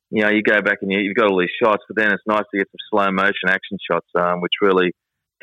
You 0.09 0.23
know, 0.23 0.31
you 0.31 0.41
go 0.41 0.63
back 0.63 0.79
and 0.83 0.93
you, 0.93 1.01
you've 1.01 1.17
got 1.17 1.29
all 1.29 1.41
these 1.41 1.51
shots, 1.61 1.83
but 1.89 1.97
then 1.97 2.13
it's 2.13 2.23
nice 2.29 2.45
to 2.53 2.59
get 2.59 2.69
some 2.71 2.79
slow 2.95 3.11
motion 3.11 3.51
action 3.51 3.77
shots, 3.91 4.07
um, 4.15 4.41
which 4.41 4.53
really 4.63 4.93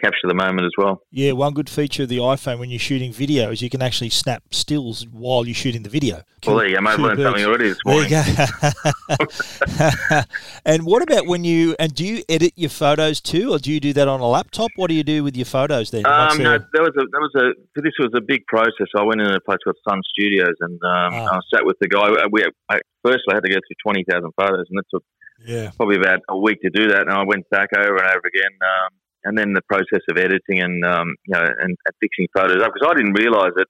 capture 0.02 0.28
the 0.28 0.34
moment 0.34 0.66
as 0.66 0.72
well. 0.78 1.02
Yeah, 1.12 1.34
one 1.34 1.54
good 1.54 1.70
feature 1.70 2.04
of 2.04 2.10
the 2.10 2.18
iPhone 2.18 2.60
when 2.60 2.70
you're 2.70 2.80
shooting 2.80 3.12
video 3.12 3.52
is 3.52 3.62
you 3.62 3.70
can 3.70 3.82
actually 3.82 4.10
snap 4.10 4.44
stills 4.52 5.08
while 5.08 5.46
you're 5.46 5.56
shooting 5.56 5.84
the 5.84 5.90
video. 5.90 6.24
Well, 6.46 6.58
there 6.58 6.68
you 6.68 6.78
go. 6.78 6.86
I've 6.88 7.00
learned 7.00 7.18
birds. 7.18 7.28
something 7.28 7.46
already 7.46 7.70
this 7.70 7.78
There 7.86 8.04
you 8.04 8.10
go. 10.10 10.22
and 10.66 10.86
what 10.86 11.02
about 11.04 11.28
when 11.28 11.44
you 11.44 11.76
and 11.80 11.94
do 11.94 12.06
you 12.06 12.24
edit 12.28 12.54
your 12.56 12.70
photos 12.70 13.22
too, 13.22 13.54
or 13.54 13.60
do 13.60 13.72
you 13.72 13.80
do 13.80 13.94
that 13.94 14.08
on 14.08 14.20
a 14.20 14.28
laptop? 14.28 14.72
What 14.76 14.88
do 14.88 14.94
you 14.94 15.04
do 15.04 15.24
with 15.24 15.38
your 15.38 15.46
photos 15.46 15.92
then? 15.92 16.06
Um, 16.06 16.38
no, 16.38 16.58
that 16.58 16.82
was 16.82 16.94
a 16.98 17.06
that 17.12 17.22
was 17.22 17.32
a 17.36 17.82
this 17.82 17.94
was 18.00 18.12
a 18.16 18.22
big 18.22 18.46
process. 18.48 18.88
I 18.96 19.04
went 19.04 19.22
in 19.22 19.28
a 19.28 19.40
place 19.40 19.60
called 19.64 19.78
Sun 19.88 20.02
Studios 20.18 20.56
and 20.60 20.80
um, 20.84 21.14
Ah. 21.14 21.38
I 21.38 21.40
sat 21.54 21.66
with 21.66 21.78
the 21.80 21.88
guy. 21.88 22.10
We 22.32 22.46
I, 22.70 22.80
first 23.04 23.24
I 23.30 23.36
had 23.36 23.44
to 23.44 23.50
go 23.50 23.56
through 23.56 23.80
twenty 23.84 24.04
thousand 24.10 24.32
photos, 24.36 24.66
and 24.70 24.80
it 24.80 24.86
took 24.94 25.04
yeah, 25.46 25.72
probably 25.76 25.98
about 25.98 26.20
a 26.30 26.38
week 26.38 26.62
to 26.62 26.70
do 26.70 26.88
that. 26.90 27.02
And 27.02 27.12
I 27.12 27.24
went 27.24 27.50
back 27.50 27.70
over 27.78 27.96
and 27.98 28.08
over 28.08 28.28
again, 28.28 28.54
um, 28.62 28.90
and 29.24 29.38
then 29.38 29.54
the 29.54 29.62
process 29.68 30.02
of 30.10 30.18
editing 30.18 30.60
and 30.60 30.84
um, 30.86 31.16
you 31.26 31.34
know 31.34 31.44
and, 31.44 31.78
and 31.78 31.94
fixing 32.00 32.28
photos 32.36 32.62
up 32.62 32.72
because 32.74 32.88
I 32.90 32.96
didn't 32.96 33.14
realise 33.14 33.54
that 33.56 33.68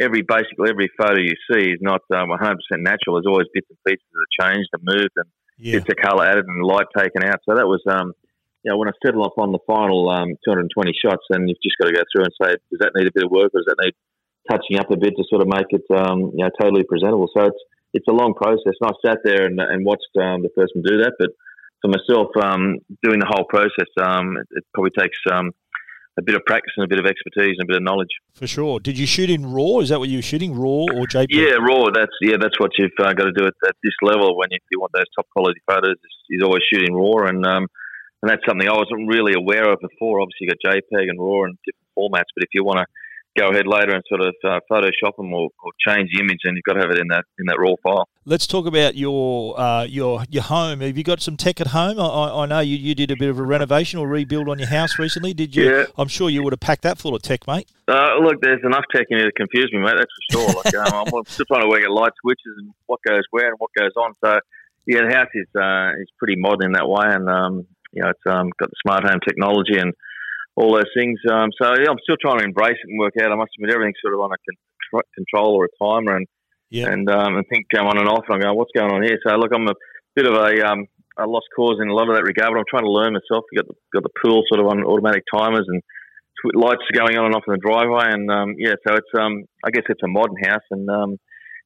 every 0.00 0.22
basically 0.22 0.70
every 0.70 0.90
photo 0.96 1.20
you 1.20 1.36
see 1.50 1.70
is 1.70 1.80
not 1.80 2.00
um, 2.14 2.30
100% 2.30 2.56
natural. 2.78 3.16
There's 3.16 3.28
always 3.28 3.48
bits 3.52 3.68
and 3.68 3.78
pieces 3.86 4.06
that 4.12 4.24
are 4.24 4.52
changed 4.52 4.70
and 4.72 4.82
moved 4.84 5.14
and 5.16 5.28
yeah, 5.58 5.78
bits 5.78 5.90
of 5.90 5.96
colour 6.02 6.24
added 6.24 6.46
and 6.46 6.64
light 6.64 6.86
taken 6.96 7.24
out. 7.24 7.40
So 7.48 7.54
that 7.54 7.66
was, 7.66 7.82
um, 7.88 8.12
you 8.64 8.70
know, 8.70 8.78
when 8.78 8.88
I 8.88 8.92
settle 9.04 9.22
off 9.22 9.36
on 9.36 9.52
the 9.52 9.62
final 9.66 10.08
um, 10.08 10.34
220 10.44 10.92
shots, 10.94 11.24
then 11.28 11.46
you've 11.48 11.62
just 11.62 11.76
got 11.78 11.88
to 11.88 11.94
go 11.94 12.02
through 12.08 12.24
and 12.24 12.34
say, 12.40 12.56
does 12.70 12.80
that 12.80 12.92
need 12.94 13.06
a 13.06 13.14
bit 13.14 13.24
of 13.24 13.30
work 13.30 13.50
or 13.52 13.60
does 13.60 13.68
that 13.68 13.82
need 13.84 13.94
touching 14.50 14.78
up 14.78 14.90
a 14.90 14.96
bit 14.96 15.14
to 15.16 15.24
sort 15.28 15.42
of 15.42 15.48
make 15.48 15.70
it, 15.70 15.84
um, 15.94 16.32
you 16.34 16.42
know, 16.44 16.50
totally 16.60 16.84
presentable? 16.84 17.28
So 17.36 17.46
it's 17.46 17.62
it's 17.92 18.08
a 18.08 18.12
long 18.12 18.32
process. 18.34 18.72
And 18.80 18.88
I 18.88 18.94
sat 19.04 19.18
there 19.24 19.44
and, 19.44 19.60
and 19.60 19.84
watched 19.84 20.08
um, 20.16 20.42
the 20.42 20.48
person 20.48 20.82
do 20.82 20.98
that, 21.04 21.12
but 21.18 21.30
for 21.82 21.88
myself, 21.90 22.28
um, 22.40 22.78
doing 23.02 23.18
the 23.18 23.26
whole 23.28 23.44
process, 23.44 23.90
um, 24.00 24.36
it, 24.38 24.46
it 24.52 24.64
probably 24.72 24.92
takes 24.96 25.18
um, 25.30 25.50
a 26.18 26.22
bit 26.22 26.34
of 26.34 26.42
practice 26.46 26.72
and 26.76 26.84
a 26.84 26.88
bit 26.88 26.98
of 26.98 27.06
expertise 27.06 27.56
and 27.58 27.68
a 27.68 27.70
bit 27.72 27.76
of 27.76 27.82
knowledge. 27.82 28.14
for 28.34 28.46
sure. 28.46 28.80
Did 28.80 28.98
you 28.98 29.06
shoot 29.06 29.28
in 29.28 29.52
RAW? 29.52 29.80
Is 29.80 29.88
that 29.88 29.98
what 29.98 30.08
you 30.08 30.18
were 30.18 30.22
shooting, 30.22 30.54
RAW 30.54 30.86
or 30.94 31.06
JPEG? 31.06 31.26
Yeah, 31.30 31.58
raw. 31.58 31.90
That's 31.92 32.14
yeah, 32.22 32.36
that's 32.40 32.58
what 32.60 32.70
you've 32.78 32.94
uh, 32.98 33.12
got 33.12 33.24
to 33.24 33.32
do 33.32 33.44
at, 33.44 33.54
at 33.66 33.76
this 33.82 33.96
level 34.02 34.36
when 34.38 34.48
you, 34.50 34.56
if 34.56 34.68
you 34.70 34.80
want 34.80 34.92
those 34.94 35.10
top 35.16 35.26
quality 35.34 35.60
photos. 35.66 35.96
Is 36.30 36.42
always 36.42 36.62
shooting 36.72 36.94
raw, 36.94 37.28
and 37.28 37.44
um, 37.44 37.66
and 38.22 38.30
that's 38.30 38.40
something 38.48 38.66
I 38.66 38.72
wasn't 38.72 39.08
really 39.08 39.34
aware 39.34 39.70
of 39.70 39.80
before. 39.80 40.20
Obviously, 40.20 40.48
you 40.48 40.52
got 40.54 40.72
JPEG 40.72 41.10
and 41.10 41.20
raw 41.20 41.44
and 41.44 41.58
different 41.66 41.92
formats, 41.92 42.32
but 42.32 42.44
if 42.44 42.54
you 42.54 42.64
want 42.64 42.78
to 42.78 42.86
go 43.36 43.48
ahead 43.48 43.66
later 43.66 43.94
and 43.94 44.02
sort 44.08 44.20
of 44.20 44.34
uh, 44.44 44.60
Photoshop 44.70 45.16
them 45.16 45.32
or, 45.32 45.48
or 45.64 45.72
change 45.86 46.10
the 46.12 46.20
image, 46.20 46.38
and 46.44 46.56
you've 46.56 46.64
got 46.64 46.74
to 46.74 46.80
have 46.80 46.90
it 46.90 46.98
in 46.98 47.08
that 47.08 47.24
in 47.38 47.46
that 47.46 47.58
raw 47.58 47.74
file. 47.82 48.08
Let's 48.24 48.46
talk 48.46 48.66
about 48.66 48.94
your 48.94 49.58
uh, 49.58 49.84
your 49.84 50.24
your 50.30 50.42
home. 50.42 50.80
Have 50.80 50.96
you 50.96 51.04
got 51.04 51.20
some 51.20 51.36
tech 51.36 51.60
at 51.60 51.68
home? 51.68 51.98
I, 51.98 52.42
I 52.42 52.46
know 52.46 52.60
you, 52.60 52.76
you 52.76 52.94
did 52.94 53.10
a 53.10 53.16
bit 53.16 53.28
of 53.28 53.38
a 53.38 53.42
renovation 53.42 53.98
or 53.98 54.08
rebuild 54.08 54.48
on 54.48 54.58
your 54.58 54.68
house 54.68 54.98
recently. 54.98 55.34
Did 55.34 55.56
you? 55.56 55.70
Yeah. 55.70 55.84
I'm 55.96 56.08
sure 56.08 56.30
you 56.30 56.42
would 56.42 56.52
have 56.52 56.60
packed 56.60 56.82
that 56.82 56.98
full 56.98 57.14
of 57.14 57.22
tech, 57.22 57.46
mate. 57.46 57.68
Uh, 57.88 58.18
look, 58.22 58.40
there's 58.40 58.62
enough 58.64 58.84
tech 58.94 59.06
in 59.10 59.18
here 59.18 59.26
to 59.26 59.32
confuse 59.32 59.70
me, 59.72 59.80
mate. 59.80 59.94
That's 59.96 60.12
for 60.30 60.38
sure. 60.38 60.62
Like, 60.64 60.92
um, 60.92 61.08
I'm 61.14 61.24
still 61.26 61.46
trying 61.46 61.62
to 61.62 61.68
work 61.68 61.82
out 61.84 61.90
light 61.90 62.12
switches 62.20 62.54
and 62.58 62.72
what 62.86 63.00
goes 63.06 63.22
where 63.30 63.48
and 63.48 63.56
what 63.58 63.70
goes 63.78 63.92
on. 63.96 64.12
So, 64.24 64.38
yeah, 64.86 65.00
the 65.08 65.14
house 65.14 65.28
is 65.34 65.48
uh, 65.56 66.00
is 66.00 66.08
pretty 66.18 66.36
modern 66.36 66.66
in 66.66 66.72
that 66.72 66.88
way, 66.88 67.06
and 67.06 67.28
um, 67.28 67.66
you 67.92 68.02
know, 68.02 68.10
it's 68.10 68.26
um, 68.26 68.50
got 68.58 68.70
the 68.70 68.76
smart 68.82 69.04
home 69.04 69.20
technology 69.26 69.78
and 69.78 69.92
all 70.56 70.74
those 70.74 70.90
things. 70.96 71.18
Um, 71.30 71.50
so, 71.60 71.68
yeah, 71.80 71.88
I'm 71.90 72.02
still 72.02 72.16
trying 72.20 72.38
to 72.40 72.44
embrace 72.44 72.76
it 72.76 72.88
and 72.90 72.98
work 72.98 73.14
out. 73.22 73.32
I 73.32 73.36
must 73.36 73.52
admit, 73.58 73.72
everything's 73.74 73.96
sort 74.02 74.14
of 74.14 74.20
on 74.20 74.30
a 74.32 74.36
con- 74.92 75.02
control 75.14 75.54
or 75.54 75.66
a 75.66 75.74
timer, 75.82 76.16
and 76.16 76.26
Yeah. 76.70 76.88
and 76.92 77.08
um, 77.10 77.36
I 77.36 77.42
think 77.50 77.66
um, 77.78 77.86
on 77.86 77.98
and 77.98 78.08
off. 78.08 78.24
And 78.28 78.34
I'm 78.36 78.40
going, 78.40 78.56
what's 78.56 78.72
going 78.76 78.92
on 78.92 79.02
here? 79.02 79.18
So, 79.26 79.34
look, 79.36 79.50
I'm 79.54 79.68
a 79.68 79.74
bit 80.14 80.26
of 80.26 80.34
a 80.34 80.52
um, 80.70 80.86
a 81.18 81.26
lost 81.26 81.46
cause 81.56 81.76
in 81.80 81.88
a 81.88 81.94
lot 81.94 82.08
of 82.08 82.16
that 82.16 82.24
regard, 82.24 82.52
but 82.52 82.58
I'm 82.60 82.68
trying 82.70 82.84
to 82.84 82.90
learn 82.90 83.12
myself. 83.12 83.44
You 83.52 83.60
got 83.62 83.68
the, 83.68 83.74
got 83.92 84.02
the 84.02 84.14
pool 84.24 84.42
sort 84.48 84.60
of 84.60 84.66
on 84.66 84.84
automatic 84.84 85.24
timers 85.32 85.64
and 85.68 85.82
tw- 86.40 86.56
lights 86.56 86.82
going 86.94 87.16
on 87.18 87.26
and 87.26 87.34
off 87.34 87.44
in 87.46 87.52
the 87.52 87.58
driveway, 87.58 88.12
and 88.12 88.30
um, 88.30 88.54
yeah, 88.58 88.74
so 88.86 88.94
it's 88.94 89.12
um, 89.18 89.44
I 89.64 89.70
guess 89.70 89.84
it's 89.88 90.02
a 90.02 90.08
modern 90.08 90.36
house, 90.44 90.64
and 90.70 90.88
um, 90.90 91.16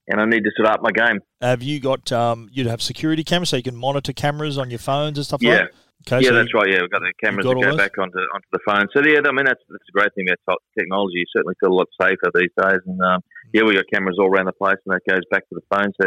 and 0.09 0.21
I 0.21 0.25
need 0.27 0.45
to 0.45 0.51
sort 0.57 0.69
of 0.69 0.75
up 0.75 0.83
my 0.83 0.91
game. 0.93 1.21
Have 1.41 1.63
you 1.63 1.81
got? 1.81 2.11
Um, 2.13 2.49
you'd 2.53 2.67
have 2.69 2.81
security 2.83 3.25
cameras 3.25 3.51
so 3.51 3.57
you 3.57 3.63
can 3.65 3.77
monitor 3.77 4.13
cameras 4.13 4.59
on 4.59 4.71
your 4.71 4.79
phones 4.79 5.19
and 5.19 5.25
stuff 5.27 5.43
Yeah. 5.43 5.51
like 5.51 5.61
that. 5.63 5.71
Okay, 6.05 6.23
yeah, 6.23 6.31
so 6.31 6.35
that's 6.35 6.55
right. 6.55 6.69
Yeah, 6.71 6.83
we've 6.83 6.91
got 6.91 7.03
the 7.03 7.13
cameras 7.23 7.47
got 7.47 7.55
that 7.55 7.65
go 7.65 7.71
those? 7.73 7.77
back 7.77 7.99
onto 7.99 8.19
onto 8.19 8.51
the 8.53 8.63
phone. 8.67 8.87
So 8.95 9.03
yeah, 9.03 9.25
I 9.25 9.33
mean 9.33 9.47
that's 9.47 9.63
that's 9.69 9.89
a 9.89 9.97
great 9.97 10.15
thing 10.15 10.29
about 10.29 10.63
technology. 10.79 11.25
You 11.25 11.29
certainly 11.35 11.57
feel 11.59 11.73
a 11.73 11.79
lot 11.83 11.89
safer 12.01 12.31
these 12.35 12.55
days, 12.55 12.83
and 12.87 13.01
um, 13.03 13.21
yeah, 13.53 13.65
we 13.65 13.75
got 13.75 13.91
cameras 13.93 14.17
all 14.21 14.31
around 14.31 14.47
the 14.47 14.55
place, 14.55 14.79
and 14.87 14.95
that 14.95 15.03
goes 15.09 15.25
back 15.31 15.49
to 15.49 15.57
the 15.57 15.67
phone. 15.73 15.91
So 16.01 16.07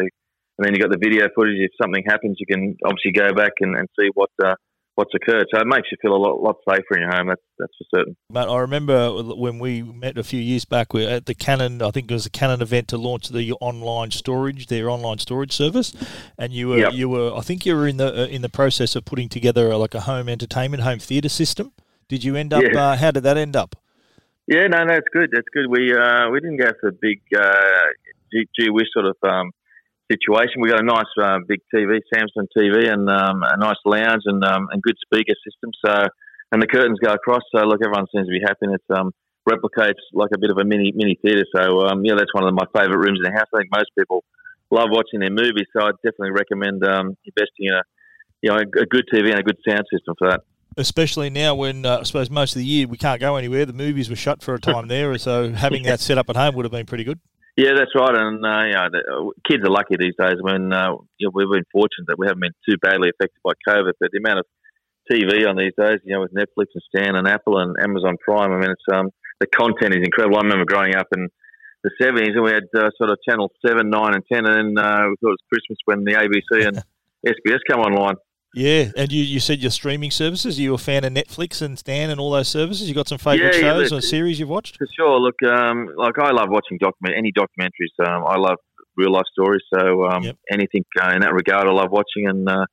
and 0.60 0.68
then 0.68 0.76
you 0.76 0.80
got 0.80 0.92
the 0.92 1.00
video 1.00 1.28
footage. 1.36 1.56
If 1.56 1.72
something 1.82 2.04
happens, 2.06 2.36
you 2.40 2.46
can 2.46 2.76
obviously 2.84 3.12
go 3.16 3.34
back 3.34 3.54
and, 3.62 3.76
and 3.76 3.88
see 3.98 4.10
what 4.14 4.30
uh, 4.44 4.56
what's 5.00 5.14
occurred. 5.16 5.48
So 5.54 5.62
it 5.62 5.66
makes 5.66 5.88
you 5.92 5.98
feel 6.02 6.14
a 6.14 6.20
lot 6.20 6.42
lot 6.42 6.58
safer 6.68 6.96
in 6.96 7.02
your 7.02 7.16
home. 7.16 7.28
That's 7.28 7.42
that's 7.58 7.72
for 7.78 7.98
certain. 7.98 8.18
But 8.30 8.50
I 8.50 8.60
remember 8.60 9.12
when 9.34 9.58
we 9.58 9.82
met 9.82 10.18
a 10.18 10.24
few 10.24 10.42
years 10.42 10.66
back, 10.66 10.94
we 10.94 11.06
at 11.06 11.26
the 11.26 11.34
Canon. 11.34 11.82
I 11.82 11.92
think 11.92 12.12
it 12.12 12.14
was 12.14 12.26
a 12.26 12.30
Canon 12.30 12.62
event 12.62 12.90
to 12.90 12.98
launch 12.98 13.30
the 13.30 13.54
online 13.54 14.12
storage, 14.12 14.68
their 14.68 14.90
online 14.90 15.20
storage 15.20 15.54
service, 15.54 15.94
and 16.38 16.52
you 16.52 16.68
were 16.68 16.80
Yep. 16.80 16.94
you 16.94 17.10
were. 17.10 17.34
I 17.34 17.42
think 17.42 17.66
you 17.66 17.76
were 17.76 17.88
in 17.88 17.98
the 17.98 18.24
uh, 18.24 18.28
in 18.28 18.42
the 18.42 18.50
process 18.50 18.96
of 18.96 19.06
putting 19.06 19.30
together 19.30 19.76
like 19.78 19.96
a 19.96 20.02
home 20.02 20.28
entertainment, 20.28 20.84
home 20.84 21.00
theatre 21.00 21.30
system. 21.30 21.72
Did 22.10 22.24
you 22.24 22.36
end 22.36 22.54
up? 22.54 22.64
Yeah. 22.64 22.80
Uh, 22.80 22.98
how 22.98 23.12
did 23.12 23.24
that 23.24 23.38
end 23.38 23.56
up? 23.56 23.76
Yeah, 24.48 24.68
no, 24.68 24.84
no, 24.84 24.96
it's 24.96 25.08
good. 25.14 25.30
It's 25.32 25.48
good. 25.54 25.68
We 25.70 25.94
uh, 25.96 26.30
we 26.32 26.40
didn't 26.42 26.58
go 26.58 26.72
for 26.82 26.90
a 26.90 26.98
big 27.08 27.22
uh, 27.38 27.88
gee, 28.32 28.48
gee 28.60 28.70
whiz 28.70 28.88
sort 28.92 29.06
of 29.06 29.16
um, 29.24 29.52
situation. 30.12 30.62
We 30.62 30.70
got 30.70 30.82
a 30.82 30.86
nice 30.86 31.12
uh, 31.22 31.40
big 31.48 31.60
TV, 31.74 32.00
Samsung 32.14 32.48
TV, 32.58 32.92
and 32.92 33.10
um, 33.10 33.44
a 33.44 33.58
nice 33.58 33.80
lounge 33.86 34.24
and 34.26 34.44
um, 34.44 34.68
and 34.72 34.82
good 34.82 34.98
speaker 35.06 35.34
system. 35.46 35.72
So 35.86 36.08
and 36.52 36.62
the 36.62 36.68
curtains 36.68 37.00
go 37.04 37.14
across. 37.14 37.42
So 37.56 37.64
look, 37.64 37.80
everyone 37.84 38.08
seems 38.14 38.28
to 38.28 38.32
be 38.32 38.42
happy. 38.42 38.64
And 38.64 38.76
it's 38.76 38.90
um, 38.90 39.12
replicates 39.48 40.02
like 40.14 40.32
a 40.34 40.40
bit 40.40 40.52
of 40.52 40.58
a 40.58 40.66
mini 40.66 40.92
mini 40.96 41.18
theatre. 41.22 41.46
So 41.56 41.86
um, 41.86 42.04
yeah, 42.04 42.14
that's 42.18 42.34
one 42.34 42.48
of 42.48 42.54
my 42.54 42.66
favourite 42.74 42.98
rooms 42.98 43.20
in 43.24 43.32
the 43.32 43.38
house. 43.38 43.48
I 43.54 43.60
think 43.60 43.70
most 43.72 43.92
people 43.98 44.24
love 44.72 44.90
watching 44.92 45.20
their 45.20 45.32
movies. 45.32 45.68
So 45.76 45.86
I 45.86 45.92
definitely 46.04 46.32
recommend 46.32 46.84
um, 46.86 47.16
investing 47.26 47.68
in 47.68 47.74
a 47.74 47.82
you 48.42 48.50
know 48.50 48.58
a, 48.58 48.82
a 48.82 48.86
good 48.86 49.06
TV 49.14 49.30
and 49.30 49.40
a 49.40 49.44
good 49.44 49.58
sound 49.68 49.86
system 49.92 50.16
for 50.18 50.32
that. 50.32 50.42
especially 50.78 51.30
now 51.30 51.56
when 51.56 51.86
uh, 51.86 52.00
I 52.00 52.04
suppose 52.04 52.30
most 52.30 52.56
of 52.56 52.60
the 52.60 52.66
year 52.66 52.88
we 52.88 52.98
can't 52.98 53.20
go 53.20 53.36
anywhere. 53.36 53.66
The 53.66 53.74
movies 53.74 54.10
were 54.10 54.16
shut 54.16 54.42
for 54.42 54.54
a 54.56 54.60
time 54.60 54.88
there, 54.94 55.18
so 55.18 55.52
having 55.52 55.84
that 55.84 56.00
set 56.00 56.18
up 56.18 56.30
at 56.30 56.36
home 56.36 56.56
would 56.56 56.66
have 56.66 56.72
been 56.72 56.86
pretty 56.86 57.04
good. 57.04 57.20
Yeah, 57.60 57.76
that's 57.76 57.92
right. 57.92 58.16
And 58.16 58.40
uh, 58.40 58.64
you 58.64 58.76
know, 58.80 58.88
the, 58.88 59.02
uh, 59.04 59.36
kids 59.44 59.68
are 59.68 59.76
lucky 59.76 60.00
these 60.00 60.16
days. 60.16 60.40
When 60.40 60.72
uh, 60.72 60.96
you 61.20 61.28
know, 61.28 61.32
we've 61.36 61.52
been 61.52 61.68
fortunate 61.76 62.08
that 62.08 62.16
we 62.16 62.24
haven't 62.24 62.40
been 62.40 62.56
too 62.64 62.80
badly 62.80 63.12
affected 63.12 63.36
by 63.44 63.52
COVID, 63.68 64.00
but 64.00 64.16
the 64.16 64.24
amount 64.24 64.40
of 64.40 64.46
TV 65.12 65.44
on 65.44 65.60
these 65.60 65.76
days, 65.76 66.00
you 66.08 66.16
know, 66.16 66.24
with 66.24 66.32
Netflix 66.32 66.72
and 66.72 66.84
Stan 66.88 67.20
and 67.20 67.28
Apple 67.28 67.60
and 67.60 67.76
Amazon 67.84 68.16
Prime, 68.24 68.54
I 68.54 68.64
mean, 68.64 68.72
it's 68.72 68.88
um, 68.96 69.10
the 69.42 69.48
content 69.48 69.92
is 69.92 70.08
incredible. 70.08 70.38
I 70.38 70.48
remember 70.48 70.64
growing 70.64 70.96
up 70.96 71.08
in 71.12 71.28
the 71.84 71.92
seventies, 72.00 72.32
and 72.32 72.48
we 72.48 72.56
had 72.56 72.72
uh, 72.72 72.96
sort 72.96 73.12
of 73.12 73.20
channel 73.28 73.52
seven, 73.68 73.90
nine, 73.90 74.16
and 74.16 74.24
ten, 74.32 74.48
and 74.48 74.56
then 74.56 74.70
uh, 74.80 75.12
we 75.12 75.20
thought 75.20 75.36
it 75.36 75.44
was 75.44 75.52
Christmas 75.52 75.84
when 75.84 76.08
the 76.08 76.16
ABC 76.16 76.64
and 76.64 76.80
SBS 77.28 77.60
come 77.68 77.82
online. 77.82 78.16
Yeah, 78.56 78.92
and 78.98 79.12
you, 79.12 79.24
you 79.24 79.40
said 79.40 79.60
your 79.60 79.72
streaming 79.72 80.10
services. 80.12 80.58
Are 80.58 80.62
you 80.62 80.74
a 80.74 80.78
fan 80.78 81.04
of 81.04 81.14
Netflix 81.14 81.62
and 81.62 81.78
Stan 81.78 82.10
and 82.10 82.20
all 82.20 82.32
those 82.32 82.48
services? 82.48 82.90
You 82.90 82.96
got 82.96 83.08
some 83.08 83.20
favourite 83.20 83.54
Yeah, 83.54 83.62
shows 83.62 83.92
or 83.94 84.02
series 84.02 84.40
you've 84.40 84.50
watched? 84.50 84.78
For 84.78 84.88
sure. 84.98 85.20
Look, 85.20 85.36
um, 85.44 85.90
like 85.96 86.18
I 86.20 86.32
love 86.32 86.50
watching 86.50 86.80
document 86.80 87.16
any 87.18 87.32
documentaries. 87.32 87.94
Um, 88.08 88.24
I 88.28 88.38
love 88.38 88.58
real 88.98 89.12
life 89.12 89.28
stories, 89.32 89.62
so 89.74 90.06
um, 90.06 90.24
Yep. 90.24 90.36
anything 90.52 90.84
uh, 91.00 91.12
in 91.14 91.22
that 91.22 91.34
regard, 91.34 91.68
I 91.68 91.72
love 91.72 91.92
watching. 91.92 92.28
And 92.28 92.50
uh, 92.50 92.66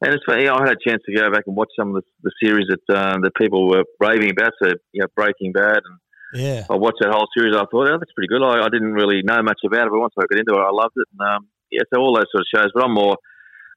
and 0.00 0.14
it's 0.14 0.24
funny, 0.26 0.48
I 0.48 0.54
had 0.62 0.76
a 0.78 0.88
chance 0.88 1.02
to 1.06 1.14
go 1.14 1.30
back 1.30 1.44
and 1.46 1.56
watch 1.56 1.68
some 1.78 1.94
of 1.94 2.02
the, 2.02 2.02
the 2.22 2.32
series 2.42 2.66
that 2.68 2.94
uh, 2.96 3.18
that 3.22 3.34
people 3.36 3.68
were 3.68 3.84
raving 4.00 4.30
about. 4.30 4.52
So 4.62 4.70
you 4.92 5.02
know, 5.02 5.08
Breaking 5.14 5.52
Bad, 5.52 5.82
and 5.84 5.98
Yeah, 6.32 6.64
I 6.70 6.76
watched 6.76 6.98
that 7.00 7.12
whole 7.12 7.28
series. 7.36 7.54
I 7.54 7.66
thought, 7.70 7.90
oh, 7.90 7.98
that's 7.98 8.12
pretty 8.16 8.28
good. 8.28 8.42
I, 8.42 8.64
I 8.64 8.68
didn't 8.70 8.92
really 8.92 9.20
know 9.22 9.42
much 9.42 9.60
about 9.66 9.86
it, 9.88 9.90
but 9.90 10.00
once 10.00 10.14
I 10.18 10.24
got 10.30 10.40
into 10.40 10.54
it, 10.54 10.64
I 10.64 10.70
loved 10.72 10.96
it. 10.96 11.08
And 11.12 11.20
um, 11.36 11.48
yeah, 11.70 11.82
so 11.92 12.00
all 12.00 12.14
those 12.16 12.30
sort 12.32 12.42
of 12.46 12.50
shows. 12.54 12.70
But 12.72 12.84
I'm 12.84 12.94
more. 12.94 13.16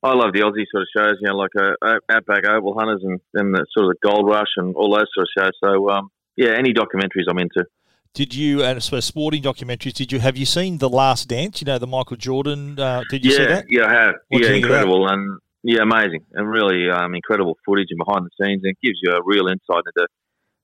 I 0.04 0.16
love 0.16 0.34
the 0.34 0.40
Aussie 0.40 0.66
sort 0.72 0.82
of 0.82 0.88
shows, 0.96 1.18
you 1.22 1.30
know, 1.30 1.38
like 1.38 1.52
uh, 1.56 2.00
Outback 2.10 2.48
Oval 2.48 2.74
Hunters 2.78 3.02
and, 3.04 3.20
and 3.36 3.54
the 3.54 3.66
sort 3.72 3.86
of 3.86 3.92
the 3.92 4.08
Gold 4.08 4.28
Rush 4.28 4.50
and 4.58 4.76
all 4.76 4.94
those 4.94 5.06
sort 5.14 5.28
of 5.28 5.44
shows. 5.44 5.52
So, 5.64 5.90
um, 5.90 6.10
yeah, 6.36 6.56
any 6.58 6.74
documentaries 6.74 7.30
I'm 7.30 7.38
into. 7.38 7.66
Did 8.14 8.34
you, 8.34 8.64
and 8.64 8.82
suppose 8.82 9.06
sporting 9.06 9.44
documentaries, 9.44 9.94
did 9.94 10.12
you, 10.12 10.20
have 10.20 10.36
you 10.36 10.46
seen 10.46 10.80
The 10.80 10.90
Last 10.90 11.30
Dance? 11.30 11.62
You 11.62 11.66
know, 11.66 11.78
the 11.78 11.88
Michael 11.88 12.18
Jordan, 12.18 12.80
uh, 12.80 13.04
did 13.10 13.24
you 13.24 13.32
yeah, 13.32 13.38
see 13.38 13.46
that? 13.46 13.66
Yeah, 13.70 13.86
I 13.86 13.94
have. 13.94 14.16
What 14.28 14.42
yeah, 14.42 14.48
you 14.48 14.54
think 14.54 14.66
of 14.66 14.72
that? 14.72 14.84
incredible 14.84 15.08
and 15.08 15.40
yeah, 15.64 15.84
amazing 15.84 16.26
and 16.34 16.50
really 16.50 16.90
um, 16.90 17.14
incredible 17.14 17.56
footage 17.66 17.88
and 17.92 18.02
behind 18.04 18.26
the 18.26 18.32
scenes 18.36 18.62
and 18.64 18.72
it 18.72 18.78
gives 18.84 19.00
you 19.04 19.12
a 19.14 19.22
real 19.24 19.48
insight 19.48 19.84
into 19.86 20.08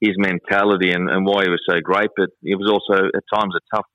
his 0.02 0.16
mentality 0.18 0.92
and, 0.92 1.10
and 1.10 1.26
why 1.26 1.44
he 1.44 1.50
was 1.50 1.62
so 1.70 1.80
great. 1.80 2.10
But 2.18 2.30
he 2.42 2.56
was 2.56 2.70
also 2.70 3.06
at 3.06 3.24
times 3.34 3.54
a 3.56 3.76
tough, 3.76 3.86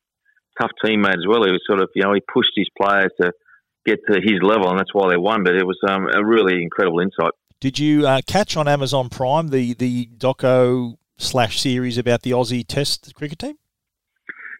tough 0.61 0.71
teammate 0.85 1.19
as 1.19 1.27
well. 1.27 1.45
He 1.45 1.51
was 1.51 1.63
sort 1.67 1.83
of 1.83 1.91
you 1.95 2.03
know 2.03 2.15
he 2.15 2.23
pushed 2.33 2.53
his 2.55 2.69
players 2.81 3.11
to 3.21 3.33
get 3.85 4.01
to 4.11 4.21
his 4.21 4.41
level 4.43 4.71
and 4.71 4.79
that's 4.79 4.95
why 4.95 5.09
they 5.11 5.17
won. 5.17 5.45
But 5.45 5.55
it 5.55 5.67
was 5.67 5.79
um, 5.89 6.07
a 6.13 6.25
really 6.25 6.63
incredible 6.63 7.01
insight. 7.01 7.33
Did 7.61 7.79
you 7.79 8.07
uh, 8.07 8.21
catch 8.27 8.57
on 8.57 8.67
Amazon 8.67 9.09
Prime 9.09 9.49
the, 9.49 9.75
the 9.75 10.07
doco 10.19 10.97
slash 11.19 11.61
series 11.61 11.99
about 11.99 12.23
the 12.23 12.33
Aussie 12.33 12.67
Test 12.67 13.15
cricket 13.15 13.39
team? 13.39 13.57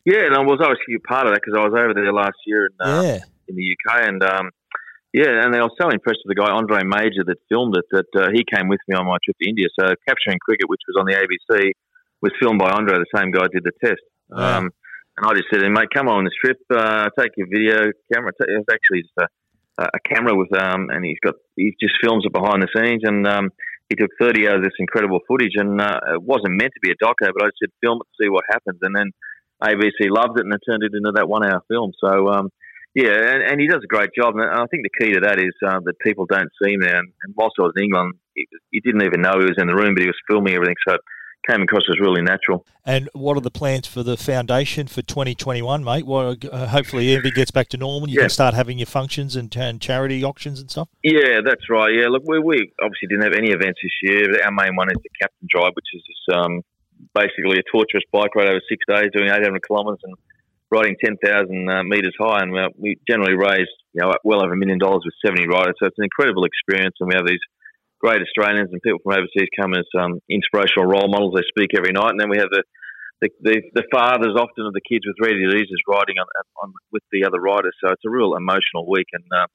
Yeah, 0.05 0.27
and 0.27 0.35
I 0.35 0.41
was 0.41 0.59
obviously 0.61 0.95
a 0.97 1.01
part 1.01 1.27
of 1.27 1.33
that 1.33 1.43
because 1.45 1.59
I 1.59 1.63
was 1.63 1.75
over 1.79 1.95
there 1.95 2.13
last 2.13 2.39
year 2.47 2.67
in, 2.67 2.73
uh, 2.81 3.03
yeah. 3.03 3.19
in 3.49 3.57
the 3.57 3.77
UK 3.77 4.09
and. 4.09 4.23
Um, 4.23 4.51
yeah, 5.13 5.45
and 5.45 5.55
I 5.55 5.61
was 5.61 5.77
so 5.79 5.91
impressed 5.91 6.25
with 6.25 6.35
the 6.35 6.41
guy 6.41 6.49
Andre 6.49 6.89
Major 6.89 7.21
that 7.29 7.37
filmed 7.51 7.77
it 7.77 7.85
that 7.93 8.09
uh, 8.17 8.29
he 8.33 8.49
came 8.49 8.69
with 8.69 8.81
me 8.89 8.97
on 8.97 9.05
my 9.05 9.19
trip 9.23 9.37
to 9.43 9.47
India. 9.47 9.69
So 9.79 9.93
capturing 10.09 10.39
cricket, 10.41 10.71
which 10.73 10.81
was 10.89 10.97
on 10.99 11.05
the 11.05 11.13
ABC, 11.13 11.73
was 12.23 12.33
filmed 12.41 12.59
by 12.59 12.71
Andre, 12.71 12.97
the 12.97 13.13
same 13.15 13.31
guy 13.31 13.45
did 13.53 13.61
the 13.61 13.77
test. 13.85 14.01
Wow. 14.31 14.59
Um, 14.59 14.71
and 15.17 15.27
I 15.27 15.35
just 15.35 15.49
said, 15.53 15.61
to 15.61 15.71
"Mate, 15.71 15.93
come 15.93 16.09
on 16.09 16.25
this 16.25 16.35
trip. 16.43 16.59
Uh, 16.73 17.09
take 17.19 17.33
your 17.37 17.47
video 17.47 17.93
camera. 18.13 18.33
It 18.41 18.65
was 18.65 18.73
actually 18.73 19.03
just 19.03 19.19
a, 19.19 19.85
a 19.85 20.01
camera 20.09 20.35
with, 20.35 20.53
um, 20.57 20.89
and 20.91 21.05
he's 21.05 21.21
got 21.23 21.35
he 21.57 21.75
just 21.81 21.95
films 22.03 22.25
it 22.25 22.33
behind 22.33 22.63
the 22.63 22.69
scenes. 22.75 23.03
And 23.05 23.27
um, 23.27 23.51
he 23.89 23.97
took 23.97 24.11
30 24.19 24.49
hours 24.49 24.57
of 24.59 24.65
this 24.65 24.79
incredible 24.79 25.21
footage, 25.29 25.53
and 25.57 25.81
uh, 25.81 26.01
it 26.15 26.23
wasn't 26.23 26.57
meant 26.57 26.73
to 26.73 26.81
be 26.83 26.93
a 26.93 27.05
doco, 27.05 27.29
but 27.35 27.45
I 27.45 27.51
said, 27.61 27.71
film 27.83 28.01
it 28.01 28.09
see 28.23 28.29
what 28.29 28.45
happens. 28.49 28.79
And 28.81 28.97
then 28.97 29.11
ABC 29.63 30.09
loved 30.09 30.39
it, 30.39 30.45
and 30.45 30.55
it 30.55 30.61
turned 30.69 30.83
it 30.83 30.97
into 30.97 31.13
that 31.15 31.29
one-hour 31.29 31.63
film. 31.69 31.93
So. 32.03 32.29
Um, 32.29 32.49
yeah, 32.95 33.09
and, 33.09 33.43
and 33.43 33.59
he 33.59 33.69
does 33.69 33.81
a 33.83 33.87
great 33.87 34.11
job. 34.15 34.37
And 34.37 34.45
I 34.45 34.67
think 34.67 34.85
the 34.85 34.93
key 35.01 35.15
to 35.15 35.21
that 35.21 35.41
is 35.41 35.57
uh, 35.65 35.81
that 35.85 35.99
people 36.01 36.27
don't 36.27 36.51
see 36.63 36.75
him 36.75 36.83
there. 36.83 36.99
And, 36.99 37.09
whilst 37.35 37.57
I 37.59 37.63
was 37.63 37.73
in 37.77 37.85
England, 37.85 38.21
he, 38.35 38.47
he 38.71 38.81
didn't 38.81 39.03
even 39.03 39.23
know 39.23 39.41
he 39.41 39.49
was 39.49 39.57
in 39.57 39.67
the 39.67 39.75
room, 39.75 39.95
but 39.95 40.03
he 40.03 40.13
was 40.13 40.29
filming 40.29 40.53
everything. 40.53 40.77
So 40.87 40.99
came 41.49 41.63
across 41.63 41.83
as 41.89 41.99
really 42.01 42.23
natural. 42.23 42.65
And 42.85 43.09
what 43.15 43.37
are 43.37 43.41
the 43.41 43.51
plans 43.51 43.87
for 43.87 44.03
the 44.03 44.17
foundation 44.17 44.87
for 44.87 45.03
2021, 45.03 45.85
mate? 45.85 46.07
Well, 46.07 46.37
uh, 46.51 46.67
hopefully 46.69 47.15
everything 47.15 47.35
gets 47.35 47.51
back 47.51 47.69
to 47.71 47.77
normal. 47.77 48.09
You 48.09 48.17
Yeah. 48.17 48.23
can 48.23 48.31
start 48.31 48.55
having 48.55 48.79
your 48.79 48.87
functions 48.87 49.37
and, 49.37 49.55
and 49.57 49.81
charity 49.81 50.23
auctions 50.25 50.61
and 50.61 50.71
stuff. 50.71 50.89
Yeah, 51.03 51.41
that's 51.45 51.69
right. 51.71 51.95
Yeah, 51.95 52.09
look, 52.09 52.23
we, 52.27 52.39
we 52.39 52.73
obviously 52.81 53.09
didn't 53.09 53.25
have 53.25 53.35
any 53.35 53.51
events 53.51 53.81
this 53.83 53.93
year. 54.03 54.43
Our 54.45 54.53
main 54.53 54.77
one 54.77 54.91
is 54.91 54.99
the 55.03 55.11
Captain's 55.21 55.51
Ride, 55.55 55.73
which 55.75 55.87
is 55.95 56.03
just, 56.07 56.39
um, 56.39 56.63
basically 57.15 57.59
a 57.59 57.63
torturous 57.71 58.05
bike 58.13 58.35
ride 58.37 58.49
over 58.49 58.61
six 58.69 58.85
days, 58.89 59.11
doing 59.13 59.29
800 59.29 59.61
kilometres 59.67 60.01
and 60.05 60.15
riding 60.71 60.97
10,000 61.05 61.69
uh, 61.69 61.83
metres 61.83 62.15
high. 62.19 62.43
And 62.43 62.57
uh, 62.57 62.69
we 62.79 62.97
generally 63.09 63.35
raise 63.35 63.67
you 63.93 64.01
know 64.01 64.13
well 64.25 64.43
over 64.43 64.53
a 64.53 64.57
million 64.57 64.79
dollars 64.79 65.03
with 65.05 65.15
70 65.25 65.47
riders. 65.49 65.75
So 65.79 65.87
it's 65.87 65.99
an 65.99 66.05
incredible 66.05 66.45
experience. 66.45 66.95
And 67.01 67.09
we 67.09 67.15
have 67.17 67.27
these 67.27 67.43
great 68.03 68.21
Australians 68.21 68.71
and 68.73 68.83
people 68.83 68.99
from 69.03 69.15
overseas 69.15 69.49
come 69.55 69.75
as 69.75 69.87
um, 69.99 70.19
inspirational 70.29 70.91
role 70.91 71.09
models. 71.09 71.35
They 71.37 71.47
speak 71.47 71.71
every 71.79 71.93
night. 71.93 72.11
And 72.11 72.21
then 72.21 72.29
we 72.29 72.39
have 72.39 72.51
the 72.51 72.63
the, 73.23 73.31
the, 73.39 73.63
the 73.79 73.87
fathers 73.87 74.35
often 74.35 74.67
of 74.67 74.75
the 74.75 74.83
kids 74.83 75.07
with 75.07 75.15
ready 75.23 75.39
diseases 75.47 75.79
riding 75.87 76.19
on, 76.19 76.27
on 76.61 76.75
with 76.91 77.05
the 77.13 77.23
other 77.25 77.39
riders. 77.39 77.71
So 77.79 77.93
it's 77.93 78.03
a 78.05 78.11
real 78.11 78.35
emotional 78.35 78.83
week. 78.91 79.07
And 79.15 79.23
uh, 79.31 79.47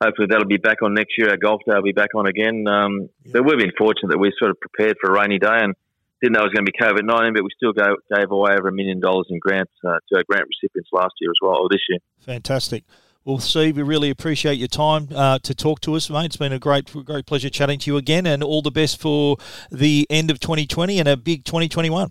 hopefully 0.00 0.28
that'll 0.30 0.46
be 0.46 0.62
back 0.62 0.78
on 0.82 0.94
next 0.94 1.18
year. 1.18 1.30
Our 1.30 1.36
golf 1.36 1.60
day 1.66 1.74
will 1.74 1.82
be 1.82 1.92
back 1.92 2.14
on 2.14 2.26
again. 2.26 2.68
Um, 2.70 3.10
But 3.26 3.44
we've 3.44 3.58
been 3.58 3.74
fortunate 3.76 4.14
that 4.14 4.22
we 4.22 4.32
sort 4.38 4.52
of 4.52 4.60
prepared 4.60 4.96
for 5.00 5.10
a 5.10 5.18
rainy 5.18 5.40
day 5.40 5.58
and 5.58 5.74
didn't 6.22 6.34
know 6.34 6.46
it 6.46 6.50
was 6.50 6.54
going 6.54 6.66
to 6.66 6.70
be 6.70 6.78
COVID 6.78 7.02
19, 7.02 7.34
but 7.34 7.42
we 7.42 7.50
still 7.56 7.72
go, 7.72 7.96
gave 8.14 8.30
away 8.30 8.52
over 8.52 8.68
a 8.68 8.72
million 8.72 9.00
dollars 9.00 9.26
in 9.30 9.38
grants 9.40 9.72
uh, 9.82 9.98
to 10.08 10.18
our 10.18 10.24
grant 10.28 10.46
recipients 10.46 10.90
last 10.92 11.14
year 11.20 11.30
as 11.30 11.40
well, 11.42 11.58
or 11.58 11.68
this 11.70 11.82
year. 11.88 11.98
Fantastic. 12.20 12.84
Well, 13.24 13.38
Steve, 13.38 13.76
we 13.76 13.82
really 13.82 14.08
appreciate 14.08 14.54
your 14.54 14.68
time 14.68 15.08
uh, 15.14 15.38
to 15.40 15.54
talk 15.54 15.80
to 15.82 15.94
us, 15.94 16.08
mate. 16.08 16.26
It's 16.26 16.38
been 16.38 16.54
a 16.54 16.58
great, 16.58 16.90
great 17.04 17.26
pleasure 17.26 17.50
chatting 17.50 17.78
to 17.80 17.90
you 17.90 17.98
again, 17.98 18.26
and 18.26 18.42
all 18.42 18.62
the 18.62 18.70
best 18.70 18.98
for 18.98 19.36
the 19.70 20.06
end 20.08 20.30
of 20.30 20.40
2020 20.40 20.98
and 20.98 21.06
a 21.06 21.18
big 21.18 21.44
2021. 21.44 22.10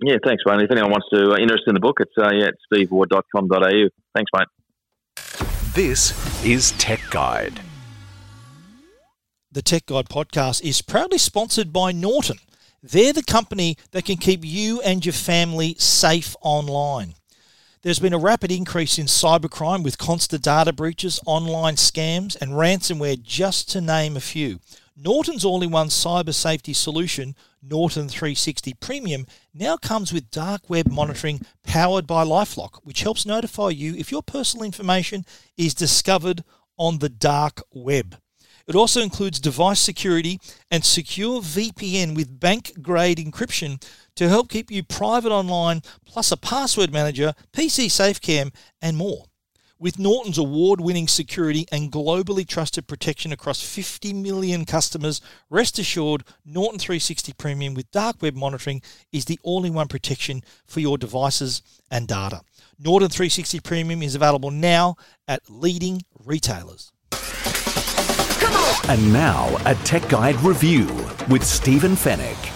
Yeah, 0.00 0.16
thanks, 0.24 0.42
mate. 0.46 0.60
If 0.60 0.70
anyone 0.70 0.92
wants 0.92 1.08
to 1.12 1.32
uh, 1.32 1.36
interested 1.36 1.68
in 1.68 1.74
the 1.74 1.80
book, 1.80 1.98
it's 2.00 2.12
uh, 2.16 2.30
yeah, 2.32 2.48
it's 2.48 2.90
stevewaugh.com.au. 2.90 3.88
Thanks, 4.14 4.30
mate. 4.34 4.48
This 5.74 6.44
is 6.44 6.72
Tech 6.72 7.00
Guide. 7.10 7.60
The 9.52 9.60
Tech 9.60 9.84
Guide 9.84 10.08
podcast 10.08 10.62
is 10.62 10.80
proudly 10.80 11.18
sponsored 11.18 11.70
by 11.70 11.92
Norton. 11.92 12.38
They're 12.82 13.12
the 13.12 13.22
company 13.22 13.76
that 13.90 14.06
can 14.06 14.16
keep 14.16 14.42
you 14.42 14.80
and 14.80 15.04
your 15.04 15.12
family 15.12 15.74
safe 15.78 16.34
online. 16.40 17.14
There's 17.86 18.00
been 18.00 18.12
a 18.12 18.18
rapid 18.18 18.50
increase 18.50 18.98
in 18.98 19.06
cybercrime 19.06 19.84
with 19.84 19.96
constant 19.96 20.42
data 20.42 20.72
breaches, 20.72 21.20
online 21.24 21.76
scams, 21.76 22.36
and 22.40 22.50
ransomware, 22.50 23.22
just 23.22 23.70
to 23.70 23.80
name 23.80 24.16
a 24.16 24.20
few. 24.20 24.58
Norton's 24.96 25.44
all 25.44 25.62
in 25.62 25.70
one 25.70 25.86
cyber 25.86 26.34
safety 26.34 26.72
solution, 26.72 27.36
Norton 27.62 28.08
360 28.08 28.74
Premium, 28.80 29.24
now 29.54 29.76
comes 29.76 30.12
with 30.12 30.32
dark 30.32 30.68
web 30.68 30.88
monitoring 30.90 31.42
powered 31.62 32.08
by 32.08 32.24
Lifelock, 32.24 32.80
which 32.82 33.02
helps 33.02 33.24
notify 33.24 33.68
you 33.68 33.94
if 33.94 34.10
your 34.10 34.20
personal 34.24 34.66
information 34.66 35.24
is 35.56 35.72
discovered 35.72 36.42
on 36.76 36.98
the 36.98 37.08
dark 37.08 37.62
web. 37.72 38.16
It 38.66 38.74
also 38.74 39.00
includes 39.00 39.38
device 39.38 39.78
security 39.78 40.40
and 40.72 40.84
secure 40.84 41.40
VPN 41.40 42.16
with 42.16 42.40
bank 42.40 42.72
grade 42.82 43.18
encryption 43.18 43.80
to 44.16 44.28
help 44.28 44.50
keep 44.50 44.70
you 44.70 44.82
private 44.82 45.30
online, 45.30 45.82
plus 46.04 46.32
a 46.32 46.36
password 46.36 46.92
manager, 46.92 47.34
PC 47.52 47.86
SafeCam, 47.86 48.52
and 48.82 48.96
more. 48.96 49.26
With 49.78 49.98
Norton's 49.98 50.38
award 50.38 50.80
winning 50.80 51.06
security 51.06 51.66
and 51.70 51.92
globally 51.92 52.48
trusted 52.48 52.86
protection 52.86 53.30
across 53.30 53.60
50 53.60 54.14
million 54.14 54.64
customers, 54.64 55.20
rest 55.50 55.78
assured 55.78 56.24
Norton 56.46 56.78
360 56.78 57.34
Premium 57.34 57.74
with 57.74 57.90
dark 57.90 58.22
web 58.22 58.34
monitoring 58.34 58.80
is 59.12 59.26
the 59.26 59.38
all 59.42 59.66
in 59.66 59.74
one 59.74 59.88
protection 59.88 60.42
for 60.64 60.80
your 60.80 60.96
devices 60.96 61.60
and 61.90 62.08
data. 62.08 62.40
Norton 62.78 63.10
360 63.10 63.60
Premium 63.60 64.02
is 64.02 64.14
available 64.14 64.50
now 64.50 64.96
at 65.28 65.42
leading 65.50 66.00
retailers. 66.24 66.90
And 68.88 69.12
now, 69.12 69.54
a 69.66 69.74
Tech 69.84 70.08
Guide 70.08 70.40
review 70.40 70.86
with 71.28 71.44
Stephen 71.44 71.92
Fenech. 71.96 72.55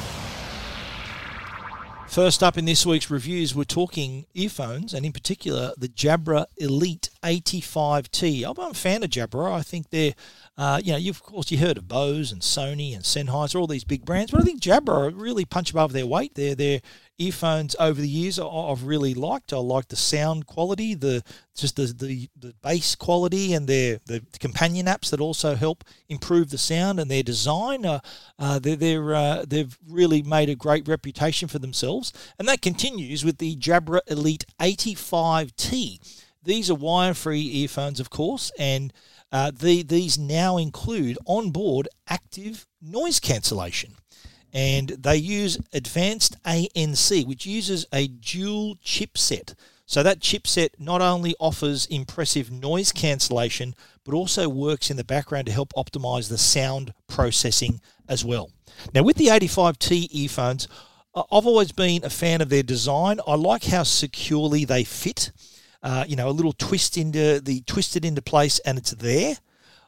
First 2.10 2.42
up 2.42 2.58
in 2.58 2.64
this 2.64 2.84
week's 2.84 3.08
reviews, 3.08 3.54
we're 3.54 3.62
talking 3.62 4.26
earphones 4.34 4.94
and 4.94 5.06
in 5.06 5.12
particular 5.12 5.72
the 5.78 5.86
Jabra 5.86 6.46
Elite 6.56 7.08
85T. 7.22 8.44
I'm 8.44 8.58
a 8.58 8.74
fan 8.74 9.04
of 9.04 9.10
Jabra. 9.10 9.52
I 9.52 9.62
think 9.62 9.90
they're, 9.90 10.14
uh, 10.58 10.80
you 10.82 10.92
know, 10.92 11.08
of 11.08 11.22
course, 11.22 11.52
you 11.52 11.58
heard 11.58 11.78
of 11.78 11.86
Bose 11.86 12.32
and 12.32 12.42
Sony 12.42 12.96
and 12.96 13.04
Sennheiser, 13.04 13.60
all 13.60 13.68
these 13.68 13.84
big 13.84 14.04
brands, 14.04 14.32
but 14.32 14.40
I 14.40 14.42
think 14.42 14.60
Jabra 14.60 15.12
really 15.14 15.44
punch 15.44 15.70
above 15.70 15.92
their 15.92 16.04
weight. 16.04 16.34
They're, 16.34 16.56
they're 16.56 16.80
earphones 17.20 17.76
over 17.78 18.00
the 18.00 18.08
years 18.08 18.38
I've 18.38 18.84
really 18.84 19.14
liked. 19.14 19.52
I 19.52 19.58
like 19.58 19.88
the 19.88 19.96
sound 19.96 20.46
quality, 20.46 20.94
the 20.94 21.22
just 21.54 21.76
the, 21.76 21.92
the, 21.96 22.28
the 22.36 22.54
bass 22.62 22.94
quality, 22.94 23.52
and 23.52 23.68
their 23.68 24.00
the 24.06 24.22
companion 24.40 24.86
apps 24.86 25.10
that 25.10 25.20
also 25.20 25.54
help 25.54 25.84
improve 26.08 26.50
the 26.50 26.58
sound 26.58 26.98
and 26.98 27.10
their 27.10 27.22
design. 27.22 27.84
Uh, 27.84 28.00
uh, 28.38 28.58
they're, 28.58 28.76
they're 28.76 29.14
uh, 29.14 29.44
they've 29.46 29.78
really 29.86 30.22
made 30.22 30.48
a 30.48 30.54
great 30.54 30.88
reputation 30.88 31.46
for 31.46 31.58
themselves, 31.58 32.12
and 32.38 32.48
that 32.48 32.62
continues 32.62 33.24
with 33.24 33.38
the 33.38 33.54
Jabra 33.56 34.00
Elite 34.06 34.46
85T. 34.58 35.98
These 36.42 36.70
are 36.70 36.74
wire-free 36.74 37.42
earphones, 37.42 38.00
of 38.00 38.08
course, 38.08 38.50
and 38.58 38.94
uh, 39.30 39.52
the, 39.54 39.82
these 39.82 40.18
now 40.18 40.56
include 40.56 41.18
onboard 41.26 41.86
active 42.08 42.66
noise 42.80 43.20
cancellation 43.20 43.96
and 44.52 44.90
they 44.90 45.16
use 45.16 45.58
advanced 45.72 46.42
ANC, 46.44 47.26
which 47.26 47.46
uses 47.46 47.86
a 47.92 48.08
dual 48.08 48.76
chipset. 48.76 49.54
So 49.86 50.02
that 50.02 50.20
chipset 50.20 50.70
not 50.78 51.02
only 51.02 51.34
offers 51.40 51.86
impressive 51.86 52.50
noise 52.50 52.92
cancellation, 52.92 53.74
but 54.04 54.14
also 54.14 54.48
works 54.48 54.90
in 54.90 54.96
the 54.96 55.04
background 55.04 55.46
to 55.46 55.52
help 55.52 55.72
optimize 55.74 56.28
the 56.28 56.38
sound 56.38 56.94
processing 57.08 57.80
as 58.08 58.24
well. 58.24 58.50
Now, 58.94 59.02
with 59.02 59.16
the 59.16 59.26
85T 59.26 60.08
earphones, 60.12 60.68
I've 61.14 61.46
always 61.46 61.72
been 61.72 62.04
a 62.04 62.10
fan 62.10 62.40
of 62.40 62.50
their 62.50 62.62
design. 62.62 63.18
I 63.26 63.34
like 63.34 63.64
how 63.64 63.82
securely 63.82 64.64
they 64.64 64.84
fit. 64.84 65.32
Uh, 65.82 66.04
you 66.06 66.14
know, 66.14 66.28
a 66.28 66.30
little 66.30 66.52
twist 66.52 66.96
into 66.96 67.40
the 67.40 67.62
twisted 67.62 68.04
into 68.04 68.22
place, 68.22 68.58
and 68.60 68.78
it's 68.78 68.92
there. 68.92 69.38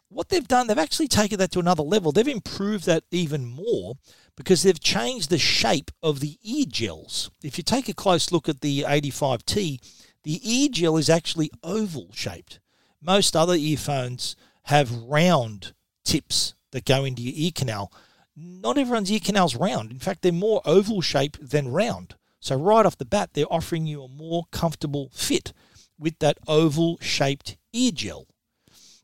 What 0.08 0.30
they've 0.30 0.46
done, 0.48 0.66
they've 0.66 0.78
actually 0.78 1.08
taken 1.08 1.38
that 1.38 1.52
to 1.52 1.60
another 1.60 1.82
level. 1.82 2.12
They've 2.12 2.26
improved 2.26 2.86
that 2.86 3.04
even 3.10 3.46
more 3.46 3.94
because 4.36 4.62
they've 4.62 4.80
changed 4.80 5.30
the 5.30 5.38
shape 5.38 5.90
of 6.02 6.20
the 6.20 6.38
ear 6.42 6.64
gels. 6.68 7.30
If 7.42 7.58
you 7.58 7.64
take 7.64 7.88
a 7.88 7.94
close 7.94 8.32
look 8.32 8.48
at 8.48 8.60
the 8.60 8.82
85T, 8.82 9.78
the 10.24 10.40
ear 10.42 10.68
gel 10.70 10.96
is 10.96 11.10
actually 11.10 11.50
oval 11.62 12.08
shaped. 12.12 12.60
Most 13.00 13.36
other 13.36 13.54
earphones 13.54 14.36
have 14.64 14.92
round 14.92 15.74
tips 16.04 16.54
that 16.70 16.84
go 16.84 17.04
into 17.04 17.22
your 17.22 17.34
ear 17.36 17.52
canal. 17.54 17.92
Not 18.36 18.78
everyone's 18.78 19.10
ear 19.10 19.20
canal's 19.20 19.56
round. 19.56 19.90
In 19.90 19.98
fact, 19.98 20.22
they're 20.22 20.32
more 20.32 20.62
oval 20.64 21.00
shaped 21.00 21.50
than 21.50 21.68
round. 21.68 22.14
So, 22.40 22.56
right 22.56 22.86
off 22.86 22.98
the 22.98 23.04
bat, 23.04 23.30
they're 23.34 23.52
offering 23.52 23.86
you 23.86 24.02
a 24.02 24.08
more 24.08 24.44
comfortable 24.50 25.10
fit 25.12 25.52
with 25.98 26.18
that 26.18 26.38
oval 26.48 26.98
shaped 27.00 27.56
ear 27.72 27.92
gel. 27.92 28.26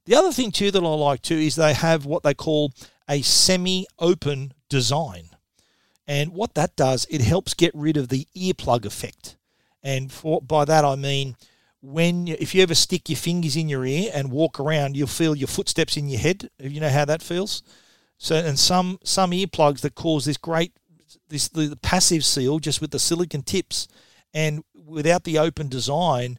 The 0.06 0.14
other 0.14 0.32
thing, 0.32 0.50
too, 0.50 0.70
that 0.70 0.82
I 0.82 0.86
like 0.86 1.22
too 1.22 1.36
is 1.36 1.54
they 1.54 1.74
have 1.74 2.06
what 2.06 2.22
they 2.22 2.34
call 2.34 2.72
a 3.08 3.22
semi 3.22 3.86
open 3.98 4.54
design. 4.68 5.30
And 6.06 6.32
what 6.32 6.54
that 6.54 6.76
does, 6.76 7.06
it 7.10 7.20
helps 7.20 7.54
get 7.54 7.74
rid 7.74 7.96
of 7.96 8.08
the 8.08 8.26
earplug 8.36 8.84
effect. 8.84 9.36
And 9.82 10.10
for, 10.10 10.40
by 10.40 10.64
that 10.64 10.84
I 10.84 10.96
mean 10.96 11.36
when 11.80 12.26
you, 12.26 12.36
if 12.38 12.54
you 12.54 12.62
ever 12.62 12.74
stick 12.74 13.08
your 13.08 13.16
fingers 13.16 13.56
in 13.56 13.68
your 13.68 13.84
ear 13.84 14.10
and 14.12 14.32
walk 14.32 14.58
around, 14.58 14.96
you'll 14.96 15.06
feel 15.06 15.36
your 15.36 15.48
footsteps 15.48 15.96
in 15.96 16.08
your 16.08 16.20
head. 16.20 16.50
You 16.58 16.80
know 16.80 16.88
how 16.88 17.04
that 17.04 17.22
feels. 17.22 17.62
So 18.16 18.34
and 18.34 18.58
some 18.58 18.98
some 19.04 19.30
earplugs 19.30 19.80
that 19.80 19.94
cause 19.94 20.24
this 20.24 20.36
great 20.36 20.72
this 21.28 21.48
the, 21.48 21.66
the 21.68 21.76
passive 21.76 22.24
seal 22.24 22.58
just 22.58 22.80
with 22.80 22.90
the 22.90 22.98
silicon 22.98 23.42
tips 23.42 23.86
and 24.34 24.64
without 24.86 25.24
the 25.24 25.38
open 25.38 25.68
design, 25.68 26.38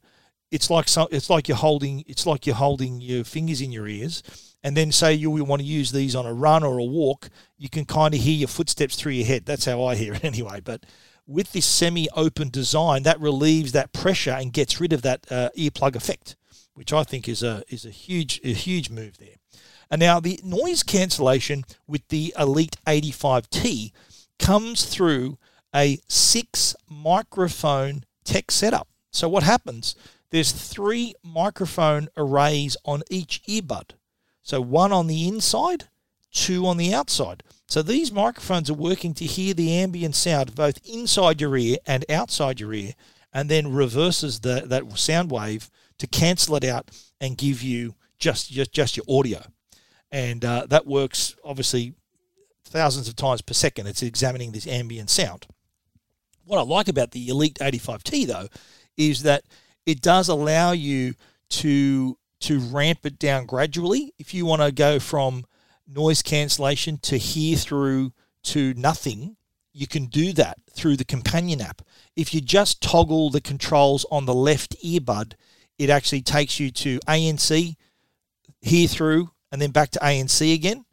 it's 0.51 0.69
like 0.69 0.88
so, 0.88 1.07
it's 1.11 1.30
like 1.30 1.47
you're 1.47 1.57
holding 1.57 2.03
it's 2.05 2.25
like 2.25 2.45
you're 2.45 2.55
holding 2.55 2.99
your 2.99 3.23
fingers 3.23 3.61
in 3.61 3.71
your 3.71 3.88
ears 3.88 4.23
and 4.64 4.76
then 4.76 4.91
say 4.91 5.14
you 5.14 5.32
want 5.32 5.62
to 5.62 5.68
use 5.68 5.91
these 5.91 6.16
on 6.16 6.26
a 6.26 6.34
run 6.34 6.64
or 6.64 6.78
a 6.78 6.84
walk, 6.84 7.30
you 7.57 7.70
can 7.70 7.86
kind 7.86 8.14
of 8.14 8.20
hear 8.20 8.36
your 8.36 8.47
footsteps 8.47 8.95
through 8.95 9.14
your 9.14 9.26
head. 9.26 9.45
That's 9.45 9.66
how 9.66 9.84
I 9.84 9.95
hear 9.95 10.14
it 10.14 10.24
anyway. 10.24 10.60
But 10.60 10.86
with 11.26 11.51
this 11.51 11.66
semi-open 11.66 12.49
design, 12.49 13.03
that 13.03 13.20
relieves 13.20 13.72
that 13.72 13.93
pressure 13.93 14.32
and 14.32 14.51
gets 14.51 14.82
rid 14.82 14.91
of 14.91 15.01
that 15.03 15.32
uh, 15.32 15.49
earplug 15.57 15.95
effect, 15.95 16.36
which 16.74 16.91
I 16.91 17.03
think 17.03 17.30
is 17.30 17.43
a 17.43 17.64
is 17.70 17.86
a 17.86 17.91
huge 17.91 18.41
a 18.43 18.53
huge 18.53 18.89
move 18.89 19.18
there. 19.18 19.36
And 19.91 19.99
now 19.99 20.20
the 20.20 20.39
noise 20.43 20.84
cancellation 20.84 21.64
with 21.88 22.07
the 22.10 22.34
Elite 22.38 22.78
85T 22.86 23.91
comes 24.38 24.86
through 24.86 25.38
a 25.74 25.99
six 26.07 26.76
microphone 26.89 28.03
tech 28.24 28.51
setup. 28.51 28.88
So 29.12 29.28
what 29.28 29.43
happens? 29.43 29.95
There's 30.32 30.51
three 30.51 31.16
microphone 31.24 32.10
arrays 32.16 32.78
on 32.86 33.01
each 33.10 33.41
earbud. 33.47 33.91
So 34.50 34.62
one 34.62 34.91
on 34.91 35.06
the 35.06 35.28
inside, 35.28 35.89
two 36.32 36.66
on 36.66 36.78
the 36.78 36.91
outside. 36.91 37.43
So 37.68 37.84
these 37.84 38.12
microphones 38.12 38.68
are 38.68 38.74
working 38.74 39.14
to 39.14 39.26
hear 39.26 39.54
the 39.54 39.72
ambient 39.76 40.16
sound 40.16 40.56
both 40.56 40.80
inside 40.88 41.39
your 41.39 41.56
ear 41.56 41.78
and 41.86 42.04
outside 42.10 42.60
your 42.60 42.74
ear, 42.74 42.93
and 43.32 43.47
then 43.47 43.72
reverses 43.72 44.39
the, 44.39 44.64
that 44.66 44.97
sound 44.97 45.30
wave 45.30 45.70
to 46.00 46.08
cancel 46.08 46.56
it 46.56 46.64
out 46.64 46.89
and 47.22 47.38
give 47.38 47.62
you 47.62 47.93
just 48.18 48.50
just, 48.50 48.72
just 48.72 48.97
your 48.97 49.06
audio. 49.08 49.43
And 50.12 50.43
uh, 50.43 50.66
that 50.72 50.88
works 50.88 51.36
obviously 51.45 51.93
thousands 52.64 53.08
of 53.08 53.16
times 53.16 53.43
per 53.43 53.54
second. 53.54 53.86
It's 53.86 54.02
examining 54.02 54.52
this 54.52 54.66
ambient 54.66 55.12
sound. 55.12 55.45
What 56.45 56.58
I 56.58 56.64
like 56.64 56.88
about 56.88 57.12
the 57.12 57.28
Elite 57.28 57.60
85T 57.62 58.26
though 58.26 58.47
is 58.97 59.22
that 59.22 59.43
it 59.86 60.02
does 60.02 60.28
allow 60.28 60.72
you 60.72 61.14
to 61.50 62.18
to 62.41 62.59
ramp 62.59 63.05
it 63.05 63.19
down 63.19 63.45
gradually. 63.45 64.13
If 64.17 64.33
you 64.33 64.45
want 64.45 64.61
to 64.61 64.71
go 64.71 64.99
from 64.99 65.45
noise 65.87 66.21
cancellation 66.21 66.97
to 66.99 67.17
hear 67.17 67.57
through 67.57 68.13
to 68.43 68.73
nothing, 68.75 69.35
you 69.73 69.87
can 69.87 70.05
do 70.05 70.33
that 70.33 70.57
through 70.73 70.97
the 70.97 71.05
companion 71.05 71.61
app. 71.61 71.81
If 72.15 72.33
you 72.33 72.41
just 72.41 72.81
toggle 72.81 73.29
the 73.29 73.41
controls 73.41 74.05
on 74.11 74.25
the 74.25 74.33
left 74.33 74.75
earbud, 74.83 75.33
it 75.77 75.89
actually 75.89 76.21
takes 76.21 76.59
you 76.59 76.71
to 76.71 76.99
ANC, 77.07 77.75
hear 78.61 78.87
through, 78.87 79.31
and 79.51 79.61
then 79.61 79.71
back 79.71 79.91
to 79.91 79.99
ANC 79.99 80.53
again, 80.53 80.85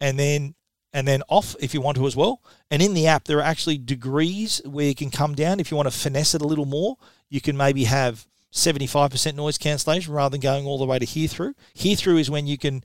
and 0.00 0.18
then 0.18 0.54
and 0.92 1.06
then 1.06 1.22
off 1.28 1.54
if 1.60 1.74
you 1.74 1.80
want 1.80 1.98
to 1.98 2.06
as 2.06 2.16
well. 2.16 2.40
And 2.70 2.80
in 2.80 2.94
the 2.94 3.06
app, 3.06 3.24
there 3.24 3.38
are 3.38 3.42
actually 3.42 3.76
degrees 3.76 4.62
where 4.64 4.86
you 4.86 4.94
can 4.94 5.10
come 5.10 5.34
down 5.34 5.60
if 5.60 5.70
you 5.70 5.76
want 5.76 5.90
to 5.90 5.98
finesse 5.98 6.34
it 6.34 6.40
a 6.40 6.46
little 6.46 6.64
more. 6.64 6.96
You 7.28 7.40
can 7.40 7.56
maybe 7.56 7.84
have 7.84 8.26
75% 8.56 9.34
noise 9.34 9.58
cancellation 9.58 10.12
rather 10.12 10.32
than 10.32 10.40
going 10.40 10.66
all 10.66 10.78
the 10.78 10.86
way 10.86 10.98
to 10.98 11.04
hear 11.04 11.28
through. 11.28 11.54
Hear 11.74 11.94
through 11.94 12.16
is 12.16 12.30
when 12.30 12.46
you 12.46 12.58
can 12.58 12.82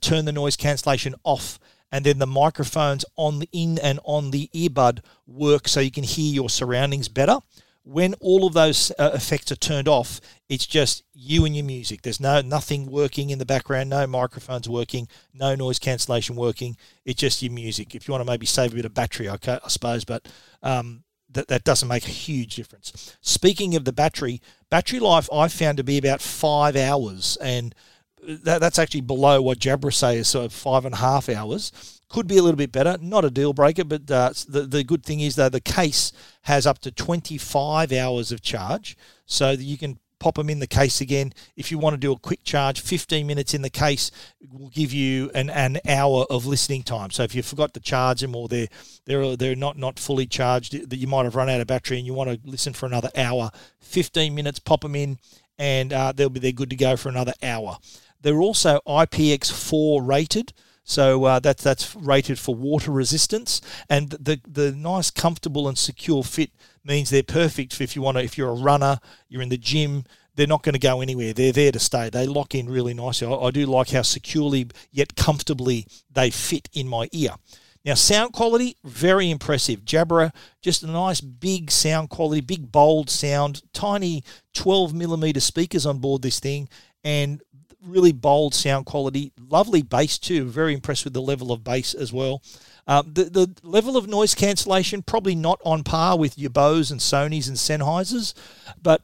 turn 0.00 0.24
the 0.24 0.32
noise 0.32 0.56
cancellation 0.56 1.14
off 1.24 1.58
and 1.90 2.04
then 2.04 2.18
the 2.18 2.26
microphones 2.26 3.04
on 3.16 3.38
the 3.38 3.48
in 3.52 3.78
and 3.78 4.00
on 4.04 4.30
the 4.30 4.50
earbud 4.54 5.00
work 5.26 5.68
so 5.68 5.80
you 5.80 5.90
can 5.90 6.04
hear 6.04 6.32
your 6.32 6.50
surroundings 6.50 7.08
better. 7.08 7.38
When 7.84 8.14
all 8.14 8.46
of 8.46 8.54
those 8.54 8.90
uh, 8.98 9.10
effects 9.14 9.52
are 9.52 9.56
turned 9.56 9.88
off, 9.88 10.20
it's 10.48 10.66
just 10.66 11.04
you 11.12 11.44
and 11.44 11.54
your 11.54 11.66
music. 11.66 12.02
There's 12.02 12.20
no 12.20 12.40
nothing 12.40 12.90
working 12.90 13.30
in 13.30 13.38
the 13.38 13.44
background, 13.44 13.90
no 13.90 14.06
microphones 14.06 14.68
working, 14.68 15.06
no 15.34 15.54
noise 15.54 15.78
cancellation 15.78 16.34
working. 16.34 16.76
It's 17.04 17.20
just 17.20 17.42
your 17.42 17.52
music. 17.52 17.94
If 17.94 18.08
you 18.08 18.12
want 18.12 18.22
to 18.22 18.30
maybe 18.30 18.46
save 18.46 18.72
a 18.72 18.76
bit 18.76 18.86
of 18.86 18.94
battery, 18.94 19.28
okay, 19.28 19.58
I 19.62 19.68
suppose, 19.68 20.04
but 20.04 20.26
um, 20.62 21.04
that, 21.34 21.48
that 21.48 21.64
doesn't 21.64 21.88
make 21.88 22.06
a 22.06 22.10
huge 22.10 22.56
difference. 22.56 23.16
Speaking 23.20 23.74
of 23.76 23.84
the 23.84 23.92
battery, 23.92 24.40
battery 24.70 24.98
life 24.98 25.28
I 25.32 25.48
found 25.48 25.76
to 25.76 25.84
be 25.84 25.98
about 25.98 26.20
five 26.20 26.76
hours, 26.76 27.36
and 27.40 27.74
that, 28.26 28.60
that's 28.60 28.78
actually 28.78 29.02
below 29.02 29.42
what 29.42 29.58
Jabra 29.58 29.92
say 29.92 30.16
is 30.16 30.34
of 30.34 30.52
five 30.52 30.84
and 30.84 30.94
a 30.94 30.98
half 30.98 31.28
hours. 31.28 32.00
Could 32.08 32.26
be 32.26 32.38
a 32.38 32.42
little 32.42 32.56
bit 32.56 32.72
better, 32.72 32.96
not 33.00 33.24
a 33.24 33.30
deal 33.30 33.52
breaker, 33.52 33.84
but 33.84 34.10
uh, 34.10 34.32
the, 34.48 34.62
the 34.62 34.84
good 34.84 35.04
thing 35.04 35.20
is 35.20 35.36
though 35.36 35.48
the 35.48 35.60
case 35.60 36.12
has 36.42 36.66
up 36.66 36.78
to 36.80 36.90
25 36.90 37.92
hours 37.92 38.32
of 38.32 38.40
charge, 38.40 38.96
so 39.26 39.56
that 39.56 39.64
you 39.64 39.76
can 39.76 39.98
pop 40.24 40.36
them 40.36 40.48
in 40.48 40.58
the 40.58 40.66
case 40.66 41.02
again. 41.02 41.34
If 41.54 41.70
you 41.70 41.76
want 41.76 41.92
to 41.92 42.00
do 42.00 42.10
a 42.10 42.18
quick 42.18 42.44
charge, 42.44 42.80
15 42.80 43.26
minutes 43.26 43.52
in 43.52 43.60
the 43.60 43.68
case 43.68 44.10
will 44.50 44.70
give 44.70 44.90
you 44.90 45.30
an, 45.34 45.50
an 45.50 45.80
hour 45.86 46.24
of 46.30 46.46
listening 46.46 46.82
time. 46.82 47.10
So 47.10 47.24
if 47.24 47.34
you 47.34 47.42
forgot 47.42 47.74
to 47.74 47.80
charge 47.80 48.22
them 48.22 48.34
or 48.34 48.48
they're 48.48 48.68
they're 49.04 49.36
they're 49.36 49.54
not 49.54 49.76
not 49.76 49.98
fully 49.98 50.26
charged, 50.26 50.88
that 50.88 50.96
you 50.96 51.06
might 51.06 51.24
have 51.24 51.36
run 51.36 51.50
out 51.50 51.60
of 51.60 51.66
battery 51.66 51.98
and 51.98 52.06
you 52.06 52.14
want 52.14 52.30
to 52.30 52.50
listen 52.50 52.72
for 52.72 52.86
another 52.86 53.10
hour, 53.14 53.50
15 53.80 54.34
minutes, 54.34 54.58
pop 54.58 54.80
them 54.80 54.96
in, 54.96 55.18
and 55.58 55.92
uh, 55.92 56.10
they'll 56.10 56.30
be 56.30 56.40
they're 56.40 56.52
good 56.52 56.70
to 56.70 56.76
go 56.76 56.96
for 56.96 57.10
another 57.10 57.34
hour. 57.42 57.76
They're 58.22 58.40
also 58.40 58.80
IPX4 58.86 60.08
rated. 60.08 60.54
So 60.84 61.24
uh, 61.24 61.40
that's 61.40 61.62
that's 61.62 61.96
rated 61.96 62.38
for 62.38 62.54
water 62.54 62.90
resistance, 62.90 63.62
and 63.88 64.10
the 64.10 64.40
the 64.46 64.70
nice, 64.72 65.10
comfortable, 65.10 65.66
and 65.66 65.78
secure 65.78 66.22
fit 66.22 66.50
means 66.84 67.08
they're 67.08 67.22
perfect 67.22 67.80
if 67.80 67.96
you 67.96 68.02
want 68.02 68.18
to. 68.18 68.22
If 68.22 68.36
you're 68.36 68.50
a 68.50 68.54
runner, 68.54 68.98
you're 69.28 69.42
in 69.42 69.48
the 69.48 69.56
gym, 69.56 70.04
they're 70.36 70.46
not 70.46 70.62
going 70.62 70.74
to 70.74 70.78
go 70.78 71.00
anywhere. 71.00 71.32
They're 71.32 71.52
there 71.52 71.72
to 71.72 71.78
stay. 71.78 72.10
They 72.10 72.26
lock 72.26 72.54
in 72.54 72.68
really 72.68 72.92
nicely. 72.92 73.26
I, 73.28 73.34
I 73.34 73.50
do 73.50 73.64
like 73.66 73.90
how 73.90 74.02
securely 74.02 74.68
yet 74.92 75.16
comfortably 75.16 75.86
they 76.12 76.30
fit 76.30 76.68
in 76.74 76.86
my 76.86 77.08
ear. 77.12 77.30
Now, 77.84 77.94
sound 77.94 78.32
quality, 78.32 78.76
very 78.82 79.30
impressive. 79.30 79.84
Jabra, 79.84 80.32
just 80.62 80.82
a 80.82 80.86
nice 80.86 81.20
big 81.20 81.70
sound 81.70 82.08
quality, 82.08 82.40
big 82.40 82.72
bold 82.72 83.10
sound, 83.10 83.62
tiny 83.74 84.24
12 84.54 84.94
millimeter 84.94 85.40
speakers 85.40 85.84
on 85.84 85.98
board 85.98 86.22
this 86.22 86.40
thing, 86.40 86.68
and 87.04 87.42
really 87.86 88.12
bold 88.12 88.54
sound 88.54 88.86
quality. 88.86 89.32
Lovely 89.48 89.82
bass 89.82 90.18
too. 90.18 90.44
Very 90.44 90.74
impressed 90.74 91.04
with 91.04 91.14
the 91.14 91.22
level 91.22 91.52
of 91.52 91.64
bass 91.64 91.94
as 91.94 92.12
well. 92.12 92.42
Uh, 92.86 93.02
the, 93.06 93.24
the 93.24 93.54
level 93.62 93.96
of 93.96 94.08
noise 94.08 94.34
cancellation 94.34 95.02
probably 95.02 95.34
not 95.34 95.60
on 95.64 95.82
par 95.82 96.18
with 96.18 96.38
your 96.38 96.50
Bose 96.50 96.90
and 96.90 97.00
Sony's 97.00 97.48
and 97.48 97.56
Sennheisers, 97.56 98.34
but 98.82 99.00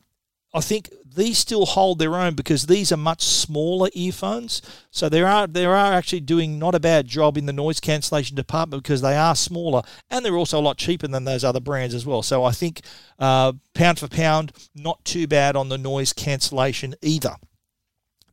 I 0.53 0.61
think 0.61 0.91
these 1.15 1.39
still 1.39 1.67
hold 1.67 1.99
their 1.99 2.17
own 2.17 2.35
because 2.35 2.67
these 2.67 2.93
are 2.93 2.97
much 2.97 3.23
smaller 3.23 3.89
earphones. 3.95 4.63
So 4.91 5.09
they 5.09 5.23
are 5.23 5.47
they 5.47 5.65
are 5.65 5.93
actually 5.93 6.21
doing 6.21 6.59
not 6.59 6.75
a 6.75 6.81
bad 6.81 7.07
job 7.07 7.37
in 7.37 7.47
the 7.47 7.53
noise 7.53 7.81
cancellation 7.81 8.37
department 8.37 8.83
because 8.83 9.01
they 9.01 9.17
are 9.17 9.35
smaller 9.35 9.83
and 10.11 10.25
they're 10.25 10.37
also 10.37 10.59
a 10.59 10.63
lot 10.63 10.77
cheaper 10.77 11.09
than 11.09 11.25
those 11.25 11.45
other 11.45 11.61
brands 11.61 11.95
as 11.95 12.07
well. 12.07 12.23
So 12.23 12.45
I 12.45 12.53
think 12.53 12.83
uh, 13.19 13.53
pound 13.75 13.99
for 13.99 14.09
pound, 14.09 14.53
not 14.75 15.05
too 15.05 15.27
bad 15.27 15.57
on 15.57 15.69
the 15.69 15.79
noise 15.79 16.13
cancellation 16.13 16.95
either. 17.03 17.37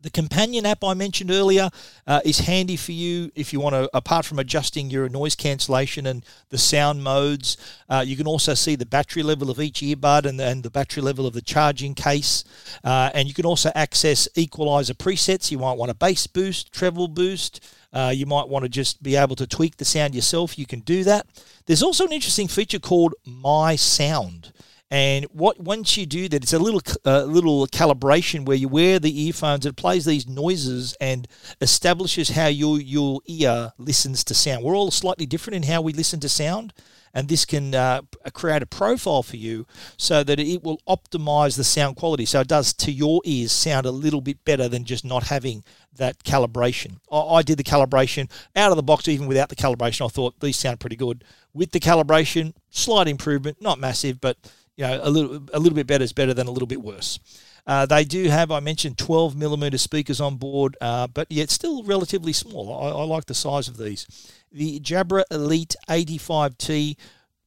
The 0.01 0.09
companion 0.11 0.65
app 0.65 0.83
I 0.83 0.93
mentioned 0.93 1.31
earlier 1.31 1.69
uh, 2.05 2.21
is 2.23 2.39
handy 2.39 2.75
for 2.75 2.91
you 2.91 3.31
if 3.35 3.51
you 3.51 3.59
want 3.59 3.73
to, 3.73 3.89
apart 3.95 4.25
from 4.25 4.37
adjusting 4.37 4.91
your 4.91 5.09
noise 5.09 5.35
cancellation 5.35 6.05
and 6.05 6.23
the 6.49 6.57
sound 6.57 7.03
modes, 7.03 7.57
uh, 7.89 8.03
you 8.05 8.15
can 8.15 8.27
also 8.27 8.53
see 8.53 8.75
the 8.75 8.85
battery 8.85 9.23
level 9.23 9.49
of 9.49 9.59
each 9.59 9.81
earbud 9.81 10.25
and, 10.25 10.39
and 10.39 10.61
the 10.61 10.69
battery 10.69 11.01
level 11.01 11.25
of 11.25 11.33
the 11.33 11.41
charging 11.41 11.95
case. 11.95 12.43
Uh, 12.83 13.09
and 13.13 13.27
you 13.27 13.33
can 13.33 13.45
also 13.45 13.71
access 13.73 14.27
equalizer 14.35 14.93
presets. 14.93 15.49
You 15.51 15.57
might 15.57 15.77
want 15.77 15.89
a 15.89 15.95
bass 15.95 16.27
boost, 16.27 16.71
treble 16.71 17.07
boost. 17.07 17.65
Uh, 17.91 18.11
you 18.13 18.27
might 18.27 18.47
want 18.47 18.63
to 18.63 18.69
just 18.69 19.01
be 19.01 19.15
able 19.15 19.35
to 19.35 19.47
tweak 19.47 19.77
the 19.77 19.85
sound 19.85 20.13
yourself. 20.13 20.59
You 20.59 20.67
can 20.67 20.81
do 20.81 21.03
that. 21.05 21.25
There's 21.65 21.83
also 21.83 22.05
an 22.05 22.13
interesting 22.13 22.47
feature 22.47 22.79
called 22.79 23.15
My 23.25 23.75
Sound. 23.75 24.53
And 24.89 25.25
what 25.25 25.59
once 25.59 25.97
you 25.97 26.05
do 26.05 26.29
that, 26.29 26.43
it's 26.43 26.53
a 26.53 26.59
little 26.59 26.81
uh, 27.05 27.23
little 27.23 27.67
calibration 27.67 28.45
where 28.45 28.55
you 28.55 28.69
wear 28.69 28.99
the 28.99 29.23
earphones. 29.23 29.65
It 29.65 29.75
plays 29.75 30.05
these 30.05 30.27
noises 30.27 30.95
and 31.01 31.27
establishes 31.59 32.29
how 32.29 32.47
your 32.47 32.79
your 32.79 33.19
ear 33.25 33.73
listens 33.77 34.23
to 34.25 34.33
sound. 34.33 34.63
We're 34.63 34.77
all 34.77 34.91
slightly 34.91 35.25
different 35.25 35.55
in 35.57 35.63
how 35.63 35.81
we 35.81 35.91
listen 35.91 36.21
to 36.21 36.29
sound, 36.29 36.71
and 37.13 37.27
this 37.27 37.43
can 37.43 37.75
uh, 37.75 38.03
create 38.31 38.61
a 38.61 38.65
profile 38.65 39.23
for 39.23 39.35
you 39.35 39.67
so 39.97 40.23
that 40.23 40.39
it 40.39 40.63
will 40.63 40.79
optimize 40.87 41.57
the 41.57 41.65
sound 41.65 41.97
quality. 41.97 42.25
So 42.25 42.39
it 42.39 42.47
does 42.47 42.71
to 42.75 42.91
your 42.91 43.19
ears 43.25 43.51
sound 43.51 43.85
a 43.85 43.91
little 43.91 44.21
bit 44.21 44.45
better 44.45 44.69
than 44.69 44.85
just 44.85 45.03
not 45.03 45.25
having 45.25 45.65
that 45.97 46.23
calibration. 46.23 46.99
I, 47.11 47.19
I 47.19 47.41
did 47.41 47.57
the 47.57 47.63
calibration 47.63 48.31
out 48.55 48.71
of 48.71 48.77
the 48.77 48.83
box, 48.83 49.09
even 49.09 49.27
without 49.27 49.49
the 49.49 49.55
calibration. 49.57 50.05
I 50.05 50.07
thought 50.07 50.39
these 50.39 50.55
sound 50.55 50.79
pretty 50.79 50.95
good. 50.95 51.25
With 51.53 51.71
the 51.71 51.81
calibration, 51.81 52.53
slight 52.69 53.09
improvement, 53.09 53.57
not 53.59 53.79
massive, 53.79 54.21
but 54.21 54.37
you 54.77 54.85
know, 54.85 54.99
a 55.03 55.09
little 55.09 55.35
a 55.53 55.59
little 55.59 55.75
bit 55.75 55.87
better 55.87 56.03
is 56.03 56.13
better 56.13 56.33
than 56.33 56.47
a 56.47 56.51
little 56.51 56.67
bit 56.67 56.81
worse. 56.81 57.19
Uh, 57.65 57.85
they 57.85 58.05
do 58.05 58.29
have, 58.29 58.49
I 58.49 58.61
mentioned, 58.61 58.97
12 58.97 59.35
millimeter 59.35 59.77
speakers 59.77 60.21
on 60.21 60.37
board, 60.37 60.77
uh, 60.79 61.07
but 61.07 61.29
yet 61.29 61.49
still 61.49 61.83
relatively 61.83 62.31
small. 62.31 62.73
I, 62.73 62.87
I, 62.91 63.03
like 63.03 63.25
the 63.25 63.33
size 63.33 63.67
of 63.67 63.75
these. 63.75 64.07
The 64.53 64.79
Jabra 64.79 65.25
Elite 65.29 65.75
85T 65.89 66.95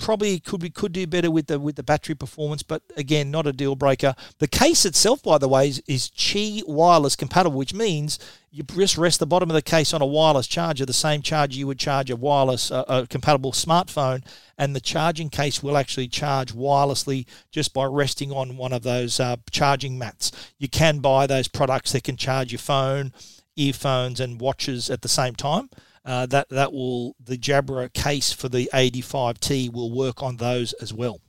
probably 0.00 0.40
could 0.40 0.60
be 0.60 0.70
could 0.70 0.92
do 0.92 1.06
better 1.06 1.30
with 1.30 1.46
the 1.46 1.60
with 1.60 1.76
the 1.76 1.82
battery 1.82 2.14
performance, 2.14 2.62
but 2.62 2.82
again, 2.96 3.30
not 3.30 3.46
a 3.46 3.52
deal 3.52 3.76
breaker. 3.76 4.14
The 4.38 4.48
case 4.48 4.84
itself, 4.84 5.22
by 5.22 5.38
the 5.38 5.48
way, 5.48 5.68
is, 5.68 5.82
is 5.86 6.08
Qi 6.10 6.66
wireless 6.66 7.14
compatible, 7.14 7.56
which 7.56 7.74
means 7.74 8.18
you 8.50 8.64
just 8.64 8.98
rest 8.98 9.20
the 9.20 9.26
bottom 9.26 9.50
of 9.50 9.54
the 9.54 9.62
case 9.62 9.94
on 9.94 10.02
a 10.02 10.06
wireless 10.06 10.48
charger, 10.48 10.84
the 10.84 10.92
same 10.92 11.22
charger 11.22 11.56
you 11.56 11.66
would 11.66 11.78
charge 11.78 12.10
a 12.10 12.16
wireless 12.16 12.70
uh, 12.72 12.84
a 12.88 13.06
compatible 13.06 13.52
smartphone, 13.52 14.24
and 14.58 14.74
the 14.74 14.80
charging 14.80 15.30
case 15.30 15.62
will 15.62 15.76
actually 15.76 16.08
charge 16.08 16.52
wirelessly 16.52 17.26
just 17.52 17.72
by 17.72 17.84
resting 17.84 18.32
on 18.32 18.56
one 18.56 18.72
of 18.72 18.82
those 18.82 19.20
uh, 19.20 19.36
charging 19.50 19.98
mats. 19.98 20.32
You 20.58 20.68
can 20.68 20.98
buy 20.98 21.26
those 21.26 21.46
products 21.46 21.92
that 21.92 22.04
can 22.04 22.16
charge 22.16 22.50
your 22.50 22.58
phone, 22.58 23.12
earphones, 23.54 24.18
and 24.18 24.40
watches 24.40 24.90
at 24.90 25.02
the 25.02 25.08
same 25.08 25.34
time. 25.34 25.70
Uh, 26.04 26.26
that 26.26 26.48
that 26.48 26.72
will 26.72 27.14
the 27.22 27.36
Jabra 27.36 27.92
case 27.92 28.32
for 28.32 28.48
the 28.48 28.70
85T 28.72 29.72
will 29.72 29.92
work 29.92 30.22
on 30.22 30.36
those 30.36 30.72
as 30.74 30.94
well. 30.94 31.20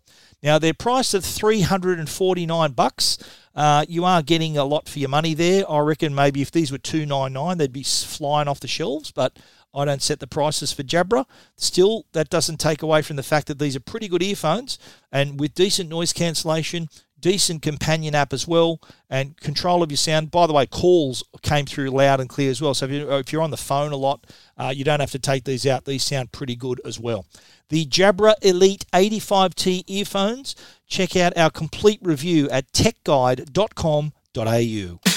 Now 0.41 0.57
they're 0.57 0.73
priced 0.73 1.13
at 1.13 1.23
349 1.23 2.71
bucks. 2.71 3.17
Uh, 3.53 3.85
you 3.87 4.05
are 4.05 4.21
getting 4.21 4.57
a 4.57 4.63
lot 4.63 4.87
for 4.87 4.99
your 4.99 5.09
money 5.09 5.33
there. 5.33 5.69
I 5.69 5.79
reckon 5.79 6.15
maybe 6.15 6.41
if 6.41 6.51
these 6.51 6.71
were 6.71 6.77
299, 6.77 7.57
they'd 7.57 7.73
be 7.73 7.83
flying 7.83 8.47
off 8.47 8.59
the 8.59 8.67
shelves. 8.67 9.11
But 9.11 9.37
I 9.73 9.85
don't 9.85 10.01
set 10.01 10.19
the 10.19 10.27
prices 10.27 10.71
for 10.71 10.83
Jabra. 10.83 11.25
Still, 11.57 12.05
that 12.13 12.29
doesn't 12.29 12.59
take 12.59 12.81
away 12.81 13.01
from 13.01 13.15
the 13.15 13.23
fact 13.23 13.47
that 13.47 13.59
these 13.59 13.75
are 13.75 13.81
pretty 13.81 14.07
good 14.07 14.23
earphones 14.23 14.77
and 15.11 15.39
with 15.39 15.53
decent 15.53 15.89
noise 15.89 16.11
cancellation, 16.11 16.89
decent 17.21 17.61
companion 17.61 18.15
app 18.15 18.33
as 18.33 18.47
well, 18.47 18.81
and 19.09 19.37
control 19.37 19.83
of 19.83 19.91
your 19.91 19.97
sound. 19.97 20.31
By 20.31 20.47
the 20.47 20.53
way, 20.53 20.65
calls 20.65 21.23
came 21.41 21.65
through 21.65 21.91
loud 21.91 22.19
and 22.19 22.29
clear 22.29 22.51
as 22.51 22.61
well. 22.61 22.73
So 22.73 22.87
if 22.87 23.31
you're, 23.31 23.41
on 23.41 23.51
the 23.51 23.57
phone 23.57 23.91
a 23.91 23.97
lot, 23.97 24.27
uh, 24.57 24.73
you 24.75 24.83
don't 24.83 24.99
have 24.99 25.11
to 25.11 25.19
take 25.19 25.45
these 25.45 25.65
out. 25.65 25.85
These 25.85 26.03
sound 26.03 26.31
pretty 26.31 26.55
good 26.55 26.81
as 26.85 26.99
well. 26.99 27.25
The 27.69 27.85
Jabra 27.85 28.35
Elite 28.41 28.85
85T 28.93 29.85
earphones. 29.87 30.55
Check 30.87 31.15
out 31.15 31.37
our 31.37 31.49
complete 31.49 31.99
review 32.03 32.49
at 32.49 32.71
techguide.com.au. 32.73 35.10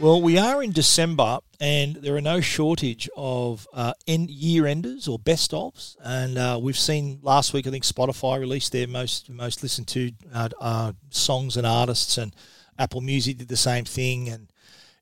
Well, 0.00 0.22
we 0.22 0.38
are 0.38 0.62
in 0.62 0.72
December, 0.72 1.40
and 1.60 1.96
there 1.96 2.16
are 2.16 2.22
no 2.22 2.40
shortage 2.40 3.06
of 3.18 3.68
uh, 3.74 3.92
end, 4.06 4.30
year 4.30 4.66
enders 4.66 5.06
or 5.06 5.18
best 5.18 5.50
ofs. 5.50 5.94
And 6.02 6.38
uh, 6.38 6.58
we've 6.58 6.78
seen 6.78 7.18
last 7.20 7.52
week, 7.52 7.66
I 7.66 7.70
think 7.70 7.84
Spotify 7.84 8.40
released 8.40 8.72
their 8.72 8.88
most 8.88 9.28
most 9.28 9.62
listened 9.62 9.88
to 9.88 10.12
uh, 10.32 10.48
uh 10.58 10.92
songs 11.10 11.58
and 11.58 11.66
artists, 11.66 12.16
and 12.16 12.34
Apple 12.78 13.02
Music 13.02 13.36
did 13.36 13.48
the 13.48 13.58
same 13.58 13.84
thing. 13.84 14.30
And 14.30 14.50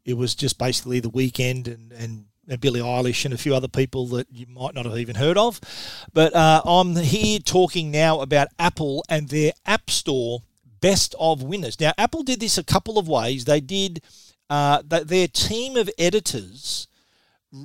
it 0.04 0.14
was 0.14 0.34
just 0.34 0.58
basically 0.58 0.98
the 0.98 1.10
Weeknd 1.10 1.68
and 1.68 1.92
and 1.92 2.24
and 2.48 2.60
Billie 2.60 2.80
Eilish 2.80 3.24
and 3.24 3.32
a 3.32 3.38
few 3.38 3.54
other 3.54 3.68
people 3.68 4.08
that 4.08 4.26
you 4.32 4.46
might 4.48 4.74
not 4.74 4.84
have 4.84 4.98
even 4.98 5.14
heard 5.14 5.38
of. 5.38 5.60
But 6.12 6.34
uh, 6.34 6.62
I'm 6.64 6.96
here 6.96 7.38
talking 7.38 7.92
now 7.92 8.20
about 8.20 8.48
Apple 8.58 9.04
and 9.08 9.28
their 9.28 9.52
App 9.64 9.90
Store 9.90 10.42
best 10.80 11.14
of 11.20 11.40
winners. 11.44 11.78
Now, 11.78 11.92
Apple 11.96 12.24
did 12.24 12.40
this 12.40 12.58
a 12.58 12.64
couple 12.64 12.98
of 12.98 13.06
ways. 13.06 13.44
They 13.44 13.60
did 13.60 14.02
uh, 14.50 14.82
that 14.86 15.08
their 15.08 15.28
team 15.28 15.76
of 15.76 15.90
editors 15.98 16.88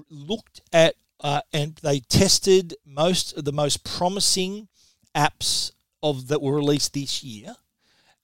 looked 0.09 0.61
at 0.71 0.95
uh, 1.21 1.41
and 1.53 1.75
they 1.77 1.99
tested 1.99 2.75
most 2.85 3.37
of 3.37 3.45
the 3.45 3.51
most 3.51 3.83
promising 3.83 4.67
apps 5.15 5.71
of 6.01 6.27
that 6.27 6.41
were 6.41 6.55
released 6.55 6.93
this 6.93 7.23
year 7.23 7.55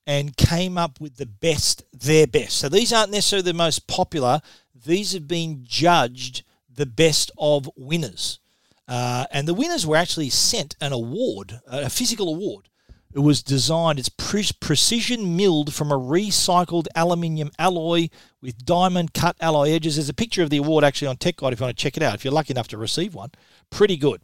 and 0.05 0.35
came 0.35 0.77
up 0.77 0.99
with 0.99 1.17
the 1.17 1.25
best 1.25 1.83
their 1.93 2.27
best. 2.27 2.57
So 2.57 2.67
these 2.67 2.91
aren't 2.91 3.11
necessarily 3.11 3.51
the 3.51 3.57
most 3.57 3.87
popular. 3.87 4.41
These 4.85 5.13
have 5.13 5.27
been 5.27 5.63
judged 5.63 6.43
the 6.73 6.85
best 6.85 7.31
of 7.37 7.69
winners. 7.77 8.39
Uh, 8.87 9.25
and 9.31 9.47
the 9.47 9.53
winners 9.53 9.85
were 9.85 9.95
actually 9.95 10.29
sent 10.29 10.75
an 10.81 10.91
award 10.91 11.59
a 11.67 11.89
physical 11.89 12.27
award 12.33 12.68
it 13.13 13.19
was 13.19 13.41
designed, 13.41 13.97
it's 13.97 14.09
pre- 14.09 14.45
precision 14.59 15.35
milled 15.35 15.73
from 15.73 15.91
a 15.91 15.97
recycled 15.97 16.87
aluminium 16.95 17.51
alloy 17.57 18.09
with 18.41 18.65
diamond 18.65 19.13
cut 19.13 19.35
alloy 19.41 19.71
edges. 19.71 19.95
There's 19.95 20.09
a 20.09 20.13
picture 20.13 20.43
of 20.43 20.49
the 20.49 20.57
award 20.57 20.83
actually 20.83 21.07
on 21.07 21.17
Tech 21.17 21.37
Guide 21.37 21.53
if 21.53 21.59
you 21.59 21.65
want 21.65 21.77
to 21.77 21.81
check 21.81 21.97
it 21.97 22.03
out, 22.03 22.13
if 22.13 22.23
you're 22.23 22.33
lucky 22.33 22.53
enough 22.53 22.67
to 22.69 22.77
receive 22.77 23.15
one. 23.15 23.31
Pretty 23.69 23.97
good. 23.97 24.21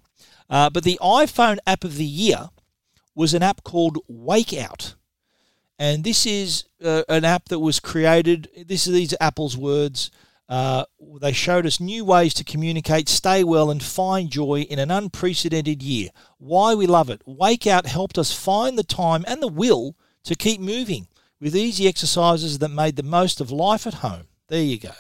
Uh, 0.49 0.69
but 0.69 0.83
the 0.83 0.99
iPhone 1.01 1.57
app 1.65 1.83
of 1.83 1.97
the 1.97 2.05
year 2.05 2.49
was 3.15 3.33
an 3.33 3.41
app 3.41 3.63
called 3.63 3.97
Wakeout. 4.09 4.95
And 5.79 6.03
this 6.03 6.25
is 6.25 6.65
uh, 6.83 7.03
an 7.09 7.25
app 7.25 7.45
that 7.45 7.59
was 7.59 7.79
created, 7.79 8.49
this 8.67 8.87
is 8.87 8.93
these 8.93 9.13
Apple's 9.19 9.57
words, 9.57 10.11
uh, 10.47 10.85
they 11.21 11.31
showed 11.31 11.65
us 11.65 11.79
new 11.79 12.05
ways 12.05 12.33
to 12.35 12.43
communicate, 12.43 13.09
stay 13.09 13.43
well, 13.43 13.71
and 13.71 13.81
find 13.81 14.29
joy 14.29 14.61
in 14.61 14.79
an 14.79 14.91
unprecedented 14.91 15.81
year. 15.81 16.09
Why 16.37 16.75
we 16.75 16.85
love 16.85 17.09
it. 17.09 17.23
Wakeout 17.25 17.87
helped 17.87 18.17
us 18.17 18.33
find 18.33 18.77
the 18.77 18.83
time 18.83 19.25
and 19.27 19.41
the 19.41 19.47
will 19.47 19.95
to 20.23 20.35
keep 20.35 20.61
moving 20.61 21.07
with 21.39 21.55
easy 21.55 21.87
exercises 21.87 22.59
that 22.59 22.69
made 22.69 22.95
the 22.95 23.03
most 23.03 23.41
of 23.41 23.51
life 23.51 23.87
at 23.87 23.95
home. 23.95 24.27
There 24.47 24.61
you 24.61 24.79
go. 24.79 24.93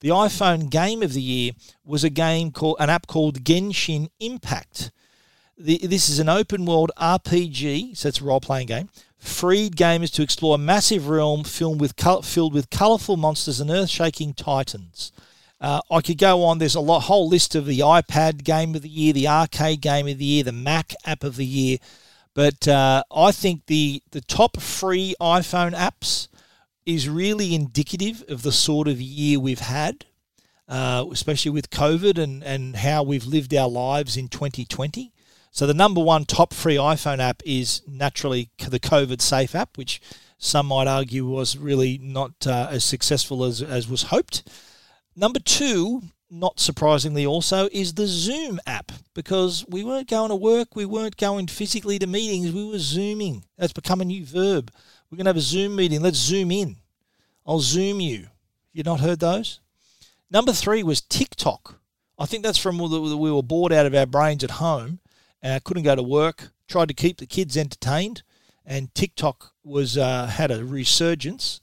The 0.00 0.08
iPhone 0.08 0.68
game 0.68 1.02
of 1.02 1.12
the 1.12 1.22
year 1.22 1.52
was 1.84 2.02
a 2.02 2.10
game 2.10 2.50
called 2.50 2.76
an 2.80 2.90
app 2.90 3.06
called 3.06 3.44
Genshin 3.44 4.08
Impact. 4.18 4.90
The, 5.56 5.78
this 5.78 6.08
is 6.08 6.18
an 6.18 6.28
open 6.28 6.64
world 6.64 6.90
RPG, 6.98 7.96
so 7.96 8.08
it's 8.08 8.20
a 8.20 8.24
role 8.24 8.40
playing 8.40 8.66
game 8.66 8.88
freed 9.22 9.76
gamers 9.76 10.12
to 10.12 10.22
explore 10.22 10.56
a 10.56 10.58
massive 10.58 11.08
realm 11.08 11.44
filled 11.44 11.80
with, 11.80 11.94
filled 12.24 12.52
with 12.52 12.70
colourful 12.70 13.16
monsters 13.16 13.60
and 13.60 13.70
earth 13.70 13.88
shaking 13.88 14.34
titans. 14.34 15.12
Uh, 15.60 15.80
I 15.92 16.00
could 16.00 16.18
go 16.18 16.42
on. 16.42 16.58
There's 16.58 16.74
a 16.74 16.80
lot, 16.80 17.00
whole 17.04 17.28
list 17.28 17.54
of 17.54 17.66
the 17.66 17.78
iPad 17.78 18.42
game 18.42 18.74
of 18.74 18.82
the 18.82 18.88
year, 18.88 19.12
the 19.12 19.28
arcade 19.28 19.80
game 19.80 20.08
of 20.08 20.18
the 20.18 20.24
year, 20.24 20.42
the 20.42 20.50
Mac 20.50 20.92
app 21.06 21.22
of 21.22 21.36
the 21.36 21.46
year. 21.46 21.78
But 22.34 22.66
uh, 22.66 23.04
I 23.14 23.30
think 23.30 23.66
the 23.66 24.02
the 24.10 24.22
top 24.22 24.60
free 24.60 25.14
iPhone 25.20 25.72
apps 25.72 26.26
is 26.84 27.08
really 27.08 27.54
indicative 27.54 28.24
of 28.28 28.42
the 28.42 28.50
sort 28.50 28.88
of 28.88 29.00
year 29.00 29.38
we've 29.38 29.60
had, 29.60 30.04
uh, 30.66 31.04
especially 31.12 31.52
with 31.52 31.70
COVID 31.70 32.18
and, 32.18 32.42
and 32.42 32.74
how 32.76 33.04
we've 33.04 33.26
lived 33.26 33.54
our 33.54 33.68
lives 33.68 34.16
in 34.16 34.26
2020. 34.26 35.12
So 35.54 35.66
the 35.66 35.74
number 35.74 36.00
one 36.00 36.24
top 36.24 36.54
free 36.54 36.76
iPhone 36.76 37.18
app 37.18 37.42
is 37.44 37.82
naturally 37.86 38.48
the 38.58 38.80
COVID 38.80 39.20
Safe 39.20 39.54
app, 39.54 39.76
which 39.76 40.00
some 40.38 40.66
might 40.66 40.86
argue 40.86 41.26
was 41.26 41.58
really 41.58 41.98
not 42.02 42.46
uh, 42.46 42.68
as 42.70 42.84
successful 42.84 43.44
as, 43.44 43.60
as 43.60 43.86
was 43.86 44.04
hoped. 44.04 44.48
Number 45.14 45.38
two, 45.38 46.04
not 46.30 46.58
surprisingly, 46.58 47.26
also 47.26 47.68
is 47.70 47.92
the 47.92 48.06
Zoom 48.06 48.60
app 48.66 48.92
because 49.12 49.66
we 49.68 49.84
weren't 49.84 50.08
going 50.08 50.30
to 50.30 50.36
work, 50.36 50.74
we 50.74 50.86
weren't 50.86 51.18
going 51.18 51.48
physically 51.48 51.98
to 51.98 52.06
meetings, 52.06 52.50
we 52.50 52.66
were 52.66 52.78
Zooming. 52.78 53.44
That's 53.58 53.74
become 53.74 54.00
a 54.00 54.06
new 54.06 54.24
verb. 54.24 54.72
We're 55.10 55.16
going 55.16 55.26
to 55.26 55.30
have 55.30 55.36
a 55.36 55.40
Zoom 55.40 55.76
meeting. 55.76 56.00
Let's 56.00 56.16
Zoom 56.16 56.50
in. 56.50 56.76
I'll 57.46 57.60
Zoom 57.60 58.00
you. 58.00 58.28
You 58.72 58.84
not 58.84 59.00
heard 59.00 59.20
those? 59.20 59.60
Number 60.30 60.52
three 60.52 60.82
was 60.82 61.02
TikTok. 61.02 61.78
I 62.18 62.24
think 62.24 62.42
that's 62.42 62.56
from 62.56 62.80
all 62.80 63.18
we 63.18 63.30
were 63.30 63.42
bored 63.42 63.74
out 63.74 63.84
of 63.84 63.94
our 63.94 64.06
brains 64.06 64.42
at 64.42 64.52
home 64.52 65.00
I 65.42 65.58
couldn't 65.58 65.82
go 65.82 65.96
to 65.96 66.02
work. 66.02 66.52
Tried 66.68 66.88
to 66.88 66.94
keep 66.94 67.18
the 67.18 67.26
kids 67.26 67.56
entertained, 67.56 68.22
and 68.64 68.94
TikTok 68.94 69.52
was 69.64 69.98
uh, 69.98 70.26
had 70.26 70.50
a 70.50 70.64
resurgence. 70.64 71.60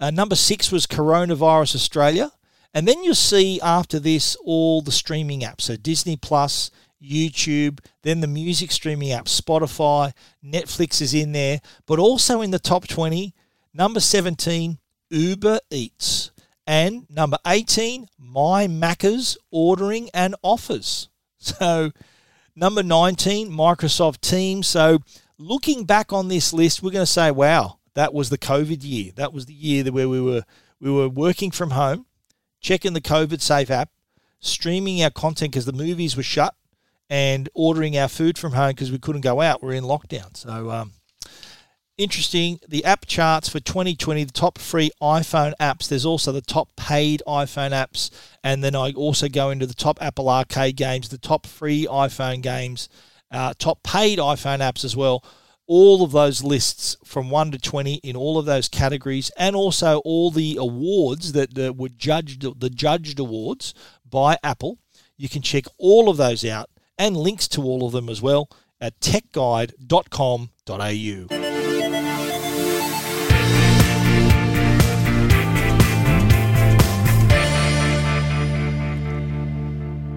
Uh, 0.00 0.10
number 0.10 0.34
six 0.34 0.72
was 0.72 0.86
Coronavirus 0.86 1.74
Australia, 1.74 2.32
and 2.72 2.88
then 2.88 3.04
you'll 3.04 3.14
see 3.14 3.60
after 3.60 3.98
this 4.00 4.36
all 4.44 4.82
the 4.82 4.92
streaming 4.92 5.40
apps. 5.40 5.62
So 5.62 5.76
Disney 5.76 6.16
Plus, 6.16 6.70
YouTube, 7.02 7.80
then 8.02 8.20
the 8.20 8.26
music 8.26 8.72
streaming 8.72 9.12
app 9.12 9.26
Spotify, 9.26 10.12
Netflix 10.44 11.00
is 11.00 11.14
in 11.14 11.32
there, 11.32 11.60
but 11.86 11.98
also 11.98 12.40
in 12.40 12.50
the 12.50 12.58
top 12.58 12.86
20, 12.88 13.34
number 13.72 14.00
17, 14.00 14.78
Uber 15.10 15.60
Eats, 15.70 16.30
and 16.66 17.08
number 17.10 17.38
18, 17.46 18.08
My 18.18 18.66
Macca's 18.66 19.36
Ordering 19.50 20.10
and 20.14 20.34
Offers. 20.42 21.08
So 21.38 21.92
number 22.56 22.82
19, 22.82 23.50
Microsoft 23.50 24.20
Teams. 24.20 24.66
So 24.66 24.98
looking 25.38 25.84
back 25.84 26.12
on 26.12 26.28
this 26.28 26.52
list, 26.52 26.82
we're 26.82 26.90
going 26.90 27.06
to 27.06 27.10
say, 27.10 27.30
wow, 27.30 27.78
that 27.94 28.12
was 28.12 28.30
the 28.30 28.38
COVID 28.38 28.82
year. 28.82 29.12
That 29.16 29.32
was 29.32 29.46
the 29.46 29.54
year 29.54 29.84
where 29.90 30.08
we 30.08 30.20
were 30.20 30.42
we 30.80 30.90
were 30.90 31.08
working 31.08 31.50
from 31.50 31.70
home, 31.70 32.06
checking 32.60 32.92
the 32.92 33.00
COVID 33.00 33.40
safe 33.40 33.70
app, 33.70 33.90
streaming 34.40 35.02
our 35.02 35.10
content 35.10 35.52
because 35.52 35.64
the 35.64 35.72
movies 35.72 36.16
were 36.16 36.22
shut, 36.22 36.54
and 37.08 37.48
ordering 37.54 37.96
our 37.96 38.08
food 38.08 38.36
from 38.36 38.52
home 38.52 38.70
because 38.70 38.92
we 38.92 38.98
couldn't 38.98 39.22
go 39.22 39.40
out. 39.40 39.62
We're 39.62 39.72
in 39.72 39.84
lockdown. 39.84 40.36
So, 40.36 40.70
um, 40.70 40.92
interesting. 41.98 42.60
The 42.68 42.84
app 42.84 43.06
charts 43.06 43.48
for 43.48 43.60
2020, 43.60 44.24
the 44.24 44.32
top 44.32 44.58
free 44.58 44.90
iPhone 45.00 45.54
apps. 45.60 45.88
There's 45.88 46.06
also 46.06 46.32
the 46.32 46.40
top 46.40 46.74
paid 46.76 47.22
iPhone 47.26 47.70
apps. 47.70 48.10
And 48.42 48.62
then 48.62 48.74
I 48.74 48.92
also 48.92 49.28
go 49.28 49.50
into 49.50 49.66
the 49.66 49.74
top 49.74 49.98
Apple 50.00 50.28
Arcade 50.28 50.76
games, 50.76 51.08
the 51.08 51.18
top 51.18 51.46
free 51.46 51.86
iPhone 51.90 52.42
games, 52.42 52.88
uh, 53.30 53.54
top 53.58 53.82
paid 53.82 54.18
iPhone 54.18 54.58
apps 54.58 54.84
as 54.84 54.96
well. 54.96 55.24
All 55.66 56.04
of 56.04 56.12
those 56.12 56.44
lists 56.44 56.96
from 57.04 57.30
1 57.30 57.52
to 57.52 57.58
20 57.58 57.94
in 57.96 58.16
all 58.16 58.38
of 58.38 58.44
those 58.44 58.68
categories, 58.68 59.30
and 59.38 59.56
also 59.56 60.00
all 60.00 60.30
the 60.30 60.58
awards 60.60 61.32
that 61.32 61.58
uh, 61.58 61.72
were 61.72 61.88
judged, 61.88 62.60
the 62.60 62.68
judged 62.68 63.18
awards 63.18 63.72
by 64.08 64.36
Apple. 64.44 64.78
You 65.16 65.30
can 65.30 65.40
check 65.40 65.64
all 65.78 66.10
of 66.10 66.18
those 66.18 66.44
out 66.44 66.68
and 66.98 67.16
links 67.16 67.48
to 67.48 67.62
all 67.62 67.86
of 67.86 67.92
them 67.92 68.10
as 68.10 68.20
well 68.20 68.50
at 68.78 69.00
techguide.com.au. 69.00 71.53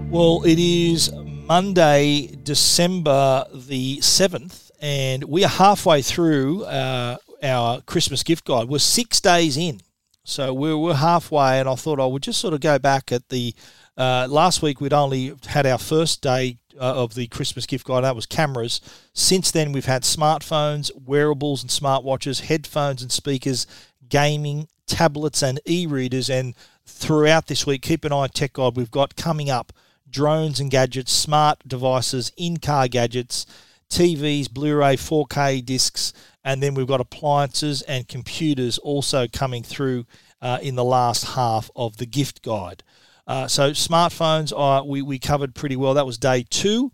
Well, 0.10 0.42
it 0.46 0.58
is 0.58 1.12
Monday, 1.12 2.28
December 2.42 3.46
the 3.54 3.98
7th, 3.98 4.72
and 4.82 5.26
we 5.26 5.44
are 5.44 5.50
halfway 5.50 6.02
through 6.02 6.64
uh, 6.64 7.18
our 7.44 7.82
Christmas 7.82 8.24
gift 8.24 8.46
guide. 8.46 8.70
We're 8.70 8.80
six 8.80 9.20
days 9.20 9.58
in. 9.58 9.82
So 10.24 10.54
we're, 10.54 10.78
we're 10.78 10.94
halfway, 10.94 11.60
and 11.60 11.68
I 11.68 11.76
thought 11.76 12.00
I 12.00 12.06
would 12.06 12.24
just 12.24 12.40
sort 12.40 12.54
of 12.54 12.62
go 12.62 12.80
back 12.80 13.12
at 13.12 13.28
the 13.28 13.54
uh, 13.98 14.28
last 14.30 14.62
week 14.62 14.80
we'd 14.80 14.94
only 14.94 15.34
had 15.48 15.66
our 15.66 15.78
first 15.78 16.22
day 16.22 16.58
uh, 16.80 17.04
of 17.04 17.16
the 17.16 17.28
Christmas 17.28 17.66
gift 17.66 17.86
guide. 17.86 18.06
That 18.06 18.16
was 18.16 18.26
cameras. 18.26 18.80
Since 19.14 19.52
then, 19.52 19.74
we've 19.74 19.86
had 19.86 20.04
smartphones, 20.04 20.90
wearables, 20.96 21.64
and 21.64 21.70
smartwatches, 21.70 22.42
headphones 22.42 23.02
and 23.02 23.12
speakers, 23.12 23.68
gaming, 24.08 24.70
tablets, 24.86 25.44
and 25.44 25.60
e-readers. 25.66 26.30
And 26.30 26.54
throughout 26.86 27.48
this 27.48 27.66
week, 27.66 27.82
keep 27.82 28.06
an 28.06 28.14
eye 28.14 28.18
on 28.18 28.30
Tech 28.30 28.54
Guide. 28.54 28.78
We've 28.78 28.92
got 28.92 29.16
coming 29.18 29.50
up 29.50 29.74
drones 30.18 30.60
and 30.60 30.72
gadgets, 30.72 31.12
smart 31.12 31.60
devices, 31.68 32.32
in-car 32.38 32.88
gadgets, 32.88 33.46
TVs, 33.92 34.52
Blu-ray, 34.52 34.96
4K 34.98 35.64
discs, 35.64 36.12
and 36.44 36.64
then 36.64 36.74
we've 36.74 36.88
got 36.88 37.00
appliances 37.00 37.84
and 37.84 38.08
computers 38.08 38.80
also 38.80 39.28
coming 39.28 39.62
through 39.62 40.08
uh, 40.42 40.58
in 40.60 40.74
the 40.74 40.84
last 40.84 41.36
half 41.36 41.70
of 41.76 41.98
the 41.98 42.08
gift 42.08 42.42
guide. 42.42 42.82
Uh, 43.28 43.48
so 43.48 43.70
smartphones, 43.72 44.52
uh, 44.58 44.84
we, 44.84 45.04
we 45.04 45.20
covered 45.20 45.54
pretty 45.54 45.76
well. 45.76 45.94
That 45.94 46.08
was 46.08 46.18
day 46.18 46.44
two. 46.50 46.92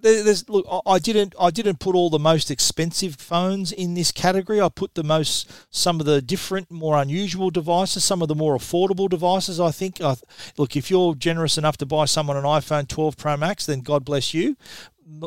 There's, 0.00 0.48
look, 0.48 0.66
I 0.86 0.98
didn't 0.98 1.34
I 1.40 1.50
didn't 1.50 1.80
put 1.80 1.94
all 1.94 2.10
the 2.10 2.18
most 2.18 2.50
expensive 2.50 3.16
phones 3.16 3.72
in 3.72 3.94
this 3.94 4.12
category. 4.12 4.60
I 4.60 4.68
put 4.68 4.94
the 4.94 5.02
most 5.02 5.50
some 5.70 6.00
of 6.00 6.06
the 6.06 6.20
different, 6.20 6.70
more 6.70 7.00
unusual 7.00 7.50
devices, 7.50 8.04
some 8.04 8.20
of 8.20 8.28
the 8.28 8.34
more 8.34 8.56
affordable 8.56 9.08
devices. 9.08 9.58
I 9.58 9.70
think. 9.70 10.00
I, 10.00 10.16
look, 10.58 10.76
if 10.76 10.90
you're 10.90 11.14
generous 11.14 11.56
enough 11.56 11.76
to 11.78 11.86
buy 11.86 12.04
someone 12.04 12.36
an 12.36 12.44
iPhone 12.44 12.88
12 12.88 13.16
Pro 13.16 13.36
Max, 13.36 13.66
then 13.66 13.80
God 13.80 14.04
bless 14.04 14.34
you. 14.34 14.56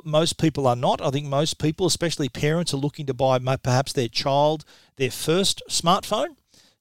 Most 0.04 0.38
people 0.38 0.68
are 0.68 0.76
not. 0.76 1.02
I 1.02 1.10
think 1.10 1.28
most 1.28 1.58
people, 1.58 1.88
especially 1.88 2.30
parents, 2.30 2.74
are 2.74 2.78
looking 2.78 3.06
to 3.08 3.14
buy 3.14 3.40
perhaps 3.40 3.94
their 3.94 4.10
child 4.10 4.66
their 4.98 5.10
first 5.10 5.64
smartphone. 5.70 6.36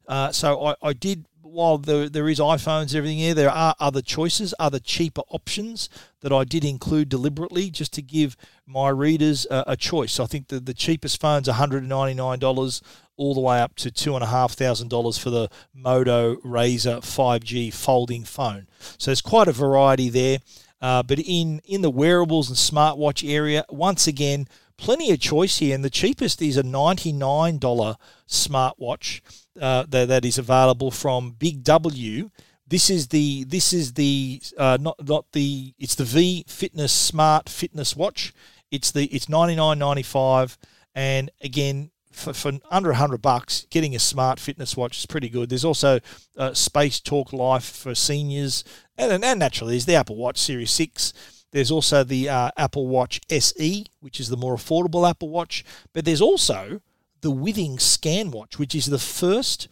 Uh, 0.06 0.32
so 0.32 0.66
I, 0.66 0.74
I 0.82 0.92
did 0.92 1.26
while 1.50 1.78
there, 1.78 2.08
there 2.08 2.28
is 2.28 2.38
iPhones 2.38 2.94
everything 2.94 3.18
here, 3.18 3.34
there 3.34 3.50
are 3.50 3.74
other 3.80 4.02
choices, 4.02 4.54
other 4.58 4.78
cheaper 4.78 5.22
options 5.28 5.88
that 6.20 6.32
I 6.32 6.44
did 6.44 6.64
include 6.64 7.08
deliberately 7.08 7.70
just 7.70 7.92
to 7.94 8.02
give 8.02 8.36
my 8.66 8.88
readers 8.88 9.46
a, 9.50 9.64
a 9.68 9.76
choice. 9.76 10.12
So 10.12 10.24
I 10.24 10.26
think 10.26 10.48
the, 10.48 10.60
the 10.60 10.74
cheapest 10.74 11.20
phone's 11.20 11.48
$199 11.48 12.82
all 13.16 13.34
the 13.34 13.40
way 13.40 13.60
up 13.60 13.74
to 13.76 13.90
$2,500 13.90 15.18
for 15.18 15.30
the 15.30 15.50
Moto 15.74 16.36
Razr 16.36 17.00
5G 17.00 17.72
folding 17.72 18.24
phone. 18.24 18.68
So 18.96 19.10
there's 19.10 19.20
quite 19.20 19.48
a 19.48 19.52
variety 19.52 20.08
there. 20.08 20.38
Uh, 20.80 21.02
but 21.02 21.18
in, 21.18 21.60
in 21.64 21.82
the 21.82 21.90
wearables 21.90 22.48
and 22.48 22.56
smartwatch 22.56 23.28
area, 23.28 23.64
once 23.68 24.06
again, 24.06 24.46
plenty 24.76 25.10
of 25.10 25.18
choice 25.20 25.58
here. 25.58 25.74
And 25.74 25.84
the 25.84 25.90
cheapest 25.90 26.40
is 26.40 26.56
a 26.56 26.62
$99 26.62 27.96
smartwatch 28.28 29.20
uh, 29.60 29.84
that, 29.88 30.08
that 30.08 30.24
is 30.24 30.38
available 30.38 30.90
from 30.90 31.32
Big 31.32 31.62
W. 31.64 32.30
This 32.66 32.90
is 32.90 33.08
the 33.08 33.44
this 33.44 33.72
is 33.72 33.94
the 33.94 34.42
uh, 34.58 34.76
not 34.80 34.96
not 35.06 35.26
the 35.32 35.74
it's 35.78 35.94
the 35.94 36.04
V 36.04 36.44
Fitness 36.46 36.92
Smart 36.92 37.48
Fitness 37.48 37.96
Watch. 37.96 38.34
It's 38.70 38.90
the 38.90 39.06
it's 39.06 39.28
ninety 39.28 39.56
nine 39.56 39.78
ninety 39.78 40.02
five, 40.02 40.58
and 40.94 41.30
again 41.40 41.90
for, 42.18 42.32
for 42.32 42.52
under 42.70 42.92
hundred 42.92 43.22
bucks, 43.22 43.66
getting 43.70 43.94
a 43.94 43.98
smart 43.98 44.40
fitness 44.40 44.76
watch 44.76 44.98
is 44.98 45.06
pretty 45.06 45.28
good. 45.28 45.48
There's 45.48 45.64
also 45.64 46.00
uh, 46.36 46.52
Space 46.52 47.00
Talk 47.00 47.32
Life 47.32 47.64
for 47.64 47.94
seniors, 47.94 48.64
and 48.96 49.24
and 49.24 49.38
naturally 49.38 49.74
there's 49.74 49.86
the 49.86 49.94
Apple 49.94 50.16
Watch 50.16 50.38
Series 50.38 50.70
Six. 50.70 51.12
There's 51.50 51.70
also 51.70 52.04
the 52.04 52.28
uh, 52.28 52.50
Apple 52.58 52.88
Watch 52.88 53.20
SE, 53.30 53.86
which 54.00 54.20
is 54.20 54.28
the 54.28 54.36
more 54.36 54.54
affordable 54.54 55.08
Apple 55.08 55.30
Watch, 55.30 55.64
but 55.94 56.04
there's 56.04 56.20
also 56.20 56.82
the 57.20 57.32
Withings 57.32 57.80
Scan 57.82 58.30
Watch, 58.30 58.58
which 58.58 58.74
is 58.74 58.86
the 58.86 58.98
first 58.98 59.68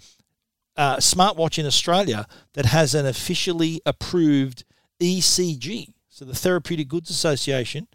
uh, 0.76 0.96
smartwatch 0.96 1.58
in 1.58 1.66
Australia 1.66 2.26
that 2.54 2.66
has 2.66 2.94
an 2.94 3.06
officially 3.06 3.80
approved 3.86 4.64
ECG. 5.00 5.92
So 6.08 6.24
the 6.24 6.34
Therapeutic 6.34 6.88
Goods 6.88 7.10
Association 7.10 7.88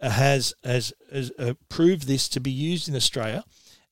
uh, 0.00 0.10
has, 0.10 0.54
has, 0.64 0.92
has 1.12 1.32
approved 1.38 2.06
this 2.06 2.28
to 2.30 2.40
be 2.40 2.50
used 2.50 2.88
in 2.88 2.96
Australia. 2.96 3.44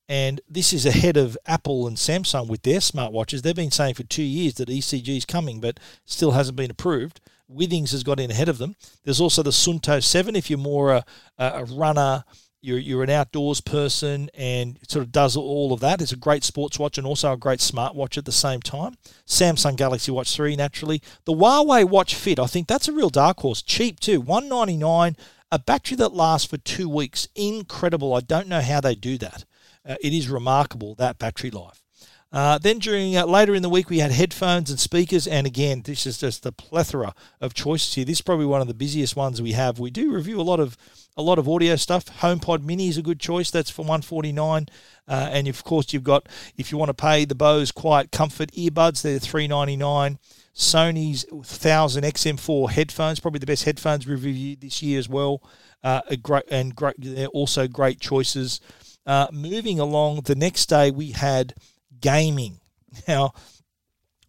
And 0.09 0.41
this 0.49 0.73
is 0.73 0.85
ahead 0.85 1.15
of 1.15 1.37
Apple 1.45 1.87
and 1.87 1.95
Samsung 1.95 2.47
with 2.47 2.63
their 2.63 2.79
smartwatches. 2.79 3.41
They've 3.41 3.55
been 3.55 3.71
saying 3.71 3.95
for 3.95 4.03
two 4.03 4.23
years 4.23 4.55
that 4.55 4.67
ECG 4.67 5.17
is 5.17 5.25
coming, 5.25 5.61
but 5.61 5.79
still 6.05 6.31
hasn't 6.31 6.57
been 6.57 6.71
approved. 6.71 7.21
Withings 7.49 7.91
has 7.91 8.03
got 8.03 8.19
in 8.19 8.31
ahead 8.31 8.49
of 8.49 8.57
them. 8.57 8.75
There's 9.03 9.21
also 9.21 9.43
the 9.43 9.51
Suunto 9.51 10.03
7 10.03 10.35
if 10.35 10.49
you're 10.49 10.59
more 10.59 10.91
a, 10.91 11.05
a 11.37 11.65
runner 11.65 12.25
you're, 12.63 12.79
you're 12.79 13.03
an 13.03 13.09
outdoors 13.09 13.59
person 13.61 14.29
and 14.33 14.79
sort 14.87 15.03
of 15.03 15.11
does 15.11 15.35
all 15.35 15.73
of 15.73 15.81
that. 15.81 16.01
It's 16.01 16.13
a 16.13 16.17
great 16.17 16.43
sports 16.43 16.79
watch 16.79 16.97
and 16.97 17.05
also 17.05 17.33
a 17.33 17.37
great 17.37 17.59
smartwatch 17.59 18.17
at 18.17 18.25
the 18.25 18.31
same 18.31 18.61
time. 18.61 18.95
Samsung 19.27 19.75
Galaxy 19.75 20.11
Watch 20.11 20.35
3, 20.35 20.55
naturally. 20.55 21.01
The 21.25 21.33
Huawei 21.33 21.83
Watch 21.87 22.15
Fit, 22.15 22.39
I 22.39 22.47
think 22.47 22.67
that's 22.67 22.87
a 22.87 22.93
real 22.93 23.09
dark 23.09 23.39
horse. 23.41 23.61
Cheap 23.61 23.99
too, 23.99 24.21
199 24.21 25.15
a 25.51 25.59
battery 25.59 25.95
that 25.95 26.15
lasts 26.15 26.47
for 26.47 26.57
two 26.57 26.89
weeks. 26.89 27.27
Incredible. 27.35 28.15
I 28.15 28.21
don't 28.21 28.47
know 28.47 28.61
how 28.61 28.81
they 28.81 28.95
do 28.95 29.19
that. 29.19 29.45
Uh, 29.87 29.95
it 30.01 30.11
is 30.11 30.27
remarkable, 30.27 30.95
that 30.95 31.19
battery 31.19 31.51
life. 31.51 31.83
Uh, 32.31 32.57
then 32.57 32.79
during 32.79 33.15
uh, 33.15 33.27
later 33.27 33.53
in 33.53 33.61
the 33.61 33.69
week, 33.69 33.91
we 33.91 33.99
had 33.99 34.11
headphones 34.11 34.71
and 34.71 34.79
speakers, 34.79 35.27
and 35.27 35.45
again, 35.45 35.83
this 35.85 36.07
is 36.07 36.17
just 36.17 36.41
the 36.41 36.51
plethora 36.51 37.13
of 37.39 37.53
choices 37.53 37.93
here. 37.93 38.03
This 38.03 38.17
is 38.17 38.21
probably 38.21 38.47
one 38.47 38.61
of 38.61 38.67
the 38.67 38.73
busiest 38.73 39.15
ones 39.15 39.39
we 39.39 39.51
have. 39.51 39.77
We 39.77 39.91
do 39.91 40.11
review 40.11 40.41
a 40.41 40.41
lot 40.41 40.59
of 40.59 40.75
a 41.15 41.21
lot 41.21 41.39
of 41.39 41.47
audio 41.47 41.75
stuff. 41.75 42.05
HomePod 42.19 42.63
Mini 42.63 42.87
is 42.87 42.97
a 42.97 43.01
good 43.01 43.19
choice. 43.19 43.51
That's 43.51 43.69
for 43.69 43.85
one 43.85 44.01
forty 44.01 44.31
nine, 44.31 44.67
uh, 45.07 45.29
and 45.31 45.47
of 45.47 45.63
course 45.63 45.93
you've 45.93 46.03
got 46.03 46.27
if 46.57 46.71
you 46.71 46.77
want 46.77 46.89
to 46.89 46.93
pay 46.93 47.25
the 47.25 47.35
Bose 47.35 47.71
Quiet 47.71 48.11
Comfort 48.11 48.51
earbuds, 48.51 49.01
they're 49.01 49.19
three 49.19 49.47
ninety 49.47 49.75
nine. 49.75 50.19
Sony's 50.55 51.25
1000 51.31 52.03
XM4 52.03 52.69
headphones, 52.69 53.19
probably 53.19 53.39
the 53.39 53.47
best 53.47 53.63
headphones 53.63 54.05
we've 54.05 54.23
reviewed 54.23 54.61
this 54.61 54.83
year 54.83 54.99
as 54.99 55.09
well. 55.09 55.41
Uh, 55.83 56.01
great 56.21 56.43
and 56.49 56.75
great, 56.75 56.95
they're 56.99 57.25
also 57.27 57.67
great 57.67 57.99
choices. 57.99 58.61
Uh, 59.05 59.27
moving 59.31 59.79
along, 59.79 60.21
the 60.21 60.35
next 60.35 60.67
day 60.67 60.91
we 60.91 61.11
had 61.11 61.53
gaming. 61.99 62.59
Now, 63.07 63.33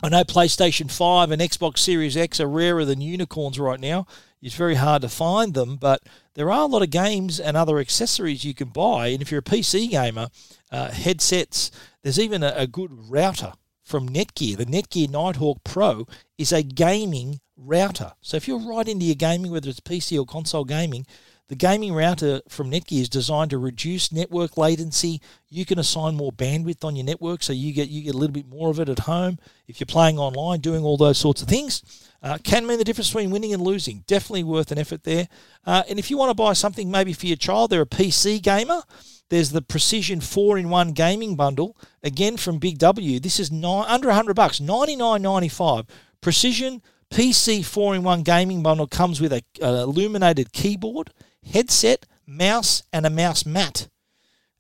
I 0.03 0.09
know 0.09 0.25
PlayStation 0.25 0.91
5 0.91 1.31
and 1.31 1.43
Xbox 1.43 1.79
Series 1.79 2.17
X 2.17 2.41
are 2.41 2.49
rarer 2.49 2.87
than 2.87 3.03
unicorns 3.03 3.59
right 3.59 3.79
now. 3.79 4.07
It's 4.45 4.55
very 4.55 4.75
hard 4.75 5.01
to 5.01 5.09
find 5.09 5.55
them, 5.55 5.77
but 5.77 6.03
there 6.35 6.53
are 6.53 6.65
a 6.65 6.67
lot 6.67 6.83
of 6.83 6.91
games 6.91 7.41
and 7.41 7.57
other 7.57 7.79
accessories 7.79 8.45
you 8.45 8.53
can 8.53 8.69
buy. 8.69 9.07
And 9.07 9.23
if 9.23 9.31
you're 9.31 9.39
a 9.39 9.43
PC 9.43 9.89
gamer, 9.89 10.29
uh, 10.71 10.91
headsets, 10.91 11.71
there's 12.03 12.21
even 12.21 12.43
a, 12.43 12.53
a 12.55 12.67
good 12.67 12.91
router 13.11 13.55
from 13.83 14.07
Netgear. 14.07 14.59
The 14.59 14.67
Netgear 14.67 15.09
Nighthawk 15.09 15.65
Pro 15.65 16.07
is 16.37 16.53
a 16.53 16.63
gaming 16.63 17.41
router. 17.57 18.13
So 18.21 18.37
if 18.37 18.47
you're 18.47 18.59
right 18.59 18.87
into 18.87 19.07
your 19.07 19.15
gaming, 19.15 19.51
whether 19.51 19.71
it's 19.71 19.81
PC 19.81 20.21
or 20.21 20.27
console 20.27 20.67
gaming, 20.67 21.07
the 21.49 21.55
gaming 21.55 21.93
router 21.93 22.41
from 22.49 22.71
Netgear 22.71 23.03
is 23.03 23.09
designed 23.09 23.51
to 23.51 23.59
reduce 23.59 24.11
network 24.11 24.57
latency. 24.57 25.21
You 25.51 25.67
can 25.67 25.79
assign 25.79 26.17
more 26.17 26.33
bandwidth 26.33 26.85
on 26.85 26.97
your 26.97 27.05
network, 27.05 27.43
so 27.43 27.53
you 27.53 27.75
get 27.75 27.89
you 27.89 28.03
get 28.03 28.15
a 28.15 28.19
little 28.19 28.33
bit 28.33 28.49
more 28.49 28.71
of 28.71 28.81
it 28.81 28.89
at 28.89 29.01
home. 29.01 29.39
If 29.69 29.79
you're 29.79 29.87
playing 29.87 30.19
online, 30.19 30.61
doing 30.61 30.85
all 30.85 30.97
those 30.97 31.19
sorts 31.19 31.43
of 31.43 31.49
things, 31.49 31.83
uh, 32.23 32.39
can 32.43 32.67
mean 32.67 32.79
the 32.79 32.85
difference 32.85 33.11
between 33.11 33.31
winning 33.31 33.53
and 33.53 33.63
losing. 33.63 34.05
Definitely 34.07 34.45
worth 34.45 34.73
an 34.73 34.79
effort 34.79 35.05
there. 35.05 35.29
Uh, 35.67 35.83
and 35.89 35.99
if 35.99 36.11
you 36.11 36.17
want 36.17 36.31
to 36.31 36.35
buy 36.35 36.55
something 36.55 36.91
maybe 36.91 37.13
for 37.13 37.27
your 37.27 37.37
child, 37.37 37.71
they're 37.71 37.83
a 37.83 37.87
PC 37.87 38.41
gamer. 38.41 38.83
There's 39.29 39.51
the 39.51 39.63
Precision 39.63 40.21
four-in-one 40.21 40.93
gaming 40.93 41.37
bundle 41.37 41.77
again 42.03 42.39
from 42.39 42.59
Big 42.59 42.79
W. 42.79 43.21
This 43.21 43.39
is 43.39 43.53
nine, 43.53 43.85
under 43.89 44.09
100 44.09 44.35
bucks, 44.35 44.61
99.95. 44.61 45.87
Precision 46.23 46.81
PC 47.11 47.65
four-in-one 47.65 48.23
gaming 48.23 48.63
bundle 48.63 48.87
comes 48.87 49.21
with 49.21 49.33
a, 49.33 49.43
a 49.61 49.83
illuminated 49.83 50.53
keyboard 50.53 51.11
headset, 51.53 52.07
mouse, 52.27 52.83
and 52.93 53.07
a 53.07 53.11
mouse 53.11 53.45
mat. 53.47 53.89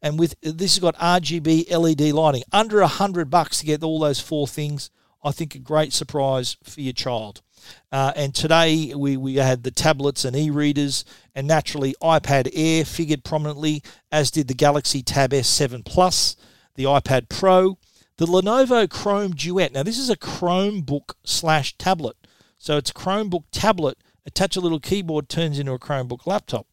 And 0.02 0.18
with 0.18 0.34
this 0.42 0.74
has 0.74 0.80
got 0.80 0.96
RGB 0.96 1.70
LED 1.70 2.12
lighting. 2.12 2.42
Under 2.52 2.80
a 2.80 2.86
hundred 2.86 3.30
bucks 3.30 3.60
to 3.60 3.66
get 3.66 3.82
all 3.82 3.98
those 3.98 4.20
four 4.20 4.46
things. 4.46 4.90
I 5.22 5.32
think 5.32 5.54
a 5.54 5.58
great 5.58 5.94
surprise 5.94 6.58
for 6.62 6.82
your 6.82 6.92
child. 6.92 7.40
Uh, 7.90 8.12
and 8.14 8.34
today 8.34 8.92
we, 8.94 9.16
we 9.16 9.36
had 9.36 9.62
the 9.62 9.70
tablets 9.70 10.26
and 10.26 10.36
e-readers, 10.36 11.04
and 11.34 11.46
naturally 11.46 11.94
iPad 12.02 12.50
Air 12.52 12.84
figured 12.84 13.24
prominently, 13.24 13.82
as 14.12 14.30
did 14.30 14.48
the 14.48 14.54
Galaxy 14.54 15.02
Tab 15.02 15.30
S7 15.30 15.82
Plus, 15.84 16.36
the 16.74 16.84
iPad 16.84 17.30
Pro, 17.30 17.78
the 18.18 18.26
Lenovo 18.26 18.88
Chrome 18.88 19.32
Duet. 19.32 19.72
Now 19.72 19.82
this 19.82 19.98
is 19.98 20.10
a 20.10 20.16
Chromebook 20.16 21.14
slash 21.24 21.76
tablet, 21.78 22.16
so 22.58 22.76
it's 22.76 22.92
Chromebook 22.92 23.44
tablet. 23.50 23.96
Attach 24.26 24.56
a 24.56 24.60
little 24.60 24.80
keyboard, 24.80 25.28
turns 25.28 25.58
into 25.58 25.72
a 25.72 25.78
Chromebook 25.78 26.26
laptop. 26.26 26.66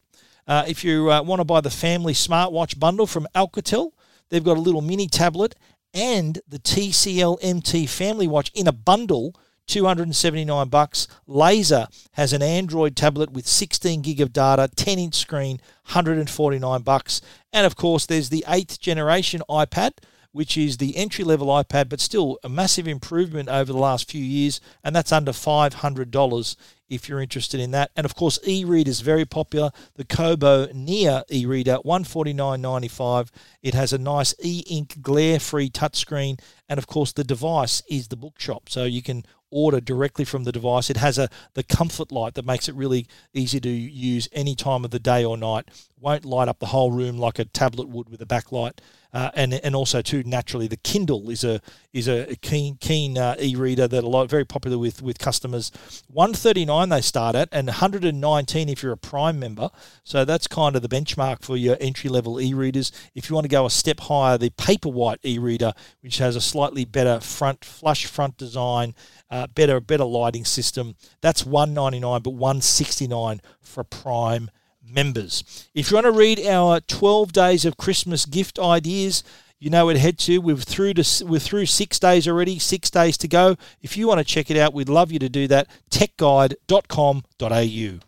Uh, 0.46 0.64
if 0.66 0.84
you 0.84 1.10
uh, 1.10 1.22
want 1.22 1.40
to 1.40 1.44
buy 1.44 1.60
the 1.60 1.70
family 1.70 2.12
smartwatch 2.12 2.78
bundle 2.78 3.06
from 3.06 3.26
Alcatel, 3.34 3.92
they've 4.28 4.44
got 4.44 4.56
a 4.56 4.60
little 4.60 4.80
mini 4.80 5.06
tablet 5.06 5.54
and 5.94 6.40
the 6.48 6.58
TCL 6.58 7.38
MT 7.42 7.86
family 7.86 8.26
watch 8.26 8.50
in 8.54 8.66
a 8.66 8.72
bundle. 8.72 9.34
279 9.68 10.68
bucks. 10.68 11.06
Laser 11.26 11.86
has 12.14 12.32
an 12.32 12.42
Android 12.42 12.96
tablet 12.96 13.30
with 13.30 13.46
16 13.46 14.02
gig 14.02 14.20
of 14.20 14.32
data, 14.32 14.68
10 14.74 14.98
inch 14.98 15.14
screen, 15.14 15.60
149 15.86 16.82
bucks. 16.82 17.20
And 17.52 17.64
of 17.64 17.76
course, 17.76 18.04
there's 18.04 18.28
the 18.28 18.44
eighth 18.48 18.80
generation 18.80 19.40
iPad, 19.48 19.92
which 20.32 20.56
is 20.56 20.78
the 20.78 20.96
entry 20.96 21.24
level 21.24 21.48
iPad, 21.48 21.88
but 21.88 22.00
still 22.00 22.38
a 22.42 22.48
massive 22.48 22.88
improvement 22.88 23.48
over 23.48 23.72
the 23.72 23.78
last 23.78 24.10
few 24.10 24.24
years, 24.24 24.60
and 24.82 24.96
that's 24.96 25.12
under 25.12 25.32
$500 25.32 26.56
if 26.88 27.08
you're 27.08 27.20
interested 27.20 27.60
in 27.60 27.70
that. 27.70 27.90
And 27.96 28.04
of 28.04 28.14
course, 28.14 28.38
e-reader 28.46 28.90
is 28.90 29.00
very 29.00 29.24
popular. 29.24 29.70
The 29.94 30.04
Kobo 30.04 30.68
Nia 30.72 31.24
e-reader, 31.30 31.78
$149.95. 31.84 33.30
It 33.62 33.74
has 33.74 33.92
a 33.92 33.98
nice 33.98 34.34
e-ink 34.42 35.00
glare-free 35.00 35.70
touchscreen, 35.70 36.40
and 36.68 36.78
of 36.78 36.86
course, 36.86 37.12
the 37.12 37.24
device 37.24 37.82
is 37.88 38.08
the 38.08 38.16
bookshop, 38.16 38.68
so 38.68 38.84
you 38.84 39.02
can 39.02 39.24
order 39.52 39.80
directly 39.80 40.24
from 40.24 40.44
the 40.44 40.52
device. 40.52 40.90
It 40.90 40.96
has 40.96 41.18
a 41.18 41.28
the 41.54 41.62
comfort 41.62 42.10
light 42.10 42.34
that 42.34 42.46
makes 42.46 42.68
it 42.68 42.74
really 42.74 43.06
easy 43.34 43.60
to 43.60 43.68
use 43.68 44.26
any 44.32 44.54
time 44.54 44.84
of 44.84 44.90
the 44.90 44.98
day 44.98 45.24
or 45.24 45.36
night. 45.36 45.68
Won't 46.00 46.24
light 46.24 46.48
up 46.48 46.58
the 46.58 46.66
whole 46.66 46.90
room 46.90 47.18
like 47.18 47.38
a 47.38 47.44
tablet 47.44 47.88
would 47.88 48.08
with 48.08 48.22
a 48.22 48.26
backlight. 48.26 48.78
Uh, 49.14 49.30
and 49.34 49.52
and 49.52 49.76
also 49.76 50.00
too 50.00 50.22
naturally 50.24 50.66
the 50.66 50.78
Kindle 50.78 51.28
is 51.28 51.44
a 51.44 51.60
is 51.92 52.08
a 52.08 52.34
keen 52.40 52.76
keen 52.80 53.18
uh, 53.18 53.36
e-reader 53.38 53.86
that 53.86 54.02
a 54.02 54.08
lot 54.08 54.30
very 54.30 54.46
popular 54.46 54.78
with 54.78 55.02
with 55.02 55.18
customers. 55.18 55.70
One 56.08 56.32
thirty 56.32 56.64
nine 56.64 56.88
they 56.88 57.02
start 57.02 57.36
at, 57.36 57.50
and 57.52 57.66
one 57.66 57.76
hundred 57.76 58.04
and 58.04 58.22
nineteen 58.22 58.70
if 58.70 58.82
you're 58.82 58.92
a 58.92 58.96
Prime 58.96 59.38
member. 59.38 59.68
So 60.02 60.24
that's 60.24 60.46
kind 60.46 60.76
of 60.76 60.80
the 60.80 60.88
benchmark 60.88 61.44
for 61.44 61.58
your 61.58 61.76
entry 61.78 62.08
level 62.08 62.40
e-readers. 62.40 62.90
If 63.14 63.28
you 63.28 63.34
want 63.34 63.44
to 63.44 63.50
go 63.50 63.66
a 63.66 63.70
step 63.70 64.00
higher, 64.00 64.38
the 64.38 64.48
Paperwhite 64.48 65.18
e-reader, 65.22 65.74
which 66.00 66.16
has 66.16 66.34
a 66.34 66.40
slightly 66.40 66.86
better 66.86 67.20
front 67.20 67.66
flush 67.66 68.06
front 68.06 68.38
design. 68.38 68.94
Uh, 69.30 69.46
better 69.46 69.78
better 69.80 70.04
lighting 70.04 70.46
system. 70.46 70.94
That's 71.20 71.44
one 71.44 71.74
ninety 71.74 72.00
nine, 72.00 72.22
but 72.22 72.30
one 72.30 72.62
sixty 72.62 73.06
nine 73.06 73.42
for 73.60 73.84
Prime 73.84 74.50
members. 74.92 75.68
If 75.74 75.90
you 75.90 75.96
want 75.96 76.06
to 76.06 76.12
read 76.12 76.44
our 76.46 76.80
12 76.80 77.32
days 77.32 77.64
of 77.64 77.76
Christmas 77.76 78.26
gift 78.26 78.58
ideas, 78.58 79.24
you 79.58 79.70
know 79.70 79.86
where 79.86 79.94
to 79.94 80.00
head 80.00 80.18
to. 80.20 80.38
We're 80.38 80.56
through 80.56 80.94
to 80.94 81.24
we're 81.24 81.38
through 81.38 81.66
six 81.66 82.00
days 82.00 82.26
already, 82.26 82.58
six 82.58 82.90
days 82.90 83.16
to 83.18 83.28
go. 83.28 83.56
If 83.80 83.96
you 83.96 84.08
want 84.08 84.18
to 84.18 84.24
check 84.24 84.50
it 84.50 84.56
out, 84.56 84.74
we'd 84.74 84.88
love 84.88 85.12
you 85.12 85.20
to 85.20 85.28
do 85.28 85.46
that. 85.48 85.68
techguide.com.au. 85.90 88.00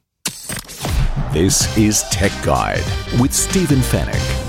This 1.33 1.77
is 1.77 2.03
Tech 2.11 2.33
Guide 2.45 2.85
with 3.21 3.33
Stephen 3.33 3.79
Fenech. 3.79 4.41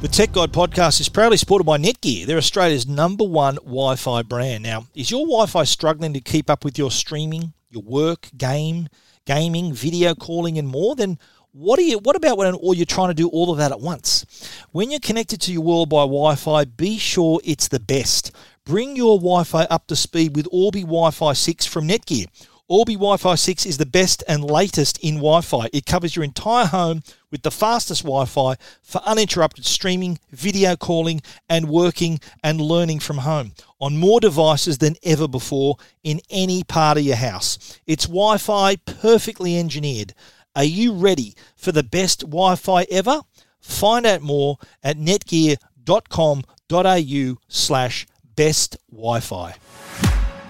The 0.00 0.06
Tech 0.06 0.30
Guide 0.30 0.52
podcast 0.52 1.00
is 1.00 1.08
proudly 1.08 1.36
supported 1.36 1.64
by 1.64 1.78
Netgear. 1.78 2.26
They're 2.26 2.36
Australia's 2.36 2.86
number 2.86 3.24
one 3.24 3.56
Wi 3.56 3.96
Fi 3.96 4.22
brand. 4.22 4.62
Now, 4.62 4.86
is 4.94 5.10
your 5.10 5.26
Wi 5.26 5.46
Fi 5.46 5.64
struggling 5.64 6.12
to 6.12 6.20
keep 6.20 6.48
up 6.48 6.64
with 6.64 6.78
your 6.78 6.92
streaming, 6.92 7.54
your 7.70 7.82
work, 7.82 8.28
game, 8.36 8.86
gaming, 9.28 9.74
video 9.74 10.14
calling, 10.14 10.56
and 10.56 10.66
more, 10.66 10.96
then 10.96 11.18
what 11.52 11.78
are 11.78 11.82
you? 11.82 11.98
What 11.98 12.16
about 12.16 12.38
when 12.38 12.54
or 12.54 12.74
you're 12.74 12.86
trying 12.86 13.08
to 13.08 13.14
do 13.14 13.28
all 13.28 13.52
of 13.52 13.58
that 13.58 13.72
at 13.72 13.80
once? 13.80 14.24
When 14.72 14.90
you're 14.90 15.00
connected 15.00 15.40
to 15.42 15.52
your 15.52 15.62
world 15.62 15.90
by 15.90 16.02
Wi-Fi, 16.02 16.64
be 16.64 16.96
sure 16.96 17.38
it's 17.44 17.68
the 17.68 17.78
best. 17.78 18.32
Bring 18.64 18.96
your 18.96 19.18
Wi-Fi 19.18 19.64
up 19.64 19.86
to 19.88 19.96
speed 19.96 20.34
with 20.34 20.48
Orbi 20.50 20.80
Wi-Fi 20.80 21.34
6 21.34 21.66
from 21.66 21.86
Netgear. 21.86 22.26
Orbi 22.68 22.94
Wi-Fi 22.94 23.34
6 23.34 23.66
is 23.66 23.76
the 23.76 23.86
best 23.86 24.24
and 24.26 24.42
latest 24.44 24.98
in 24.98 25.16
Wi-Fi. 25.16 25.68
It 25.74 25.84
covers 25.84 26.16
your 26.16 26.24
entire 26.24 26.66
home 26.66 27.02
with 27.30 27.42
the 27.42 27.50
fastest 27.50 28.02
Wi-Fi 28.02 28.56
for 28.82 29.00
uninterrupted 29.04 29.66
streaming, 29.66 30.18
video 30.30 30.76
calling, 30.76 31.20
and 31.48 31.68
working 31.68 32.20
and 32.42 32.60
learning 32.60 33.00
from 33.00 33.18
home 33.18 33.52
on 33.80 33.96
more 33.96 34.20
devices 34.20 34.78
than 34.78 34.96
ever 35.02 35.28
before 35.28 35.76
in 36.02 36.20
any 36.30 36.64
part 36.64 36.98
of 36.98 37.04
your 37.04 37.16
house. 37.16 37.78
It's 37.86 38.06
Wi-Fi 38.06 38.76
perfectly 38.76 39.58
engineered. 39.58 40.14
Are 40.56 40.64
you 40.64 40.92
ready 40.92 41.34
for 41.56 41.72
the 41.72 41.82
best 41.82 42.20
Wi-Fi 42.20 42.86
ever? 42.90 43.20
Find 43.60 44.06
out 44.06 44.22
more 44.22 44.56
at 44.82 44.96
netgear.com.au 44.96 47.36
slash 47.48 48.06
best 48.34 48.76
Wi-Fi. 48.90 49.54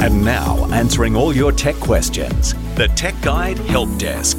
And 0.00 0.24
now, 0.24 0.70
answering 0.72 1.16
all 1.16 1.34
your 1.34 1.50
tech 1.50 1.74
questions, 1.76 2.54
the 2.76 2.86
Tech 2.94 3.20
Guide 3.20 3.58
Help 3.58 3.98
Desk. 3.98 4.38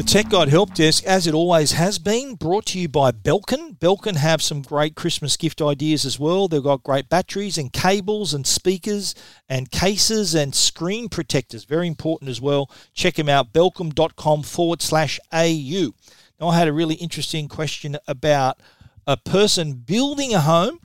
The 0.00 0.06
Tech 0.06 0.30
Guide 0.30 0.48
Help 0.48 0.72
Desk, 0.72 1.04
as 1.04 1.26
it 1.26 1.34
always 1.34 1.72
has 1.72 1.98
been, 1.98 2.34
brought 2.34 2.64
to 2.68 2.78
you 2.78 2.88
by 2.88 3.12
Belkin. 3.12 3.78
Belkin 3.78 4.16
have 4.16 4.40
some 4.40 4.62
great 4.62 4.94
Christmas 4.94 5.36
gift 5.36 5.60
ideas 5.60 6.06
as 6.06 6.18
well. 6.18 6.48
They've 6.48 6.62
got 6.62 6.82
great 6.82 7.10
batteries 7.10 7.58
and 7.58 7.70
cables 7.70 8.32
and 8.32 8.46
speakers 8.46 9.14
and 9.46 9.70
cases 9.70 10.34
and 10.34 10.54
screen 10.54 11.10
protectors. 11.10 11.64
Very 11.64 11.86
important 11.86 12.30
as 12.30 12.40
well. 12.40 12.70
Check 12.94 13.16
them 13.16 13.28
out, 13.28 13.52
belkin.com 13.52 14.42
forward 14.44 14.80
slash 14.80 15.20
AU. 15.34 15.90
Now, 16.40 16.48
I 16.48 16.56
had 16.56 16.68
a 16.68 16.72
really 16.72 16.94
interesting 16.94 17.46
question 17.46 17.98
about 18.08 18.58
a 19.06 19.18
person 19.18 19.74
building 19.74 20.32
a 20.32 20.40
home 20.40 20.80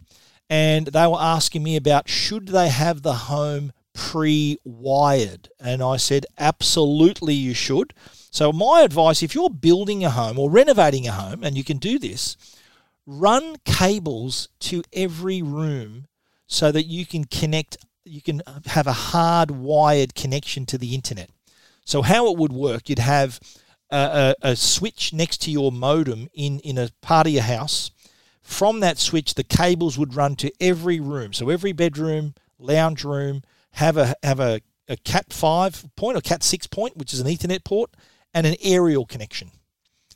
and 0.50 0.88
they 0.88 1.08
were 1.08 1.22
asking 1.22 1.64
me 1.64 1.78
about 1.78 2.10
should 2.10 2.50
they 2.50 2.68
have 2.68 3.02
the 3.02 3.14
home 3.14 3.72
pre 3.94 4.58
wired? 4.66 5.48
And 5.58 5.82
I 5.82 5.96
said, 5.96 6.26
absolutely, 6.38 7.34
you 7.34 7.54
should. 7.54 7.94
So, 8.36 8.52
my 8.52 8.82
advice 8.82 9.24
if 9.24 9.34
you're 9.34 9.50
building 9.50 10.04
a 10.04 10.10
home 10.10 10.38
or 10.38 10.52
renovating 10.52 11.08
a 11.08 11.14
home, 11.14 11.42
and 11.42 11.56
you 11.56 11.64
can 11.64 11.78
do 11.78 11.98
this, 11.98 12.36
run 13.06 13.56
cables 13.64 14.50
to 14.60 14.84
every 14.92 15.42
room 15.42 16.08
so 16.46 16.70
that 16.70 16.84
you 16.84 17.06
can 17.06 17.24
connect, 17.24 17.78
you 18.04 18.22
can 18.22 18.42
have 18.66 18.88
a 18.88 18.92
hard 18.92 19.52
wired 19.52 20.16
connection 20.16 20.66
to 20.66 20.78
the 20.78 20.94
internet. 20.94 21.30
So, 21.86 22.02
how 22.02 22.30
it 22.30 22.38
would 22.38 22.52
work, 22.52 22.90
you'd 22.90 23.00
have 23.00 23.40
a, 23.90 24.36
a, 24.42 24.50
a 24.50 24.56
switch 24.58 25.14
next 25.14 25.38
to 25.44 25.50
your 25.50 25.72
modem 25.72 26.28
in, 26.34 26.60
in 26.60 26.78
a 26.78 26.90
part 27.02 27.28
of 27.28 27.32
your 27.32 27.44
house. 27.44 27.92
From 28.42 28.82
that 28.82 28.98
switch, 28.98 29.36
the 29.36 29.46
cables 29.46 29.98
would 29.98 30.14
run 30.14 30.36
to 30.36 30.52
every 30.60 31.00
room. 31.00 31.32
So, 31.32 31.50
every 31.50 31.72
bedroom, 31.72 32.34
lounge 32.60 33.06
room, 33.06 33.44
have 33.72 33.96
a 33.96 34.14
have 34.24 34.42
a, 34.42 34.60
a 34.90 34.98
Cat 34.98 35.32
five 35.32 35.86
point 35.96 36.18
or 36.18 36.22
Cat 36.22 36.44
six 36.44 36.68
point, 36.68 36.98
which 36.98 37.14
is 37.14 37.22
an 37.22 37.28
Ethernet 37.28 37.64
port, 37.64 37.92
and 38.36 38.46
an 38.46 38.56
aerial 38.62 39.06
connection. 39.06 39.50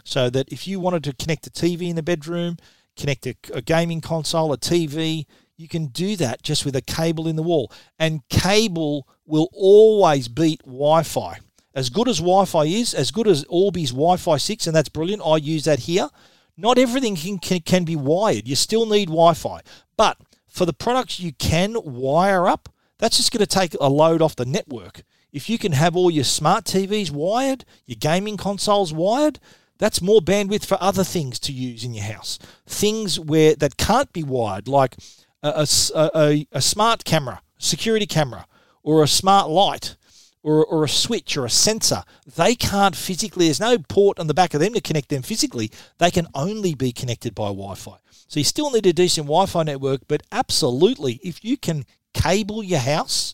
So 0.04 0.30
that 0.30 0.50
if 0.50 0.68
you 0.68 0.80
wanted 0.80 1.04
to 1.06 1.14
connect 1.14 1.48
a 1.48 1.50
TV 1.50 1.90
in 1.90 1.96
the 1.96 2.04
bedroom, 2.04 2.58
connect 2.98 3.26
a, 3.26 3.36
a 3.54 3.62
gaming 3.62 4.02
console, 4.02 4.52
a 4.54 4.58
TV, 4.58 5.26
you 5.56 5.68
can 5.68 5.88
do 5.88 6.16
that 6.18 6.44
just 6.44 6.66
with 6.66 6.76
a 6.76 6.82
cable 6.82 7.28
in 7.28 7.38
the 7.38 7.44
wall. 7.44 7.72
And 7.98 8.28
cable 8.30 9.08
will 9.26 9.50
always 9.54 10.28
beat 10.28 10.62
Wi-Fi. 10.64 11.40
As 11.74 11.90
good 11.90 12.10
as 12.10 12.18
Wi-Fi 12.18 12.66
is, 12.66 12.94
as 12.94 13.12
good 13.12 13.28
as 13.28 13.46
Orbi's 13.46 13.92
Wi-Fi 13.92 14.38
six, 14.38 14.68
and 14.68 14.76
that's 14.76 14.90
brilliant. 14.90 15.22
I 15.26 15.38
use 15.38 15.64
that 15.66 15.80
here. 15.80 16.10
Not 16.58 16.78
everything 16.78 17.16
can, 17.16 17.38
can, 17.40 17.62
can 17.62 17.86
be 17.86 17.96
wired. 17.96 18.48
You 18.48 18.56
still 18.56 18.86
need 18.86 19.06
Wi-Fi, 19.06 19.62
but 19.96 20.18
for 20.48 20.66
the 20.66 20.74
products 20.74 21.20
you 21.20 21.32
can 21.34 21.78
wire 21.84 22.48
up, 22.48 22.68
that's 22.98 23.16
just 23.16 23.32
going 23.32 23.40
to 23.40 23.48
take 23.48 23.76
a 23.80 23.88
load 23.88 24.22
off 24.22 24.36
the 24.36 24.46
network. 24.46 25.04
If 25.32 25.50
you 25.50 25.58
can 25.58 25.74
have 25.74 25.96
all 25.96 26.10
your 26.10 26.24
smart 26.24 26.66
TVs 26.66 27.12
wired, 27.12 27.66
your 27.86 27.98
gaming 28.00 28.38
consoles 28.38 28.94
wired, 28.94 29.40
that's 29.78 30.02
more 30.02 30.22
bandwidth 30.22 30.66
for 30.66 30.78
other 30.82 31.04
things 31.04 31.40
to 31.40 31.54
use 31.54 31.84
in 31.84 31.94
your 31.94 32.06
house. 32.06 32.40
Things 32.66 33.20
where 33.20 33.56
that 33.56 33.78
can't 33.78 34.12
be 34.12 34.24
wired, 34.24 34.68
like 34.68 34.96
a, 35.44 35.68
a, 35.96 36.12
a, 36.16 36.48
a 36.52 36.62
smart 36.62 37.06
camera, 37.06 37.42
security 37.58 38.06
camera, 38.06 38.46
or 38.84 39.04
a 39.04 39.08
smart 39.08 39.50
light, 39.50 39.96
or, 40.42 40.66
or 40.66 40.84
a 40.84 40.90
switch 40.90 41.38
or 41.38 41.46
a 41.46 41.50
sensor. 41.50 42.04
They 42.36 42.56
can't 42.56 42.96
physically, 42.96 43.46
there's 43.46 43.60
no 43.60 43.78
port 43.78 44.20
on 44.20 44.28
the 44.28 44.34
back 44.34 44.54
of 44.54 44.62
them 44.62 44.74
to 44.74 44.82
connect 44.82 45.10
them 45.10 45.22
physically. 45.22 45.72
They 45.98 46.12
can 46.12 46.28
only 46.34 46.74
be 46.76 46.92
connected 46.92 47.36
by 47.36 47.48
Wi 47.48 47.76
Fi. 47.76 47.98
So 48.28 48.40
you 48.40 48.44
still 48.44 48.72
need 48.72 48.86
a 48.86 48.94
decent 48.94 49.28
Wi 49.28 49.46
Fi 49.46 49.64
network, 49.64 50.02
but 50.08 50.24
absolutely, 50.32 51.20
if 51.24 51.44
you 51.44 51.58
can 51.58 51.86
cable 52.14 52.64
your 52.64 52.80
house, 52.80 53.34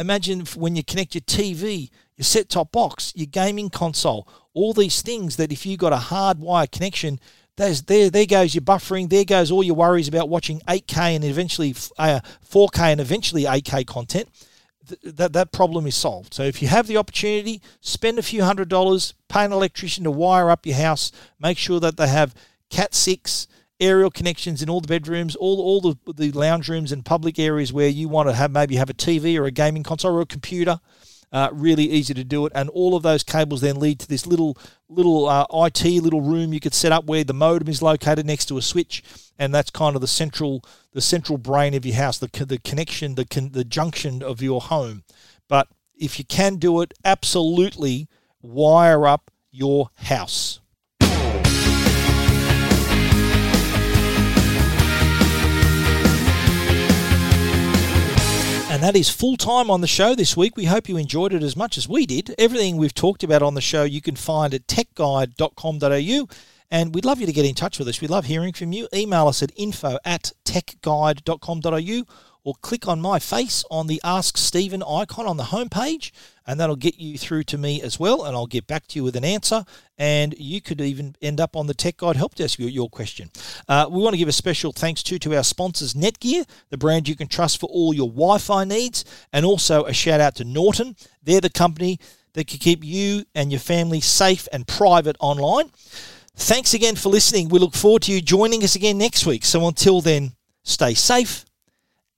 imagine 0.00 0.46
when 0.56 0.74
you 0.74 0.82
connect 0.82 1.14
your 1.14 1.22
TV, 1.22 1.90
your 2.16 2.24
set 2.24 2.48
top 2.48 2.72
box, 2.72 3.12
your 3.14 3.26
gaming 3.26 3.70
console, 3.70 4.26
all 4.54 4.72
these 4.72 5.02
things 5.02 5.36
that 5.36 5.52
if 5.52 5.64
you 5.66 5.76
got 5.76 5.92
a 5.92 5.98
hard 5.98 6.38
wire 6.40 6.66
connection, 6.66 7.20
there's, 7.56 7.82
there, 7.82 8.10
there 8.10 8.26
goes 8.26 8.54
your 8.54 8.62
buffering. 8.62 9.10
There 9.10 9.24
goes 9.24 9.50
all 9.50 9.62
your 9.62 9.76
worries 9.76 10.08
about 10.08 10.28
watching 10.28 10.60
8K 10.60 11.16
and 11.16 11.24
eventually 11.24 11.74
uh, 11.98 12.20
4K 12.50 12.92
and 12.92 13.00
eventually 13.00 13.44
8K 13.44 13.86
content. 13.86 14.28
Th- 14.88 15.14
that 15.16 15.34
that 15.34 15.52
problem 15.52 15.86
is 15.86 15.94
solved. 15.94 16.32
So 16.32 16.42
if 16.42 16.62
you 16.62 16.68
have 16.68 16.86
the 16.86 16.96
opportunity, 16.96 17.60
spend 17.80 18.18
a 18.18 18.22
few 18.22 18.42
hundred 18.42 18.70
dollars, 18.70 19.14
pay 19.28 19.44
an 19.44 19.52
electrician 19.52 20.04
to 20.04 20.10
wire 20.10 20.50
up 20.50 20.64
your 20.64 20.76
house. 20.76 21.12
Make 21.38 21.58
sure 21.58 21.80
that 21.80 21.96
they 21.98 22.08
have 22.08 22.34
Cat 22.70 22.94
six 22.94 23.46
aerial 23.80 24.10
connections 24.10 24.62
in 24.62 24.70
all 24.70 24.80
the 24.80 24.88
bedrooms, 24.88 25.34
all 25.36 25.60
all 25.60 25.80
the, 25.80 26.12
the 26.12 26.30
lounge 26.32 26.68
rooms 26.68 26.92
and 26.92 27.04
public 27.04 27.38
areas 27.38 27.72
where 27.72 27.88
you 27.88 28.08
want 28.08 28.28
to 28.28 28.34
have 28.34 28.50
maybe 28.50 28.76
have 28.76 28.90
a 28.90 28.94
TV 28.94 29.38
or 29.38 29.46
a 29.46 29.50
gaming 29.50 29.82
console 29.82 30.16
or 30.16 30.20
a 30.20 30.26
computer. 30.26 30.80
Uh, 31.32 31.48
really 31.52 31.84
easy 31.84 32.12
to 32.12 32.24
do 32.24 32.44
it, 32.44 32.50
and 32.56 32.68
all 32.70 32.96
of 32.96 33.04
those 33.04 33.22
cables 33.22 33.60
then 33.60 33.78
lead 33.78 34.00
to 34.00 34.08
this 34.08 34.26
little 34.26 34.58
little 34.88 35.28
uh, 35.28 35.46
IT 35.52 35.84
little 36.02 36.20
room 36.20 36.52
you 36.52 36.58
could 36.58 36.74
set 36.74 36.90
up 36.90 37.04
where 37.04 37.22
the 37.22 37.32
modem 37.32 37.68
is 37.68 37.80
located 37.80 38.26
next 38.26 38.46
to 38.46 38.58
a 38.58 38.62
switch, 38.62 39.04
and 39.38 39.54
that's 39.54 39.70
kind 39.70 39.94
of 39.94 40.00
the 40.00 40.08
central 40.08 40.64
the 40.92 41.00
central 41.00 41.38
brain 41.38 41.72
of 41.72 41.86
your 41.86 41.94
house, 41.94 42.18
the 42.18 42.28
the 42.44 42.58
connection, 42.58 43.14
the 43.14 43.24
con- 43.24 43.52
the 43.52 43.64
junction 43.64 44.24
of 44.24 44.42
your 44.42 44.60
home. 44.60 45.04
But 45.48 45.68
if 45.94 46.18
you 46.18 46.24
can 46.24 46.56
do 46.56 46.80
it, 46.80 46.94
absolutely 47.04 48.08
wire 48.42 49.06
up 49.06 49.30
your 49.52 49.90
house. 49.96 50.60
And 58.80 58.88
that 58.88 58.98
is 58.98 59.10
full 59.10 59.36
time 59.36 59.70
on 59.70 59.82
the 59.82 59.86
show 59.86 60.14
this 60.14 60.38
week. 60.38 60.56
We 60.56 60.64
hope 60.64 60.88
you 60.88 60.96
enjoyed 60.96 61.34
it 61.34 61.42
as 61.42 61.54
much 61.54 61.76
as 61.76 61.86
we 61.86 62.06
did. 62.06 62.34
Everything 62.38 62.78
we've 62.78 62.94
talked 62.94 63.22
about 63.22 63.42
on 63.42 63.52
the 63.52 63.60
show 63.60 63.84
you 63.84 64.00
can 64.00 64.16
find 64.16 64.54
at 64.54 64.66
techguide.com.au. 64.68 66.28
And 66.70 66.94
we'd 66.94 67.04
love 67.04 67.20
you 67.20 67.26
to 67.26 67.32
get 67.34 67.44
in 67.44 67.54
touch 67.54 67.78
with 67.78 67.88
us. 67.88 68.00
We 68.00 68.08
love 68.08 68.24
hearing 68.24 68.54
from 68.54 68.72
you. 68.72 68.88
Email 68.94 69.28
us 69.28 69.42
at 69.42 69.52
info 69.54 69.98
at 70.02 70.32
techguide.com.au 70.46 72.04
or 72.42 72.54
click 72.62 72.88
on 72.88 73.02
my 73.02 73.18
face 73.18 73.66
on 73.70 73.86
the 73.86 74.00
Ask 74.02 74.38
Stephen 74.38 74.82
icon 74.82 75.26
on 75.26 75.36
the 75.36 75.44
homepage, 75.44 76.10
and 76.50 76.58
that'll 76.58 76.74
get 76.74 76.98
you 76.98 77.16
through 77.16 77.44
to 77.44 77.56
me 77.56 77.80
as 77.80 78.00
well. 78.00 78.24
And 78.24 78.34
I'll 78.34 78.48
get 78.48 78.66
back 78.66 78.88
to 78.88 78.98
you 78.98 79.04
with 79.04 79.14
an 79.14 79.24
answer. 79.24 79.64
And 79.96 80.34
you 80.36 80.60
could 80.60 80.80
even 80.80 81.14
end 81.22 81.40
up 81.40 81.54
on 81.54 81.68
the 81.68 81.74
Tech 81.74 81.98
Guide 81.98 82.16
help 82.16 82.34
desk 82.34 82.58
with 82.58 82.70
your 82.70 82.90
question. 82.90 83.30
Uh, 83.68 83.86
we 83.88 84.02
want 84.02 84.14
to 84.14 84.18
give 84.18 84.26
a 84.26 84.32
special 84.32 84.72
thanks 84.72 85.04
to 85.04 85.20
to 85.20 85.36
our 85.36 85.44
sponsors, 85.44 85.94
Netgear, 85.94 86.44
the 86.70 86.76
brand 86.76 87.08
you 87.08 87.14
can 87.14 87.28
trust 87.28 87.60
for 87.60 87.68
all 87.68 87.94
your 87.94 88.08
Wi-Fi 88.08 88.64
needs, 88.64 89.04
and 89.32 89.46
also 89.46 89.84
a 89.84 89.92
shout 89.92 90.20
out 90.20 90.34
to 90.36 90.44
Norton. 90.44 90.96
They're 91.22 91.40
the 91.40 91.50
company 91.50 92.00
that 92.32 92.48
can 92.48 92.58
keep 92.58 92.82
you 92.82 93.26
and 93.32 93.52
your 93.52 93.60
family 93.60 94.00
safe 94.00 94.48
and 94.52 94.66
private 94.66 95.16
online. 95.20 95.70
Thanks 96.34 96.74
again 96.74 96.96
for 96.96 97.10
listening. 97.10 97.48
We 97.48 97.60
look 97.60 97.74
forward 97.74 98.02
to 98.02 98.12
you 98.12 98.20
joining 98.20 98.64
us 98.64 98.74
again 98.74 98.98
next 98.98 99.24
week. 99.24 99.44
So 99.44 99.68
until 99.68 100.00
then, 100.00 100.32
stay 100.64 100.94
safe 100.94 101.44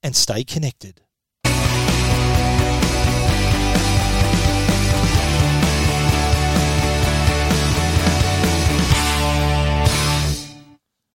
and 0.02 0.16
stay 0.16 0.42
connected. 0.42 1.02